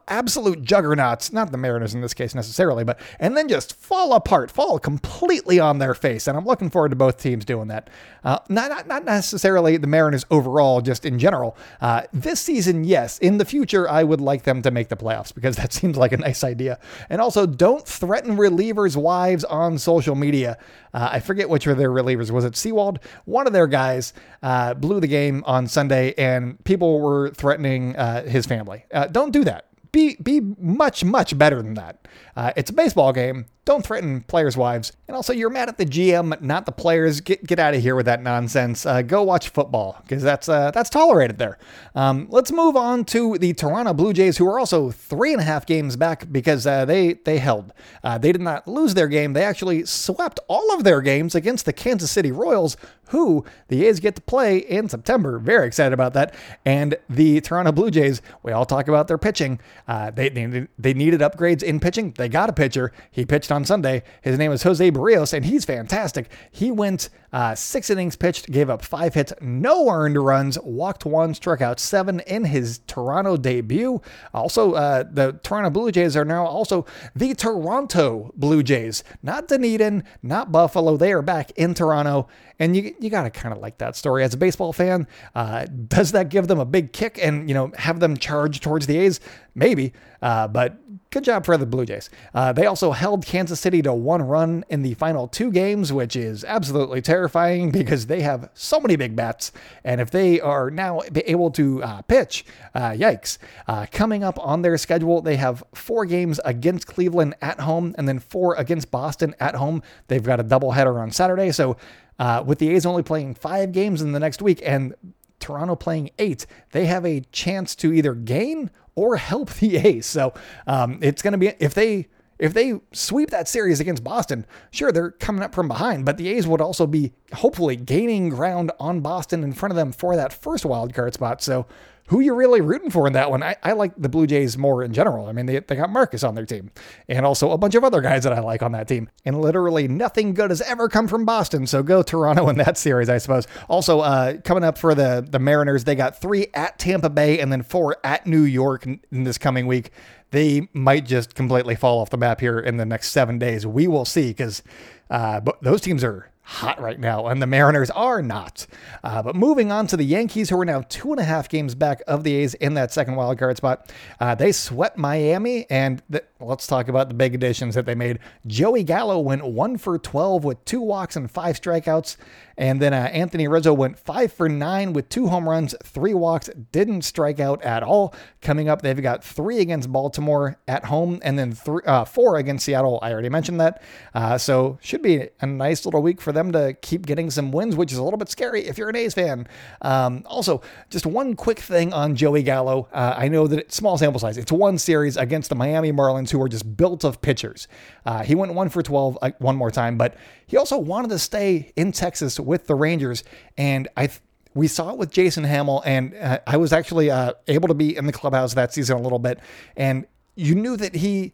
absolute 0.08 0.62
juggernauts, 0.62 1.32
not 1.32 1.52
the 1.52 1.58
Mariners 1.58 1.94
in 1.94 2.00
this 2.00 2.14
case 2.14 2.34
necessarily, 2.34 2.84
but, 2.84 2.98
and 3.20 3.36
then 3.36 3.48
just 3.48 3.74
fall 3.74 4.12
apart, 4.14 4.50
fall 4.50 4.78
completely 4.78 5.60
on 5.60 5.78
their 5.78 5.94
face. 5.94 6.26
And 6.26 6.36
I'm 6.36 6.44
looking 6.44 6.70
forward 6.70 6.90
to 6.90 6.96
both 6.96 7.18
teams 7.18 7.44
doing 7.44 7.68
that. 7.68 7.88
Uh, 8.24 8.38
not, 8.48 8.70
not, 8.70 8.86
not 8.88 9.04
necessarily 9.04 9.76
the 9.76 9.86
Mariners 9.86 10.26
overall, 10.30 10.80
just 10.80 11.04
in 11.04 11.18
general. 11.18 11.56
Uh, 11.80 12.02
this 12.12 12.40
season, 12.40 12.84
yes. 12.84 13.18
In 13.18 13.38
the 13.38 13.44
future, 13.44 13.88
I 13.88 14.02
would 14.02 14.20
like 14.20 14.42
them 14.42 14.62
to 14.62 14.70
make 14.70 14.88
the 14.88 14.96
playoffs 14.96 15.34
because 15.34 15.56
that 15.56 15.72
seems 15.78 15.96
like 15.96 16.07
like 16.10 16.18
a 16.18 16.22
nice 16.22 16.42
idea. 16.44 16.78
And 17.10 17.20
also, 17.20 17.46
don't 17.46 17.86
threaten 17.86 18.36
relievers' 18.36 18.96
wives 18.96 19.44
on 19.44 19.78
social 19.78 20.14
media. 20.14 20.58
Uh, 20.94 21.10
I 21.12 21.20
forget 21.20 21.48
which 21.48 21.66
of 21.66 21.76
their 21.76 21.90
relievers 21.90 22.30
was 22.30 22.44
it. 22.44 22.56
Sewald, 22.56 23.00
one 23.26 23.46
of 23.46 23.52
their 23.52 23.66
guys, 23.66 24.14
uh, 24.42 24.74
blew 24.74 25.00
the 25.00 25.06
game 25.06 25.44
on 25.46 25.66
Sunday, 25.66 26.14
and 26.16 26.62
people 26.64 27.00
were 27.00 27.30
threatening 27.30 27.94
uh, 27.96 28.24
his 28.24 28.46
family. 28.46 28.84
Uh, 28.92 29.06
don't 29.06 29.32
do 29.32 29.44
that. 29.44 29.66
Be 29.92 30.16
be 30.22 30.40
much 30.58 31.04
much 31.04 31.36
better 31.36 31.62
than 31.62 31.74
that. 31.74 32.06
Uh, 32.36 32.52
it's 32.56 32.70
a 32.70 32.74
baseball 32.74 33.12
game. 33.12 33.46
Don't 33.68 33.84
threaten 33.84 34.22
players' 34.22 34.56
wives. 34.56 34.92
And 35.08 35.14
also, 35.14 35.34
you're 35.34 35.50
mad 35.50 35.68
at 35.68 35.76
the 35.76 35.84
GM, 35.84 36.40
not 36.40 36.64
the 36.64 36.72
players. 36.72 37.20
Get 37.20 37.46
get 37.46 37.58
out 37.58 37.74
of 37.74 37.82
here 37.82 37.94
with 37.94 38.06
that 38.06 38.22
nonsense. 38.22 38.86
Uh, 38.86 39.02
go 39.02 39.22
watch 39.22 39.50
football 39.50 39.98
because 40.04 40.22
that's 40.22 40.48
uh, 40.48 40.70
that's 40.70 40.88
tolerated 40.88 41.36
there. 41.36 41.58
Um, 41.94 42.28
let's 42.30 42.50
move 42.50 42.76
on 42.76 43.04
to 43.06 43.36
the 43.36 43.52
Toronto 43.52 43.92
Blue 43.92 44.14
Jays, 44.14 44.38
who 44.38 44.46
are 44.48 44.58
also 44.58 44.90
three 44.90 45.32
and 45.32 45.40
a 45.42 45.44
half 45.44 45.66
games 45.66 45.96
back 45.96 46.32
because 46.32 46.66
uh, 46.66 46.86
they 46.86 47.12
they 47.12 47.36
held. 47.36 47.74
Uh, 48.02 48.16
they 48.16 48.32
did 48.32 48.40
not 48.40 48.66
lose 48.66 48.94
their 48.94 49.06
game. 49.06 49.34
They 49.34 49.44
actually 49.44 49.84
swept 49.84 50.40
all 50.48 50.74
of 50.74 50.82
their 50.82 51.02
games 51.02 51.34
against 51.34 51.66
the 51.66 51.74
Kansas 51.74 52.10
City 52.10 52.32
Royals, 52.32 52.78
who 53.08 53.44
the 53.68 53.86
A's 53.86 54.00
get 54.00 54.16
to 54.16 54.22
play 54.22 54.58
in 54.58 54.88
September. 54.88 55.38
Very 55.38 55.66
excited 55.66 55.92
about 55.92 56.14
that. 56.14 56.34
And 56.64 56.96
the 57.10 57.42
Toronto 57.42 57.72
Blue 57.72 57.90
Jays, 57.90 58.22
we 58.42 58.52
all 58.52 58.64
talk 58.64 58.88
about 58.88 59.08
their 59.08 59.18
pitching. 59.18 59.60
Uh, 59.86 60.10
they, 60.10 60.30
they 60.30 60.68
they 60.78 60.94
needed 60.94 61.20
upgrades 61.20 61.62
in 61.62 61.80
pitching. 61.80 62.14
They 62.16 62.28
got 62.28 62.48
a 62.48 62.52
pitcher. 62.54 62.92
He 63.10 63.26
pitched 63.26 63.52
on 63.52 63.57
Sunday. 63.64 64.02
His 64.22 64.38
name 64.38 64.52
is 64.52 64.62
Jose 64.62 64.90
Berrios, 64.90 65.32
and 65.32 65.44
he's 65.44 65.64
fantastic. 65.64 66.30
He 66.50 66.70
went 66.70 67.08
uh, 67.32 67.54
six 67.54 67.90
innings 67.90 68.16
pitched, 68.16 68.50
gave 68.50 68.70
up 68.70 68.82
five 68.82 69.14
hits, 69.14 69.32
no 69.40 69.90
earned 69.90 70.16
runs, 70.16 70.58
walked 70.60 71.04
one, 71.04 71.34
struck 71.34 71.60
out 71.60 71.78
seven 71.78 72.20
in 72.20 72.44
his 72.44 72.78
Toronto 72.86 73.36
debut. 73.36 74.00
Also, 74.32 74.72
uh, 74.72 75.04
the 75.10 75.38
Toronto 75.42 75.70
Blue 75.70 75.92
Jays 75.92 76.16
are 76.16 76.24
now 76.24 76.46
also 76.46 76.86
the 77.14 77.34
Toronto 77.34 78.32
Blue 78.36 78.62
Jays, 78.62 79.04
not 79.22 79.48
Dunedin, 79.48 80.04
not 80.22 80.52
Buffalo. 80.52 80.96
They 80.96 81.12
are 81.12 81.22
back 81.22 81.50
in 81.52 81.74
Toronto, 81.74 82.28
and 82.58 82.76
you 82.76 82.94
you 82.98 83.10
gotta 83.10 83.30
kind 83.30 83.54
of 83.54 83.60
like 83.60 83.78
that 83.78 83.96
story 83.96 84.24
as 84.24 84.34
a 84.34 84.38
baseball 84.38 84.72
fan. 84.72 85.06
Uh, 85.34 85.66
does 85.66 86.12
that 86.12 86.28
give 86.28 86.48
them 86.48 86.58
a 86.58 86.64
big 86.64 86.92
kick 86.92 87.18
and 87.22 87.48
you 87.48 87.54
know 87.54 87.70
have 87.76 88.00
them 88.00 88.16
charge 88.16 88.60
towards 88.60 88.86
the 88.86 88.96
A's? 88.98 89.20
Maybe, 89.54 89.92
uh, 90.22 90.48
but 90.48 90.78
good 91.10 91.24
job 91.24 91.44
for 91.44 91.56
the 91.56 91.66
Blue 91.66 91.84
Jays. 91.84 92.10
Uh, 92.34 92.52
they 92.52 92.66
also 92.66 92.92
held 92.92 93.26
Kansas 93.26 93.60
City 93.60 93.82
to 93.82 93.92
one 93.92 94.22
run 94.22 94.64
in 94.68 94.82
the 94.82 94.94
final 94.94 95.26
two 95.26 95.50
games, 95.50 95.92
which 95.92 96.14
is 96.16 96.44
absolutely 96.44 97.02
terrifying 97.18 97.70
because 97.80 98.06
they 98.06 98.22
have 98.22 98.48
so 98.54 98.80
many 98.80 98.96
big 98.96 99.16
bats. 99.16 99.52
And 99.84 100.00
if 100.00 100.10
they 100.10 100.40
are 100.40 100.70
now 100.70 101.02
able 101.26 101.50
to 101.52 101.82
uh, 101.82 102.02
pitch, 102.02 102.44
uh, 102.74 102.90
yikes. 102.90 103.38
Uh, 103.66 103.86
coming 103.90 104.22
up 104.22 104.38
on 104.38 104.62
their 104.62 104.78
schedule, 104.78 105.20
they 105.20 105.36
have 105.36 105.64
four 105.74 106.06
games 106.06 106.40
against 106.44 106.86
Cleveland 106.86 107.34
at 107.42 107.60
home 107.60 107.94
and 107.98 108.06
then 108.06 108.18
four 108.18 108.54
against 108.54 108.90
Boston 108.90 109.34
at 109.40 109.56
home. 109.56 109.82
They've 110.06 110.22
got 110.22 110.40
a 110.40 110.44
doubleheader 110.44 111.00
on 111.00 111.10
Saturday. 111.10 111.50
So 111.50 111.76
uh, 112.18 112.44
with 112.46 112.58
the 112.58 112.70
A's 112.70 112.86
only 112.86 113.02
playing 113.02 113.34
five 113.34 113.72
games 113.72 114.00
in 114.00 114.12
the 114.12 114.20
next 114.20 114.40
week 114.40 114.60
and 114.64 114.94
Toronto 115.40 115.74
playing 115.76 116.10
eight, 116.18 116.46
they 116.72 116.86
have 116.86 117.04
a 117.04 117.20
chance 117.32 117.74
to 117.76 117.92
either 117.92 118.14
gain 118.14 118.70
or 118.94 119.16
help 119.16 119.50
the 119.54 119.76
A's. 119.76 120.06
So 120.06 120.34
um, 120.66 120.98
it's 121.02 121.22
going 121.22 121.32
to 121.32 121.38
be 121.38 121.52
if 121.58 121.74
they 121.74 122.08
if 122.38 122.54
they 122.54 122.80
sweep 122.92 123.30
that 123.30 123.48
series 123.48 123.80
against 123.80 124.04
Boston, 124.04 124.46
sure 124.70 124.92
they're 124.92 125.10
coming 125.10 125.42
up 125.42 125.54
from 125.54 125.68
behind, 125.68 126.04
but 126.04 126.16
the 126.16 126.28
A's 126.28 126.46
would 126.46 126.60
also 126.60 126.86
be 126.86 127.12
hopefully 127.32 127.76
gaining 127.76 128.28
ground 128.28 128.72
on 128.78 129.00
Boston 129.00 129.42
in 129.42 129.52
front 129.52 129.72
of 129.72 129.76
them 129.76 129.92
for 129.92 130.16
that 130.16 130.32
first 130.32 130.64
wild 130.64 130.94
card 130.94 131.14
spot. 131.14 131.42
So 131.42 131.66
who 132.08 132.20
you 132.20 132.34
really 132.34 132.60
rooting 132.60 132.90
for 132.90 133.06
in 133.06 133.12
that 133.12 133.30
one? 133.30 133.42
I, 133.42 133.56
I 133.62 133.72
like 133.72 133.92
the 133.96 134.08
Blue 134.08 134.26
Jays 134.26 134.56
more 134.56 134.82
in 134.82 134.92
general. 134.92 135.26
I 135.26 135.32
mean, 135.32 135.44
they, 135.44 135.58
they 135.58 135.76
got 135.76 135.90
Marcus 135.90 136.24
on 136.24 136.34
their 136.34 136.46
team 136.46 136.70
and 137.06 137.24
also 137.26 137.50
a 137.50 137.58
bunch 137.58 137.74
of 137.74 137.84
other 137.84 138.00
guys 138.00 138.24
that 138.24 138.32
I 138.32 138.40
like 138.40 138.62
on 138.62 138.72
that 138.72 138.88
team. 138.88 139.10
And 139.26 139.40
literally 139.40 139.88
nothing 139.88 140.32
good 140.32 140.50
has 140.50 140.62
ever 140.62 140.88
come 140.88 141.06
from 141.06 141.26
Boston. 141.26 141.66
So 141.66 141.82
go 141.82 142.02
Toronto 142.02 142.48
in 142.48 142.56
that 142.58 142.78
series, 142.78 143.10
I 143.10 143.18
suppose. 143.18 143.46
Also, 143.68 144.00
uh, 144.00 144.38
coming 144.38 144.64
up 144.64 144.78
for 144.78 144.94
the, 144.94 145.26
the 145.28 145.38
Mariners, 145.38 145.84
they 145.84 145.94
got 145.94 146.18
three 146.18 146.46
at 146.54 146.78
Tampa 146.78 147.10
Bay 147.10 147.40
and 147.40 147.52
then 147.52 147.62
four 147.62 147.98
at 148.02 148.26
New 148.26 148.42
York 148.42 148.86
in, 148.86 149.00
in 149.12 149.24
this 149.24 149.36
coming 149.36 149.66
week. 149.66 149.90
They 150.30 150.68
might 150.72 151.06
just 151.06 151.34
completely 151.34 151.74
fall 151.74 152.00
off 152.00 152.10
the 152.10 152.16
map 152.16 152.40
here 152.40 152.58
in 152.58 152.76
the 152.76 152.84
next 152.84 153.10
seven 153.10 153.38
days. 153.38 153.66
We 153.66 153.86
will 153.86 154.04
see 154.04 154.28
because 154.28 154.62
uh, 155.10 155.40
those 155.62 155.80
teams 155.80 156.04
are 156.04 156.30
hot 156.48 156.80
right 156.80 156.98
now, 156.98 157.26
and 157.26 157.42
the 157.42 157.46
Mariners 157.46 157.90
are 157.90 158.22
not. 158.22 158.66
Uh, 159.04 159.22
but 159.22 159.36
moving 159.36 159.70
on 159.70 159.86
to 159.86 159.98
the 159.98 160.04
Yankees, 160.04 160.48
who 160.48 160.58
are 160.58 160.64
now 160.64 160.82
two 160.88 161.10
and 161.12 161.20
a 161.20 161.24
half 161.24 161.46
games 161.46 161.74
back 161.74 162.02
of 162.06 162.24
the 162.24 162.34
A's 162.36 162.54
in 162.54 162.72
that 162.72 162.90
second 162.90 163.16
wild 163.16 163.38
card 163.38 163.58
spot. 163.58 163.92
Uh, 164.18 164.34
they 164.34 164.50
swept 164.50 164.96
Miami, 164.96 165.66
and 165.68 166.02
let's 166.40 166.66
talk 166.66 166.88
about 166.88 167.08
the 167.08 167.14
big 167.14 167.34
additions 167.34 167.74
that 167.74 167.84
they 167.84 167.94
made. 167.94 168.18
Joey 168.46 168.82
Gallo 168.82 169.18
went 169.18 169.44
one 169.44 169.76
for 169.76 169.98
12 169.98 170.42
with 170.42 170.64
two 170.64 170.80
walks 170.80 171.16
and 171.16 171.30
five 171.30 171.60
strikeouts. 171.60 172.16
And 172.58 172.82
then 172.82 172.92
uh, 172.92 172.96
Anthony 172.96 173.46
Rizzo 173.46 173.72
went 173.72 173.98
five 173.98 174.32
for 174.32 174.48
nine 174.48 174.92
with 174.92 175.08
two 175.08 175.28
home 175.28 175.48
runs, 175.48 175.76
three 175.84 176.12
walks, 176.12 176.50
didn't 176.72 177.02
strike 177.02 177.38
out 177.38 177.62
at 177.62 177.84
all. 177.84 178.12
Coming 178.42 178.68
up, 178.68 178.82
they've 178.82 179.00
got 179.00 179.22
three 179.22 179.60
against 179.60 179.92
Baltimore 179.92 180.58
at 180.66 180.84
home 180.84 181.20
and 181.22 181.38
then 181.38 181.52
three, 181.52 181.82
uh, 181.86 182.04
four 182.04 182.36
against 182.36 182.64
Seattle. 182.64 182.98
I 183.00 183.12
already 183.12 183.28
mentioned 183.28 183.60
that. 183.60 183.80
Uh, 184.12 184.36
so 184.36 184.76
should 184.82 185.02
be 185.02 185.28
a 185.40 185.46
nice 185.46 185.84
little 185.84 186.02
week 186.02 186.20
for 186.20 186.32
them 186.32 186.50
to 186.50 186.74
keep 186.82 187.06
getting 187.06 187.30
some 187.30 187.52
wins, 187.52 187.76
which 187.76 187.92
is 187.92 187.98
a 187.98 188.02
little 188.02 188.18
bit 188.18 188.28
scary 188.28 188.66
if 188.66 188.76
you're 188.76 188.88
an 188.88 188.96
A's 188.96 189.14
fan. 189.14 189.46
Um, 189.82 190.24
also, 190.26 190.60
just 190.90 191.06
one 191.06 191.36
quick 191.36 191.60
thing 191.60 191.92
on 191.92 192.16
Joey 192.16 192.42
Gallo. 192.42 192.88
Uh, 192.92 193.14
I 193.16 193.28
know 193.28 193.46
that 193.46 193.60
it's 193.60 193.76
small 193.76 193.96
sample 193.96 194.18
size. 194.18 194.36
It's 194.36 194.50
one 194.50 194.78
series 194.78 195.16
against 195.16 195.48
the 195.48 195.54
Miami 195.54 195.92
Marlins, 195.92 196.30
who 196.30 196.42
are 196.42 196.48
just 196.48 196.76
built 196.76 197.04
of 197.04 197.20
pitchers. 197.20 197.68
Uh, 198.04 198.24
he 198.24 198.34
went 198.34 198.52
one 198.54 198.68
for 198.68 198.82
12 198.82 199.18
uh, 199.22 199.30
one 199.38 199.54
more 199.54 199.70
time, 199.70 199.96
but 199.96 200.16
he 200.48 200.56
also 200.56 200.76
wanted 200.78 201.10
to 201.10 201.18
stay 201.18 201.72
in 201.76 201.92
Texas 201.92 202.40
with 202.48 202.66
the 202.66 202.74
Rangers. 202.74 203.22
And 203.56 203.86
I, 203.96 204.08
th- 204.08 204.20
we 204.54 204.66
saw 204.66 204.90
it 204.90 204.98
with 204.98 205.12
Jason 205.12 205.44
Hammel, 205.44 205.82
and 205.84 206.14
uh, 206.16 206.40
I 206.46 206.56
was 206.56 206.72
actually 206.72 207.10
uh, 207.10 207.34
able 207.46 207.68
to 207.68 207.74
be 207.74 207.96
in 207.96 208.06
the 208.06 208.12
clubhouse 208.12 208.54
that 208.54 208.74
season 208.74 208.96
a 208.96 209.00
little 209.00 209.20
bit, 209.20 209.38
and 209.76 210.06
you 210.34 210.56
knew 210.56 210.76
that 210.76 210.96
he. 210.96 211.32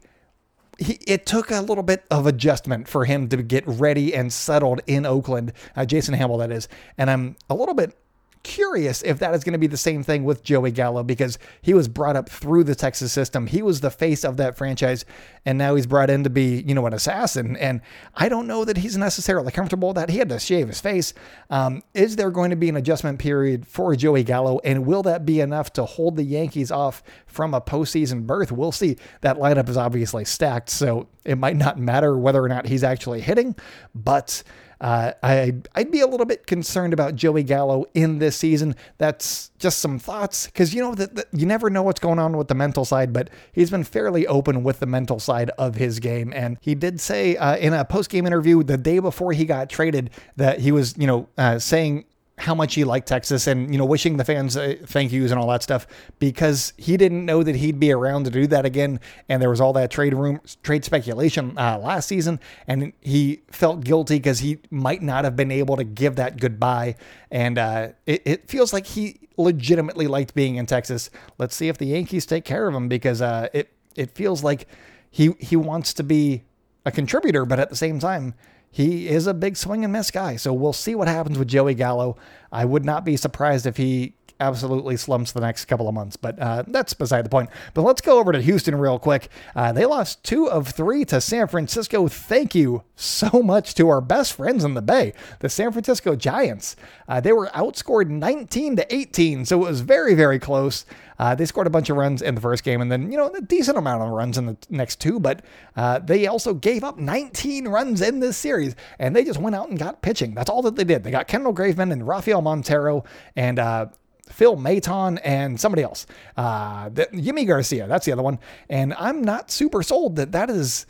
He, 0.77 0.99
it 1.07 1.25
took 1.25 1.51
a 1.51 1.61
little 1.61 1.85
bit 1.85 2.03
of 2.11 2.27
adjustment 2.27 2.89
for 2.89 3.05
him 3.05 3.29
to 3.29 3.41
get 3.41 3.63
ready 3.65 4.13
and 4.13 4.33
settled 4.33 4.81
in 4.87 5.05
Oakland, 5.05 5.53
uh, 5.73 5.85
Jason 5.85 6.13
Hammel, 6.13 6.39
that 6.39 6.51
is. 6.51 6.67
And 6.97 7.09
I'm 7.09 7.37
a 7.49 7.55
little 7.55 7.73
bit 7.73 7.97
curious 8.45 9.01
if 9.01 9.17
that 9.19 9.33
is 9.33 9.43
going 9.43 9.53
to 9.53 9.59
be 9.59 9.65
the 9.65 9.75
same 9.75 10.03
thing 10.03 10.23
with 10.23 10.43
Joey 10.43 10.69
Gallo 10.69 11.01
because 11.01 11.39
he 11.63 11.73
was 11.73 11.87
brought 11.87 12.15
up 12.15 12.29
through 12.29 12.63
the 12.63 12.75
Texas 12.75 13.11
system. 13.11 13.47
He 13.47 13.63
was 13.63 13.81
the 13.81 13.89
face 13.89 14.23
of 14.23 14.37
that 14.37 14.55
franchise, 14.55 15.03
and 15.45 15.57
now 15.57 15.73
he's 15.73 15.87
brought 15.87 16.11
in 16.11 16.23
to 16.23 16.29
be, 16.29 16.61
you 16.61 16.75
know, 16.75 16.85
an 16.85 16.93
assassin. 16.93 17.57
And 17.57 17.81
I 18.13 18.29
don't 18.29 18.45
know 18.45 18.63
that 18.63 18.77
he's 18.77 18.97
necessarily 18.97 19.51
comfortable 19.51 19.89
with 19.89 19.95
that. 19.95 20.09
He 20.09 20.19
had 20.19 20.29
to 20.29 20.39
shave 20.39 20.67
his 20.67 20.79
face. 20.79 21.15
Um, 21.49 21.81
is 21.95 22.17
there 22.17 22.29
going 22.29 22.51
to 22.51 22.55
be 22.55 22.69
an 22.69 22.75
adjustment 22.75 23.17
period 23.17 23.65
for 23.65 23.95
Joey 23.95 24.23
Gallo, 24.23 24.59
and 24.63 24.85
will 24.85 25.01
that 25.03 25.25
be 25.25 25.39
enough 25.41 25.73
to 25.73 25.83
hold 25.83 26.15
the 26.15 26.23
Yankees 26.23 26.71
off 26.71 27.01
from 27.25 27.55
a 27.55 27.61
postseason 27.61 28.27
berth? 28.27 28.51
We'll 28.51 28.71
see. 28.71 28.97
That 29.21 29.37
lineup 29.37 29.69
is 29.69 29.77
obviously 29.77 30.23
stacked, 30.23 30.69
so 30.69 31.07
it 31.25 31.39
might 31.39 31.57
not 31.57 31.79
matter 31.79 32.15
whether 32.15 32.43
or 32.43 32.47
not 32.47 32.67
he's 32.67 32.83
actually 32.83 33.21
hitting, 33.21 33.55
but. 33.95 34.43
Uh, 34.79 35.11
I, 35.23 35.53
I'd 35.73 35.91
be 35.91 36.01
a 36.01 36.07
little 36.07 36.25
bit 36.25 36.47
concerned 36.47 36.93
about 36.93 37.15
Joey 37.15 37.43
Gallo 37.43 37.85
in 37.93 38.19
this 38.19 38.35
season. 38.35 38.75
That's 38.97 39.51
just 39.57 39.79
some 39.79 39.99
thoughts 39.99 40.45
because 40.47 40.73
you 40.73 40.81
know 40.81 40.95
that 40.95 41.27
you 41.31 41.45
never 41.45 41.69
know 41.69 41.83
what's 41.83 41.99
going 41.99 42.19
on 42.19 42.37
with 42.37 42.47
the 42.47 42.55
mental 42.55 42.85
side, 42.85 43.13
but 43.13 43.29
he's 43.51 43.69
been 43.69 43.83
fairly 43.83 44.27
open 44.27 44.63
with 44.63 44.79
the 44.79 44.85
mental 44.85 45.19
side 45.19 45.49
of 45.57 45.75
his 45.75 45.99
game. 45.99 46.33
And 46.35 46.57
he 46.61 46.75
did 46.75 46.99
say 46.99 47.35
uh, 47.37 47.57
in 47.57 47.73
a 47.73 47.85
post 47.85 48.09
game 48.09 48.25
interview 48.25 48.63
the 48.63 48.77
day 48.77 48.99
before 48.99 49.31
he 49.31 49.45
got 49.45 49.69
traded 49.69 50.09
that 50.35 50.59
he 50.59 50.71
was, 50.71 50.97
you 50.97 51.07
know, 51.07 51.29
uh, 51.37 51.59
saying 51.59 52.05
how 52.37 52.53
much 52.53 52.75
he 52.75 52.83
liked 52.83 53.07
Texas 53.07 53.47
and 53.47 53.71
you 53.71 53.77
know 53.77 53.85
wishing 53.85 54.17
the 54.17 54.25
fans 54.25 54.57
uh, 54.57 54.75
thank 54.85 55.11
yous 55.11 55.31
and 55.31 55.39
all 55.39 55.47
that 55.47 55.63
stuff 55.63 55.87
because 56.19 56.73
he 56.75 56.97
didn't 56.97 57.25
know 57.25 57.43
that 57.43 57.55
he'd 57.55 57.79
be 57.79 57.91
around 57.91 58.25
to 58.25 58.29
do 58.29 58.45
that 58.47 58.65
again. 58.65 58.99
And 59.29 59.41
there 59.41 59.49
was 59.49 59.61
all 59.61 59.71
that 59.73 59.89
trade 59.89 60.13
room 60.13 60.41
trade 60.61 60.83
speculation 60.83 61.57
uh, 61.57 61.77
last 61.77 62.07
season. 62.07 62.39
And 62.67 62.91
he 63.01 63.41
felt 63.51 63.83
guilty 63.83 64.17
because 64.17 64.39
he 64.39 64.59
might 64.69 65.01
not 65.01 65.23
have 65.23 65.35
been 65.35 65.51
able 65.51 65.77
to 65.77 65.85
give 65.85 66.17
that 66.17 66.39
goodbye. 66.39 66.95
And 67.31 67.57
uh, 67.57 67.89
it, 68.05 68.21
it, 68.25 68.49
feels 68.49 68.73
like 68.73 68.85
he 68.85 69.19
legitimately 69.37 70.07
liked 70.07 70.35
being 70.35 70.57
in 70.57 70.65
Texas. 70.65 71.09
Let's 71.37 71.55
see 71.55 71.69
if 71.69 71.77
the 71.77 71.85
Yankees 71.85 72.25
take 72.25 72.43
care 72.43 72.67
of 72.67 72.75
him 72.75 72.89
because 72.89 73.21
uh, 73.21 73.47
it 73.53 73.71
it 73.95 74.11
feels 74.11 74.43
like 74.43 74.67
he 75.09 75.33
he 75.39 75.55
wants 75.55 75.93
to 75.93 76.03
be 76.03 76.43
a 76.85 76.91
contributor, 76.91 77.45
but 77.45 77.59
at 77.59 77.69
the 77.69 77.75
same 77.75 77.99
time 77.99 78.35
he 78.75 79.07
is 79.07 79.25
a 79.25 79.33
big 79.33 79.55
swing 79.55 79.85
and 79.85 79.93
miss 79.93 80.11
guy. 80.11 80.35
So 80.35 80.51
we'll 80.51 80.73
see 80.73 80.95
what 80.95 81.07
happens 81.07 81.39
with 81.39 81.47
Joey 81.47 81.75
Gallo. 81.75 82.17
I 82.51 82.65
would 82.65 82.83
not 82.83 83.05
be 83.05 83.15
surprised 83.15 83.65
if 83.65 83.77
he 83.77 84.15
absolutely 84.39 84.97
slumps 84.97 85.31
the 85.31 85.41
next 85.41 85.65
couple 85.65 85.87
of 85.87 85.93
months, 85.93 86.15
but 86.15 86.37
uh, 86.39 86.63
that's 86.67 86.93
beside 86.93 87.23
the 87.23 87.29
point. 87.29 87.49
But 87.73 87.83
let's 87.83 88.01
go 88.01 88.19
over 88.19 88.31
to 88.31 88.41
Houston 88.41 88.75
real 88.75 88.99
quick. 88.99 89.29
Uh, 89.55 89.71
they 89.71 89.85
lost 89.85 90.23
two 90.23 90.49
of 90.49 90.69
three 90.69 91.05
to 91.05 91.21
San 91.21 91.47
Francisco. 91.47 92.07
Thank 92.07 92.55
you 92.55 92.83
so 92.95 93.41
much 93.43 93.75
to 93.75 93.89
our 93.89 94.01
best 94.01 94.33
friends 94.33 94.63
in 94.63 94.73
the 94.73 94.81
Bay, 94.81 95.13
the 95.39 95.49
San 95.49 95.71
Francisco 95.71 96.15
Giants. 96.15 96.75
Uh, 97.07 97.19
they 97.19 97.33
were 97.33 97.47
outscored 97.47 98.09
19 98.09 98.77
to 98.77 98.95
18, 98.95 99.45
so 99.45 99.63
it 99.63 99.67
was 99.67 99.81
very, 99.81 100.13
very 100.13 100.39
close. 100.39 100.85
Uh, 101.17 101.33
they 101.33 101.45
scored 101.45 101.67
a 101.67 101.69
bunch 101.69 101.89
of 101.89 101.97
runs 101.97 102.21
in 102.21 102.35
the 102.35 102.41
first 102.41 102.63
game 102.63 102.81
and 102.81 102.91
then, 102.91 103.11
you 103.11 103.17
know, 103.17 103.27
a 103.27 103.41
decent 103.41 103.77
amount 103.77 104.03
of 104.03 104.09
runs 104.09 104.37
in 104.37 104.45
the 104.45 104.57
next 104.69 104.99
two, 104.99 105.19
but 105.19 105.43
uh, 105.77 105.99
they 105.99 106.27
also 106.27 106.53
gave 106.53 106.83
up 106.83 106.97
19 106.97 107.67
runs 107.67 108.01
in 108.01 108.19
this 108.19 108.37
series 108.37 108.75
and 108.99 109.15
they 109.15 109.23
just 109.23 109.39
went 109.39 109.55
out 109.55 109.69
and 109.69 109.79
got 109.79 110.01
pitching. 110.01 110.33
That's 110.33 110.49
all 110.49 110.61
that 110.63 110.75
they 110.75 110.83
did. 110.83 111.03
They 111.03 111.11
got 111.11 111.27
Kendall 111.27 111.53
Graveman 111.53 111.93
and 111.93 112.05
Rafael 112.05 112.41
Montero 112.41 113.05
and 113.35 113.59
uh, 113.59 113.87
Phil 114.29 114.55
Maton 114.57 115.19
and 115.23 115.59
somebody 115.59 115.83
else. 115.83 116.05
Uh, 116.35 116.89
the, 116.89 117.05
Yimi 117.07 117.47
Garcia, 117.47 117.87
that's 117.87 118.05
the 118.05 118.11
other 118.11 118.23
one. 118.23 118.39
And 118.69 118.93
I'm 118.95 119.23
not 119.23 119.51
super 119.51 119.83
sold 119.83 120.15
that 120.15 120.31
that 120.31 120.49
is 120.49 120.85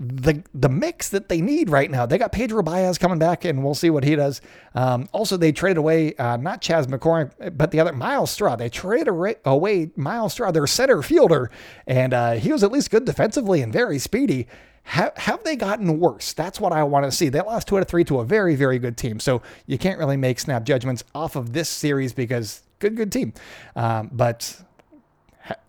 the 0.00 0.44
the 0.54 0.68
mix 0.68 1.08
that 1.08 1.28
they 1.28 1.40
need 1.40 1.70
right 1.70 1.90
now. 1.90 2.06
They 2.06 2.18
got 2.18 2.30
Pedro 2.32 2.62
Baez 2.62 2.98
coming 2.98 3.18
back, 3.18 3.44
and 3.44 3.64
we'll 3.64 3.74
see 3.74 3.90
what 3.90 4.04
he 4.04 4.14
does. 4.14 4.40
Um, 4.74 5.08
also, 5.12 5.36
they 5.36 5.50
traded 5.50 5.78
away 5.78 6.14
uh, 6.16 6.36
not 6.36 6.60
Chas 6.60 6.86
McCormick, 6.86 7.56
but 7.56 7.72
the 7.72 7.80
other 7.80 7.92
Myles 7.92 8.30
Straw. 8.30 8.54
They 8.54 8.68
traded 8.68 9.08
away 9.44 9.90
Myles 9.96 10.34
Straw, 10.34 10.50
their 10.52 10.66
center 10.66 11.02
fielder, 11.02 11.50
and 11.86 12.14
uh, 12.14 12.32
he 12.34 12.52
was 12.52 12.62
at 12.62 12.70
least 12.70 12.90
good 12.90 13.04
defensively 13.04 13.60
and 13.60 13.72
very 13.72 13.98
speedy. 13.98 14.46
Have, 14.84 15.14
have 15.18 15.44
they 15.44 15.54
gotten 15.54 15.98
worse? 15.98 16.32
That's 16.32 16.58
what 16.58 16.72
I 16.72 16.82
want 16.84 17.04
to 17.04 17.12
see. 17.12 17.28
They 17.28 17.40
lost 17.42 17.68
two 17.68 17.76
out 17.76 17.82
of 17.82 17.88
three 17.88 18.04
to 18.04 18.20
a 18.20 18.24
very, 18.24 18.54
very 18.54 18.78
good 18.78 18.96
team. 18.96 19.20
So 19.20 19.42
you 19.66 19.76
can't 19.76 19.98
really 19.98 20.16
make 20.16 20.40
snap 20.40 20.64
judgments 20.64 21.04
off 21.14 21.36
of 21.36 21.52
this 21.52 21.68
series 21.68 22.14
because 22.14 22.62
good, 22.78 22.96
good 22.96 23.12
team. 23.12 23.34
Um, 23.76 24.08
but 24.10 24.62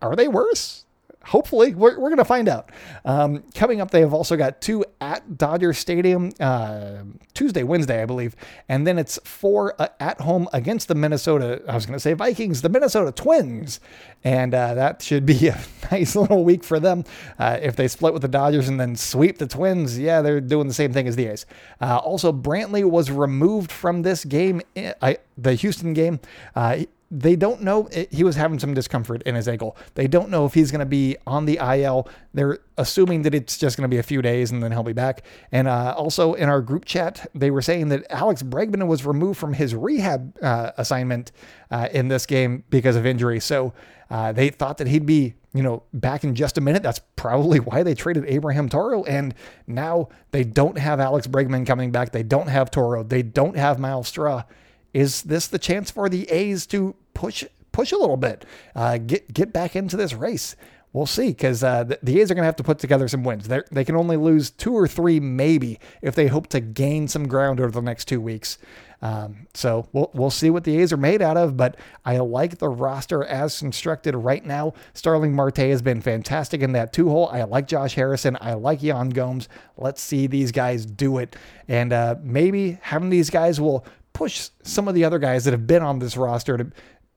are 0.00 0.16
they 0.16 0.26
worse? 0.26 0.86
Hopefully 1.24 1.74
we're, 1.74 1.98
we're 1.98 2.08
going 2.08 2.18
to 2.18 2.24
find 2.24 2.48
out. 2.48 2.70
Um, 3.04 3.44
coming 3.54 3.80
up 3.80 3.90
they 3.90 4.00
have 4.00 4.14
also 4.14 4.36
got 4.36 4.60
two 4.60 4.84
at 5.00 5.36
dodger 5.36 5.72
stadium 5.72 6.32
uh, 6.40 6.98
tuesday 7.34 7.62
wednesday 7.62 8.02
i 8.02 8.06
believe 8.06 8.34
and 8.68 8.86
then 8.86 8.98
it's 8.98 9.18
four 9.24 9.74
uh, 9.80 9.88
at 9.98 10.20
home 10.20 10.48
against 10.52 10.88
the 10.88 10.94
minnesota 10.94 11.62
i 11.68 11.74
was 11.74 11.86
going 11.86 11.96
to 11.96 12.00
say 12.00 12.12
vikings 12.12 12.62
the 12.62 12.68
minnesota 12.68 13.12
twins. 13.12 13.80
And 14.22 14.54
uh, 14.54 14.74
that 14.74 15.00
should 15.02 15.24
be 15.24 15.48
a 15.48 15.58
nice 15.90 16.14
little 16.14 16.44
week 16.44 16.62
for 16.62 16.78
them. 16.78 17.04
Uh, 17.38 17.58
if 17.62 17.76
they 17.76 17.88
split 17.88 18.12
with 18.12 18.22
the 18.22 18.28
dodgers 18.28 18.68
and 18.68 18.78
then 18.78 18.96
sweep 18.96 19.38
the 19.38 19.46
twins 19.46 19.98
yeah 19.98 20.22
they're 20.22 20.40
doing 20.40 20.68
the 20.68 20.74
same 20.74 20.92
thing 20.92 21.06
as 21.06 21.16
the 21.16 21.26
a's. 21.26 21.46
Uh, 21.80 21.98
also 21.98 22.32
brantley 22.32 22.84
was 22.84 23.10
removed 23.10 23.72
from 23.72 24.02
this 24.02 24.24
game 24.24 24.60
eh, 24.76 24.92
I, 25.00 25.18
the 25.36 25.54
houston 25.54 25.92
game. 25.92 26.20
Uh, 26.54 26.84
they 27.10 27.34
don't 27.34 27.60
know 27.60 27.88
he 28.10 28.22
was 28.22 28.36
having 28.36 28.58
some 28.60 28.72
discomfort 28.72 29.22
in 29.22 29.34
his 29.34 29.48
ankle. 29.48 29.76
They 29.94 30.06
don't 30.06 30.30
know 30.30 30.46
if 30.46 30.54
he's 30.54 30.70
going 30.70 30.80
to 30.80 30.86
be 30.86 31.16
on 31.26 31.44
the 31.44 31.58
IL. 31.58 32.08
They're 32.32 32.58
assuming 32.78 33.22
that 33.22 33.34
it's 33.34 33.58
just 33.58 33.76
going 33.76 33.82
to 33.82 33.92
be 33.92 33.98
a 33.98 34.02
few 34.02 34.22
days 34.22 34.52
and 34.52 34.62
then 34.62 34.70
he'll 34.70 34.84
be 34.84 34.92
back. 34.92 35.24
And 35.50 35.66
uh, 35.66 35.94
also 35.96 36.34
in 36.34 36.48
our 36.48 36.62
group 36.62 36.84
chat, 36.84 37.28
they 37.34 37.50
were 37.50 37.62
saying 37.62 37.88
that 37.88 38.06
Alex 38.10 38.44
Bregman 38.44 38.86
was 38.86 39.04
removed 39.04 39.40
from 39.40 39.54
his 39.54 39.74
rehab 39.74 40.36
uh, 40.40 40.70
assignment 40.76 41.32
uh, 41.70 41.88
in 41.90 42.08
this 42.08 42.26
game 42.26 42.62
because 42.70 42.94
of 42.94 43.04
injury. 43.04 43.40
So 43.40 43.72
uh, 44.08 44.30
they 44.30 44.50
thought 44.50 44.78
that 44.78 44.86
he'd 44.86 45.06
be, 45.06 45.34
you 45.52 45.64
know, 45.64 45.82
back 45.92 46.22
in 46.22 46.36
just 46.36 46.58
a 46.58 46.60
minute. 46.60 46.84
That's 46.84 47.00
probably 47.16 47.58
why 47.60 47.82
they 47.82 47.94
traded 47.94 48.24
Abraham 48.26 48.68
Toro. 48.68 49.02
And 49.02 49.34
now 49.66 50.10
they 50.30 50.44
don't 50.44 50.78
have 50.78 51.00
Alex 51.00 51.26
Bregman 51.26 51.66
coming 51.66 51.90
back. 51.90 52.12
They 52.12 52.22
don't 52.22 52.48
have 52.48 52.70
Toro. 52.70 53.02
They 53.02 53.22
don't 53.22 53.56
have 53.56 53.80
Myles 53.80 54.06
Straw. 54.06 54.44
Is 54.92 55.22
this 55.22 55.46
the 55.46 55.58
chance 55.58 55.90
for 55.90 56.08
the 56.08 56.28
A's 56.30 56.66
to 56.68 56.94
push 57.14 57.44
push 57.72 57.92
a 57.92 57.96
little 57.96 58.16
bit, 58.16 58.44
uh, 58.74 58.98
get 58.98 59.32
get 59.32 59.52
back 59.52 59.76
into 59.76 59.96
this 59.96 60.14
race? 60.14 60.56
We'll 60.92 61.06
see 61.06 61.28
because 61.28 61.62
uh, 61.62 61.84
the, 61.84 61.98
the, 62.02 62.20
A's 62.20 62.32
are 62.32 62.34
going 62.34 62.42
to 62.42 62.46
have 62.46 62.56
to 62.56 62.64
put 62.64 62.80
together 62.80 63.06
some 63.06 63.22
wins. 63.22 63.46
They're, 63.46 63.64
they 63.70 63.84
can 63.84 63.94
only 63.94 64.16
lose 64.16 64.50
two 64.50 64.72
or 64.72 64.88
three, 64.88 65.20
maybe, 65.20 65.78
if 66.02 66.16
they 66.16 66.26
hope 66.26 66.48
to 66.48 66.58
gain 66.58 67.06
some 67.06 67.28
ground 67.28 67.60
over 67.60 67.70
the 67.70 67.80
next 67.80 68.06
two 68.06 68.20
weeks. 68.20 68.58
Um, 69.02 69.46
so 69.54 69.88
we'll 69.92 70.10
we'll 70.12 70.30
see 70.30 70.50
what 70.50 70.64
the 70.64 70.78
A's 70.78 70.92
are 70.92 70.98
made 70.98 71.22
out 71.22 71.36
of. 71.36 71.56
But 71.56 71.76
I 72.04 72.18
like 72.18 72.58
the 72.58 72.68
roster 72.68 73.24
as 73.24 73.58
constructed 73.58 74.14
right 74.16 74.44
now. 74.44 74.74
Starling 74.92 75.32
Marte 75.32 75.58
has 75.58 75.80
been 75.80 76.00
fantastic 76.00 76.60
in 76.60 76.72
that 76.72 76.92
two 76.92 77.08
hole. 77.08 77.28
I 77.28 77.44
like 77.44 77.66
Josh 77.68 77.94
Harrison. 77.94 78.36
I 78.40 78.54
like 78.54 78.82
Yan 78.82 79.10
Gomes. 79.10 79.48
Let's 79.76 80.02
see 80.02 80.26
these 80.26 80.52
guys 80.52 80.84
do 80.84 81.18
it, 81.18 81.36
and 81.68 81.92
uh, 81.92 82.16
maybe 82.20 82.78
having 82.82 83.10
these 83.10 83.30
guys 83.30 83.60
will 83.60 83.86
push 84.12 84.50
some 84.62 84.88
of 84.88 84.94
the 84.94 85.04
other 85.04 85.18
guys 85.18 85.44
that 85.44 85.52
have 85.52 85.66
been 85.66 85.82
on 85.82 85.98
this 85.98 86.16
roster 86.16 86.56
to 86.56 86.70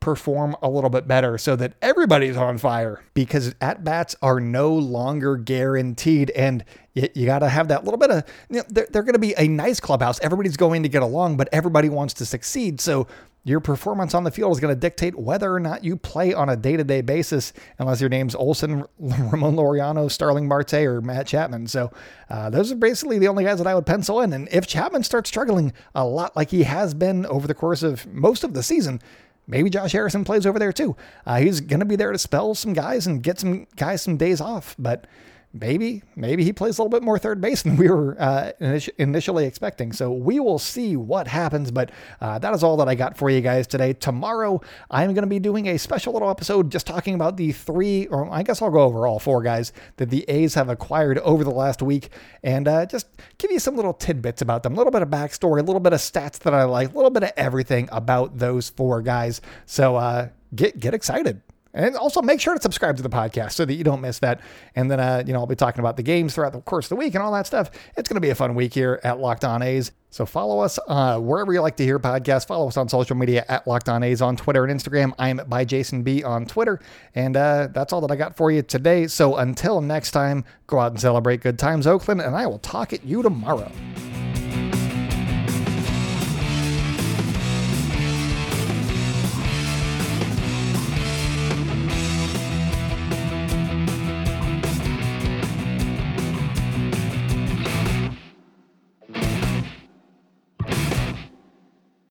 perform 0.04 0.54
a 0.62 0.70
little 0.70 0.90
bit 0.90 1.08
better 1.08 1.38
so 1.38 1.56
that 1.56 1.74
everybody's 1.82 2.36
on 2.36 2.58
fire 2.58 3.02
because 3.14 3.56
at 3.62 3.86
bats 3.86 4.18
are 4.22 4.42
no 4.42 4.74
longer 4.74 5.38
guaranteed. 5.38 6.30
And 6.32 6.66
you, 6.94 7.08
you 7.16 7.26
got 7.26 7.40
to 7.40 7.48
have 7.48 7.70
that 7.70 7.86
little 7.86 7.98
bit 7.98 8.12
of, 8.12 8.24
you 8.50 8.58
know, 8.58 8.64
they're, 8.68 8.88
they're 8.92 9.04
going 9.04 9.14
to 9.14 9.20
be 9.20 9.34
a 9.38 9.48
nice 9.48 9.80
clubhouse. 9.80 10.20
Everybody's 10.20 10.58
going 10.58 10.84
to 10.84 10.90
get 10.90 11.04
along, 11.04 11.38
but 11.38 11.48
everybody 11.54 11.88
wants 11.88 12.14
to 12.16 12.26
succeed. 12.26 12.82
So 12.82 13.08
your 13.46 13.60
performance 13.60 14.14
on 14.14 14.24
the 14.24 14.32
field 14.32 14.54
is 14.54 14.60
going 14.60 14.74
to 14.74 14.80
dictate 14.80 15.18
whether 15.18 15.54
or 15.54 15.60
not 15.60 15.84
you 15.84 15.98
play 15.98 16.34
on 16.34 16.48
a 16.48 16.56
day 16.56 16.78
to 16.78 16.84
day 16.84 17.02
basis, 17.02 17.52
unless 17.78 18.00
your 18.00 18.10
name's 18.10 18.36
Olson, 18.36 18.86
Ramon 19.00 19.56
Laureano, 19.56 20.10
Starling 20.10 20.48
Marte, 20.48 20.76
or 20.76 21.02
Matt 21.02 21.28
Chapman. 21.28 21.68
So 21.68 21.92
uh, 22.30 22.50
those 22.50 22.72
are 22.72 22.76
basically 22.76 23.20
the 23.20 23.28
only 23.28 23.44
guys 23.44 23.58
that 23.58 23.68
I 23.68 23.76
would 23.76 23.86
pencil 23.86 24.22
in. 24.22 24.32
And 24.32 24.48
if 24.52 24.66
Chapman 24.66 25.04
starts 25.04 25.30
struggling 25.30 25.74
a 25.94 26.06
lot 26.06 26.36
like 26.36 26.52
he 26.52 26.64
has 26.64 26.94
been 26.94 27.26
over 27.26 27.46
the 27.46 27.54
course 27.54 27.84
of 27.84 28.06
most 28.08 28.46
of 28.46 28.54
the 28.54 28.64
season, 28.64 29.02
maybe 29.46 29.70
Josh 29.70 29.92
Harrison 29.92 30.24
plays 30.24 30.46
over 30.46 30.58
there 30.58 30.74
too. 30.74 30.96
Uh, 31.26 31.40
he's 31.40 31.60
going 31.60 31.82
to 31.82 31.86
be 31.86 31.98
there 31.98 32.14
to 32.14 32.18
spell 32.18 32.56
some 32.56 32.72
guys 32.72 33.08
and 33.08 33.22
get 33.22 33.40
some 33.40 33.68
guys 33.76 34.02
some 34.02 34.16
days 34.16 34.40
off. 34.40 34.74
But 34.80 35.06
maybe 35.54 36.02
maybe 36.16 36.44
he 36.44 36.52
plays 36.52 36.78
a 36.78 36.82
little 36.82 36.90
bit 36.90 37.04
more 37.04 37.20
third 37.20 37.40
base 37.40 37.62
than 37.62 37.78
we 37.78 37.90
were 37.90 38.20
uh, 38.20 38.52
initially 38.98 39.46
expecting. 39.46 39.94
So 39.94 40.12
we 40.12 40.40
will 40.40 40.60
see 40.60 40.98
what 40.98 41.28
happens. 41.28 41.72
But 41.72 41.92
uh, 42.20 42.40
that 42.40 42.54
is 42.54 42.64
all 42.64 42.78
that 42.78 42.90
I 42.90 42.96
got 42.96 43.18
for 43.18 43.30
you 43.30 43.42
guys 43.42 43.68
today. 43.68 43.94
Tomorrow 43.94 44.62
I'm 44.90 45.14
going 45.14 45.24
to 45.24 45.28
be 45.28 45.40
doing 45.40 45.68
a 45.70 45.78
special 45.78 46.14
little 46.14 46.30
episode 46.30 46.72
just 46.72 46.88
talking 46.88 47.14
about 47.14 47.38
the 47.38 47.52
three, 47.52 48.08
or 48.08 48.30
I 48.32 48.44
guess 48.44 48.62
I'll 48.62 48.72
go 48.72 48.82
over 48.82 49.06
all 49.06 49.20
four 49.20 49.44
guys 49.44 49.72
that 49.98 50.10
the 50.10 50.26
A's 50.28 50.56
have 50.56 50.70
acquired 50.70 51.20
over 51.20 51.44
the 51.44 51.52
last 51.52 51.82
week, 51.82 52.10
and 52.44 52.68
uh, 52.68 52.86
just 52.86 53.08
give 53.38 53.52
you 53.52 53.60
some 53.60 53.76
little 53.76 53.94
tidbits 53.94 54.42
about 54.42 54.64
them, 54.64 54.74
a 54.74 54.78
little 54.78 54.92
bit 54.92 55.02
of 55.02 55.10
backstory, 55.10 55.60
a 55.60 55.64
little 55.64 55.80
bit 55.80 55.94
of 55.94 56.00
stats 56.00 56.40
that 56.40 56.54
I 56.54 56.64
like, 56.64 56.92
a 56.92 56.96
little 56.96 57.12
bit 57.12 57.24
of 57.24 57.32
everything 57.38 57.90
about 57.92 58.40
those 58.40 58.70
four 58.70 59.02
guys. 59.02 59.42
So 59.66 59.96
uh, 59.96 60.30
get 60.56 60.80
get 60.80 60.94
excited. 60.94 61.42
And 61.74 61.96
also 61.96 62.22
make 62.22 62.40
sure 62.40 62.54
to 62.54 62.62
subscribe 62.62 62.98
to 62.98 63.04
the 63.04 63.10
podcast 63.10 63.54
so 63.54 63.66
that 63.66 63.74
you 63.74 63.84
don't 63.84 64.02
miss 64.02 64.20
that. 64.20 64.42
And 64.76 64.92
then, 64.92 65.00
uh, 65.00 65.24
you 65.26 65.34
know, 65.34 65.40
I'll 65.40 65.48
be 65.48 65.56
talking 65.56 65.80
about 65.80 65.98
the 65.98 66.04
games 66.04 66.36
throughout 66.36 66.54
the 66.54 66.62
course 66.62 66.86
of 66.86 66.90
the 66.90 66.96
week 66.98 67.16
and 67.16 67.24
all 67.24 67.32
that 67.34 67.48
stuff. 67.48 67.72
It's 67.98 68.08
going 68.08 68.16
to 68.16 68.22
be 68.22 68.30
a 68.30 68.36
fun 68.36 68.54
week 68.54 68.74
here 68.74 69.00
at 69.04 69.20
Locked 69.20 69.44
On 69.44 69.62
A's. 69.62 69.92
So 70.12 70.28
follow 70.28 70.60
us 70.60 70.78
uh, 70.88 71.20
wherever 71.20 71.52
you 71.52 71.62
like 71.62 71.76
to 71.78 71.84
hear 71.84 71.98
podcasts. 71.98 72.46
Follow 72.46 72.68
us 72.68 72.78
on 72.78 72.88
social 72.88 73.16
media 73.16 73.44
at 73.50 73.66
Locked 73.68 73.90
On 73.90 74.04
A's 74.04 74.22
on 74.22 74.36
Twitter 74.36 74.64
and 74.64 74.80
Instagram. 74.80 75.14
I'm 75.18 75.42
by 75.48 75.66
Jason 75.66 76.04
B 76.04 76.24
on 76.24 76.46
Twitter. 76.46 76.80
And 77.16 77.36
uh, 77.36 77.70
that's 77.74 77.92
all 77.92 78.02
that 78.02 78.12
I 78.12 78.16
got 78.16 78.38
for 78.38 78.52
you 78.52 78.62
today. 78.62 79.08
So 79.08 79.38
until 79.38 79.82
next 79.82 80.12
time, 80.12 80.46
go 80.68 80.78
out 80.78 80.92
and 80.92 81.02
celebrate 81.02 81.42
good 81.42 81.58
times, 81.58 81.88
Oakland, 81.88 82.22
and 82.22 82.36
I 82.36 82.46
will 82.46 82.60
talk 82.60 82.94
at 82.94 83.04
you 83.04 83.24
tomorrow. 83.24 83.72